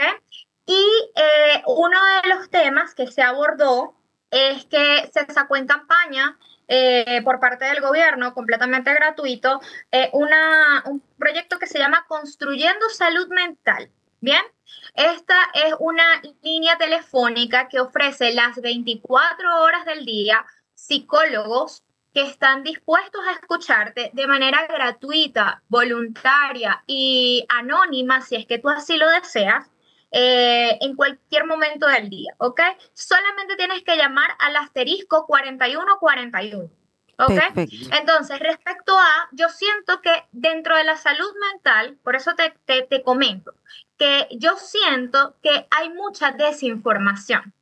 Y 0.67 0.85
eh, 1.15 1.63
uno 1.67 1.99
de 2.23 2.29
los 2.29 2.51
temas 2.51 2.95
que 2.95 3.07
se 3.07 3.23
abordó 3.23 3.95
es 4.31 4.67
que 4.67 5.11
se 5.13 5.33
sacó 5.33 5.57
en 5.57 5.67
campaña 5.67 6.37
eh, 6.69 7.23
por 7.23 7.39
parte 7.39 7.65
del 7.65 7.81
gobierno, 7.81 8.35
completamente 8.35 8.93
gratuito, 8.93 9.61
una, 10.13 10.83
un 10.87 11.01
proyecto 11.17 11.59
que 11.59 11.69
se 11.69 11.79
llama 11.79 12.05
Construyendo 12.09 12.89
Salud 12.91 13.29
Mental. 13.29 13.91
Bien, 14.21 14.43
esta 14.95 15.37
es 15.53 15.75
una 15.79 16.05
línea 16.43 16.79
telefónica 16.79 17.69
que 17.69 17.81
ofrece 17.81 18.33
las 18.33 18.57
24 18.61 19.63
horas 19.63 19.85
del 19.85 20.05
día 20.07 20.45
psicólogos 20.75 21.85
que 22.15 22.23
están 22.23 22.63
dispuestos 22.63 23.21
a 23.29 23.33
escucharte 23.33 24.11
de 24.15 24.27
manera 24.27 24.67
gratuita, 24.67 25.63
voluntaria 25.69 26.83
y 26.87 27.45
anónima, 27.49 28.23
si 28.23 28.37
es 28.37 28.47
que 28.47 28.59
tú 28.59 28.71
así 28.71 28.97
lo 28.97 29.09
deseas, 29.11 29.71
eh, 30.11 30.79
en 30.81 30.97
cualquier 30.97 31.45
momento 31.45 31.87
del 31.87 32.09
día, 32.09 32.35
¿ok? 32.39 32.61
Solamente 32.95 33.57
tienes 33.57 33.83
que 33.83 33.97
llamar 33.97 34.31
al 34.39 34.57
asterisco 34.57 35.27
4141. 35.27 36.71
¿Ok? 37.19 37.41
Entonces, 37.93 38.39
respecto 38.41 38.99
a, 38.99 39.29
yo 39.33 39.49
siento 39.49 40.01
que 40.03 40.25
dentro 40.33 40.77
de 40.77 40.85
la 40.85 40.97
salud 40.97 41.33
mental, 41.53 41.97
por 42.03 42.15
eso 42.15 42.33
te, 42.35 42.53
te, 42.83 43.03
comento, 43.03 43.55
que 43.97 44.29
yo 44.33 44.57
siento 44.57 45.35
que 45.43 45.67
hay 45.71 45.91
mucha 45.91 46.33
desinformación. 46.33 47.55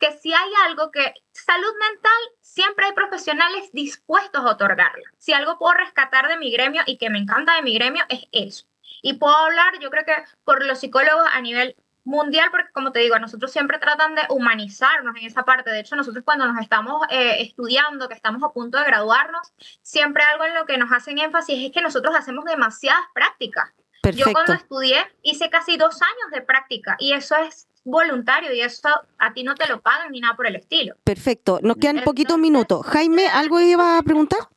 Que 0.00 0.12
si 0.12 0.32
hay 0.32 0.50
algo 0.66 0.90
que 0.90 1.14
salud 1.32 1.72
mental, 1.78 2.20
siempre 2.40 2.86
hay 2.86 2.92
profesionales 2.92 3.70
dispuestos 3.72 4.44
a 4.44 4.50
otorgarla. 4.50 5.04
Si 5.18 5.32
algo 5.32 5.58
puedo 5.58 5.74
rescatar 5.74 6.28
de 6.28 6.38
mi 6.38 6.50
gremio 6.50 6.82
y 6.86 6.96
que 6.96 7.10
me 7.10 7.18
encanta 7.18 7.54
de 7.54 7.62
mi 7.62 7.74
gremio 7.74 8.04
es 8.08 8.26
eso. 8.32 8.66
Y 9.02 9.14
puedo 9.14 9.36
hablar, 9.36 9.78
yo 9.78 9.90
creo 9.90 10.04
que 10.04 10.16
por 10.44 10.64
los 10.64 10.80
psicólogos 10.80 11.28
a 11.32 11.40
nivel 11.40 11.76
mundial, 12.06 12.48
porque 12.50 12.70
como 12.72 12.92
te 12.92 13.00
digo, 13.00 13.18
nosotros 13.18 13.52
siempre 13.52 13.78
tratan 13.78 14.14
de 14.14 14.22
humanizarnos 14.30 15.16
en 15.16 15.26
esa 15.26 15.44
parte. 15.44 15.70
De 15.70 15.80
hecho, 15.80 15.96
nosotros 15.96 16.24
cuando 16.24 16.46
nos 16.46 16.60
estamos 16.62 17.02
eh, 17.10 17.42
estudiando, 17.42 18.08
que 18.08 18.14
estamos 18.14 18.42
a 18.42 18.52
punto 18.52 18.78
de 18.78 18.84
graduarnos, 18.84 19.52
siempre 19.82 20.22
algo 20.22 20.44
en 20.44 20.54
lo 20.54 20.64
que 20.64 20.78
nos 20.78 20.90
hacen 20.92 21.18
énfasis 21.18 21.66
es 21.66 21.72
que 21.72 21.82
nosotros 21.82 22.14
hacemos 22.16 22.44
demasiadas 22.44 23.04
prácticas. 23.12 23.70
Yo 24.14 24.32
cuando 24.32 24.52
estudié 24.52 24.98
hice 25.22 25.50
casi 25.50 25.76
dos 25.76 26.00
años 26.00 26.30
de 26.32 26.40
práctica 26.40 26.96
y 27.00 27.12
eso 27.12 27.34
es 27.36 27.66
voluntario 27.82 28.52
y 28.54 28.60
eso 28.60 28.88
a 29.18 29.32
ti 29.32 29.42
no 29.42 29.56
te 29.56 29.66
lo 29.66 29.80
pagan 29.80 30.12
ni 30.12 30.20
nada 30.20 30.36
por 30.36 30.46
el 30.46 30.54
estilo. 30.54 30.94
Perfecto, 31.02 31.58
nos 31.62 31.76
quedan 31.76 32.04
poquitos 32.04 32.38
minutos. 32.38 32.86
Jaime, 32.86 33.26
¿algo 33.26 33.58
iba 33.58 33.98
a 33.98 34.02
preguntar? 34.02 34.48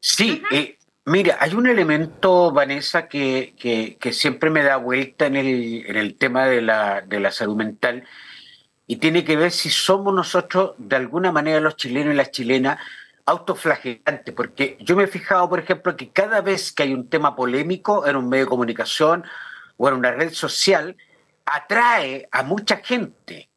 Sí, 0.00 0.42
Mira, 1.08 1.36
hay 1.38 1.54
un 1.54 1.68
elemento, 1.68 2.50
Vanessa, 2.50 3.06
que, 3.06 3.54
que, 3.56 4.12
siempre 4.12 4.50
me 4.50 4.64
da 4.64 4.76
vuelta 4.76 5.26
en 5.26 5.36
el, 5.36 5.86
en 5.86 5.96
el 5.96 6.16
tema 6.16 6.46
de 6.46 6.60
la, 6.60 7.00
de 7.00 7.20
la 7.20 7.30
salud 7.30 7.54
mental 7.54 8.02
y 8.88 8.96
tiene 8.96 9.24
que 9.24 9.36
ver 9.36 9.52
si 9.52 9.70
somos 9.70 10.12
nosotros, 10.12 10.74
de 10.78 10.96
alguna 10.96 11.30
manera, 11.30 11.60
los 11.60 11.76
chilenos 11.76 12.12
y 12.12 12.16
las 12.16 12.32
chilenas, 12.32 12.80
autoflagelantes, 13.24 14.34
porque 14.34 14.78
yo 14.80 14.96
me 14.96 15.04
he 15.04 15.06
fijado, 15.06 15.48
por 15.48 15.60
ejemplo, 15.60 15.96
que 15.96 16.10
cada 16.10 16.40
vez 16.40 16.72
que 16.72 16.82
hay 16.82 16.92
un 16.92 17.08
tema 17.08 17.36
polémico 17.36 18.04
en 18.04 18.16
un 18.16 18.28
medio 18.28 18.46
de 18.46 18.50
comunicación 18.50 19.24
o 19.76 19.88
en 19.88 19.94
una 19.94 20.10
red 20.10 20.32
social, 20.32 20.96
atrae 21.44 22.28
a 22.32 22.42
mucha 22.42 22.78
gente. 22.78 23.48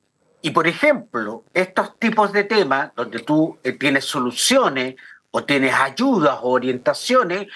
Y, 0.43 0.51
por 0.51 0.67
ejemplo, 0.67 1.45
estos 1.55 1.97
tipos 1.97 2.31
de 2.31 2.43
temas, 2.43 2.91
donde 2.95 3.19
tú 3.19 3.57
eh, 3.63 3.71
tienes 3.71 4.05
soluciones 4.05 4.95
o 5.31 5.43
tienes 5.43 5.73
ayudas 5.73 6.39
o 6.41 6.49
orientaciones, 6.49 7.47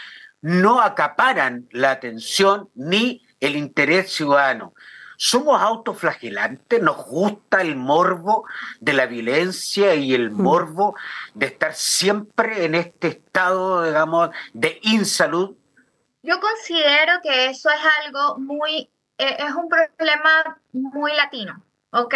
no 0.41 0.81
acaparan 0.81 1.67
la 1.71 1.91
atención 1.91 2.69
ni 2.75 3.25
el 3.39 3.55
interés 3.55 4.11
ciudadano. 4.11 4.73
Somos 5.17 5.61
autoflagelantes, 5.61 6.81
nos 6.81 7.05
gusta 7.05 7.61
el 7.61 7.75
morbo 7.75 8.45
de 8.79 8.93
la 8.93 9.05
violencia 9.05 9.95
y 9.95 10.13
el 10.13 10.31
mm. 10.31 10.41
morbo 10.41 10.95
de 11.33 11.45
estar 11.45 11.73
siempre 11.73 12.65
en 12.65 12.75
este 12.75 13.07
estado, 13.07 13.83
digamos, 13.83 14.31
de 14.53 14.79
insalud. 14.81 15.55
Yo 16.23 16.39
considero 16.39 17.13
que 17.21 17.45
eso 17.45 17.69
es 17.69 17.81
algo 18.05 18.37
muy, 18.37 18.89
eh, 19.17 19.37
es 19.39 19.55
un 19.55 19.69
problema 19.69 20.59
muy 20.73 21.13
latino, 21.13 21.63
¿ok? 21.91 22.15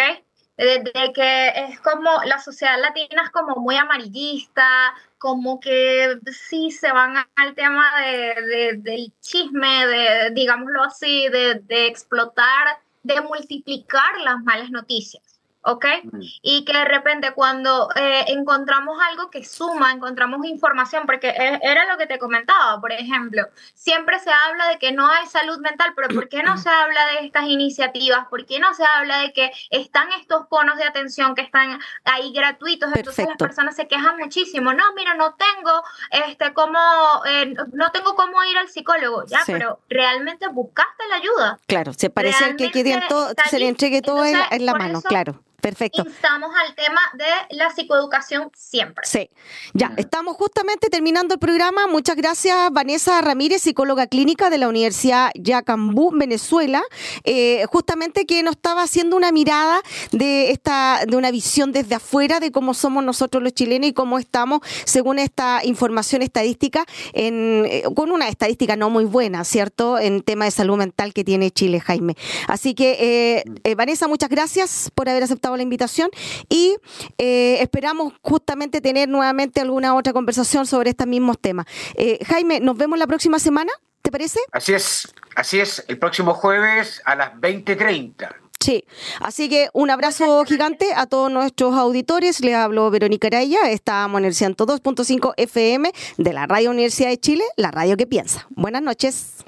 de, 0.58 1.12
que 1.14 1.48
es 1.48 1.80
como 1.80 2.10
la 2.24 2.38
sociedad 2.40 2.78
latina 2.80 3.22
es 3.24 3.30
como 3.30 3.56
muy 3.56 3.76
amarillista, 3.76 4.94
como 5.18 5.60
que 5.60 6.18
sí 6.32 6.70
se 6.70 6.92
van 6.92 7.16
al 7.34 7.54
tema 7.54 7.84
de, 8.00 8.78
del 8.78 9.12
chisme, 9.20 9.86
de, 9.86 10.30
digámoslo 10.32 10.84
así, 10.84 11.28
de, 11.28 11.56
de 11.64 11.86
explotar, 11.86 12.78
de 13.02 13.20
multiplicar 13.20 14.18
las 14.24 14.42
malas 14.42 14.70
noticias. 14.70 15.27
¿Ok? 15.68 15.86
Mm. 16.02 16.20
Y 16.42 16.64
que 16.64 16.72
de 16.72 16.84
repente 16.84 17.32
cuando 17.32 17.88
eh, 17.94 18.24
encontramos 18.28 18.98
algo 19.10 19.30
que 19.30 19.44
suma, 19.44 19.92
encontramos 19.92 20.44
información, 20.46 21.04
porque 21.06 21.28
e, 21.28 21.60
era 21.62 21.86
lo 21.86 21.98
que 21.98 22.06
te 22.06 22.18
comentaba, 22.18 22.80
por 22.80 22.92
ejemplo, 22.92 23.46
siempre 23.74 24.18
se 24.18 24.30
habla 24.30 24.68
de 24.68 24.78
que 24.78 24.92
no 24.92 25.06
hay 25.08 25.26
salud 25.26 25.58
mental, 25.58 25.92
pero 25.94 26.08
¿por 26.08 26.28
qué 26.28 26.42
no 26.42 26.56
se 26.56 26.70
habla 26.70 27.06
de 27.06 27.26
estas 27.26 27.44
iniciativas? 27.44 28.26
¿Por 28.28 28.46
qué 28.46 28.58
no 28.58 28.72
se 28.74 28.84
habla 28.96 29.18
de 29.18 29.32
que 29.32 29.50
están 29.70 30.10
estos 30.12 30.48
bonos 30.48 30.78
de 30.78 30.84
atención 30.84 31.34
que 31.34 31.42
están 31.42 31.78
ahí 32.04 32.32
gratuitos? 32.32 32.90
Entonces 32.94 33.28
las 33.28 33.36
personas 33.36 33.76
se 33.76 33.86
quejan 33.86 34.16
muchísimo, 34.16 34.72
no, 34.72 34.94
mira, 34.94 35.14
no 35.14 35.34
tengo, 35.34 35.82
este, 36.10 36.52
cómo, 36.54 36.78
eh, 37.26 37.54
no 37.72 37.90
tengo 37.92 38.14
cómo 38.14 38.42
ir 38.44 38.56
al 38.56 38.68
psicólogo, 38.68 39.26
ya, 39.26 39.40
pero 39.46 39.80
realmente 39.88 40.48
buscaste 40.48 41.08
la 41.08 41.16
ayuda. 41.16 41.58
Claro, 41.66 41.92
se 41.92 42.08
parece 42.08 42.56
que 42.56 43.02
todo, 43.08 43.32
se 43.50 43.58
le 43.58 43.68
entregue 43.68 44.00
todo 44.02 44.24
en, 44.24 44.66
la 44.66 44.74
mano, 44.74 45.02
claro. 45.02 45.40
Perfecto. 45.60 46.04
Instamos 46.06 46.50
al 46.54 46.74
tema 46.76 47.00
de 47.14 47.56
la 47.56 47.70
psicoeducación 47.70 48.50
siempre. 48.54 49.04
Sí. 49.04 49.28
Ya, 49.74 49.92
estamos 49.96 50.36
justamente 50.36 50.88
terminando 50.88 51.34
el 51.34 51.40
programa. 51.40 51.88
Muchas 51.88 52.14
gracias, 52.14 52.70
Vanessa 52.70 53.20
Ramírez, 53.22 53.62
psicóloga 53.62 54.06
clínica 54.06 54.50
de 54.50 54.58
la 54.58 54.68
Universidad 54.68 55.32
Yacambú, 55.34 56.12
Venezuela. 56.14 56.82
Eh, 57.24 57.64
justamente 57.72 58.24
que 58.24 58.44
nos 58.44 58.54
estaba 58.54 58.82
haciendo 58.82 59.16
una 59.16 59.32
mirada 59.32 59.80
de 60.12 60.52
esta, 60.52 61.00
de 61.04 61.16
una 61.16 61.32
visión 61.32 61.72
desde 61.72 61.96
afuera 61.96 62.38
de 62.38 62.52
cómo 62.52 62.72
somos 62.72 63.02
nosotros 63.02 63.42
los 63.42 63.52
chilenos 63.52 63.90
y 63.90 63.92
cómo 63.92 64.20
estamos, 64.20 64.60
según 64.84 65.18
esta 65.18 65.64
información 65.64 66.22
estadística, 66.22 66.84
en, 67.14 67.64
eh, 67.66 67.82
con 67.96 68.12
una 68.12 68.28
estadística 68.28 68.76
no 68.76 68.90
muy 68.90 69.06
buena, 69.06 69.42
¿cierto? 69.42 69.98
En 69.98 70.22
tema 70.22 70.44
de 70.44 70.52
salud 70.52 70.76
mental 70.76 71.12
que 71.12 71.24
tiene 71.24 71.50
Chile, 71.50 71.80
Jaime. 71.80 72.16
Así 72.46 72.74
que, 72.74 73.42
eh, 73.64 73.74
Vanessa, 73.74 74.06
muchas 74.06 74.28
gracias 74.28 74.92
por 74.94 75.08
haber 75.08 75.24
aceptado 75.48 75.56
la 75.56 75.62
invitación 75.62 76.10
y 76.48 76.76
eh, 77.18 77.58
esperamos 77.60 78.12
justamente 78.22 78.80
tener 78.80 79.08
nuevamente 79.08 79.60
alguna 79.60 79.94
otra 79.94 80.12
conversación 80.12 80.66
sobre 80.66 80.90
estos 80.90 81.06
mismos 81.06 81.38
temas. 81.40 81.66
Eh, 81.94 82.18
Jaime, 82.26 82.60
nos 82.60 82.76
vemos 82.76 82.98
la 82.98 83.06
próxima 83.06 83.38
semana, 83.38 83.72
¿te 84.02 84.10
parece? 84.10 84.40
Así 84.52 84.74
es, 84.74 85.12
así 85.34 85.60
es, 85.60 85.84
el 85.88 85.98
próximo 85.98 86.34
jueves 86.34 87.00
a 87.04 87.14
las 87.14 87.32
20.30. 87.34 88.28
Sí, 88.60 88.84
así 89.20 89.48
que 89.48 89.68
un 89.72 89.88
abrazo 89.88 90.44
gigante 90.44 90.92
a 90.94 91.06
todos 91.06 91.30
nuestros 91.30 91.74
auditores. 91.74 92.40
Le 92.40 92.56
hablo 92.56 92.90
Verónica 92.90 93.28
Araya, 93.28 93.70
estamos 93.70 94.18
en 94.18 94.24
el 94.24 94.34
102.5 94.34 95.34
FM 95.36 95.92
de 96.16 96.32
la 96.32 96.46
Radio 96.46 96.70
Universidad 96.70 97.08
de 97.08 97.18
Chile, 97.18 97.44
la 97.56 97.70
radio 97.70 97.96
que 97.96 98.06
piensa. 98.06 98.46
Buenas 98.50 98.82
noches. 98.82 99.44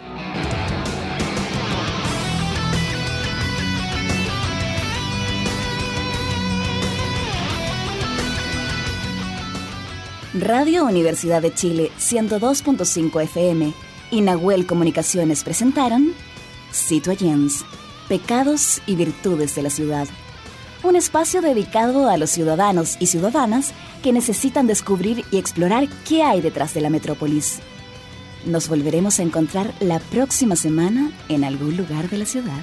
Radio 10.33 10.85
Universidad 10.85 11.43
de 11.43 11.53
Chile 11.53 11.91
102.5 11.99 13.21
FM 13.25 13.73
y 14.13 14.21
Nahuel 14.21 14.65
Comunicaciones 14.65 15.43
presentaron 15.43 16.13
Citoyens, 16.73 17.65
Pecados 18.09 18.81
y 18.87 18.95
Virtudes 18.95 19.57
de 19.57 19.63
la 19.63 19.71
Ciudad. 19.71 20.07
Un 20.85 20.95
espacio 20.95 21.43
dedicado 21.43 22.09
a 22.09 22.17
los 22.17 22.31
ciudadanos 22.31 22.97
y 23.01 23.07
ciudadanas 23.07 23.73
que 24.05 24.13
necesitan 24.13 24.69
descubrir 24.69 25.25
y 25.33 25.39
explorar 25.39 25.89
qué 26.09 26.23
hay 26.23 26.41
detrás 26.41 26.75
de 26.75 26.83
la 26.83 26.91
metrópolis. 26.91 27.59
Nos 28.47 28.69
volveremos 28.69 29.19
a 29.19 29.25
encontrar 29.25 29.75
la 29.81 29.99
próxima 29.99 30.55
semana 30.55 31.11
en 31.29 31.43
algún 31.43 31.77
lugar 31.77 32.09
de 32.09 32.19
la 32.19 32.25
ciudad. 32.25 32.63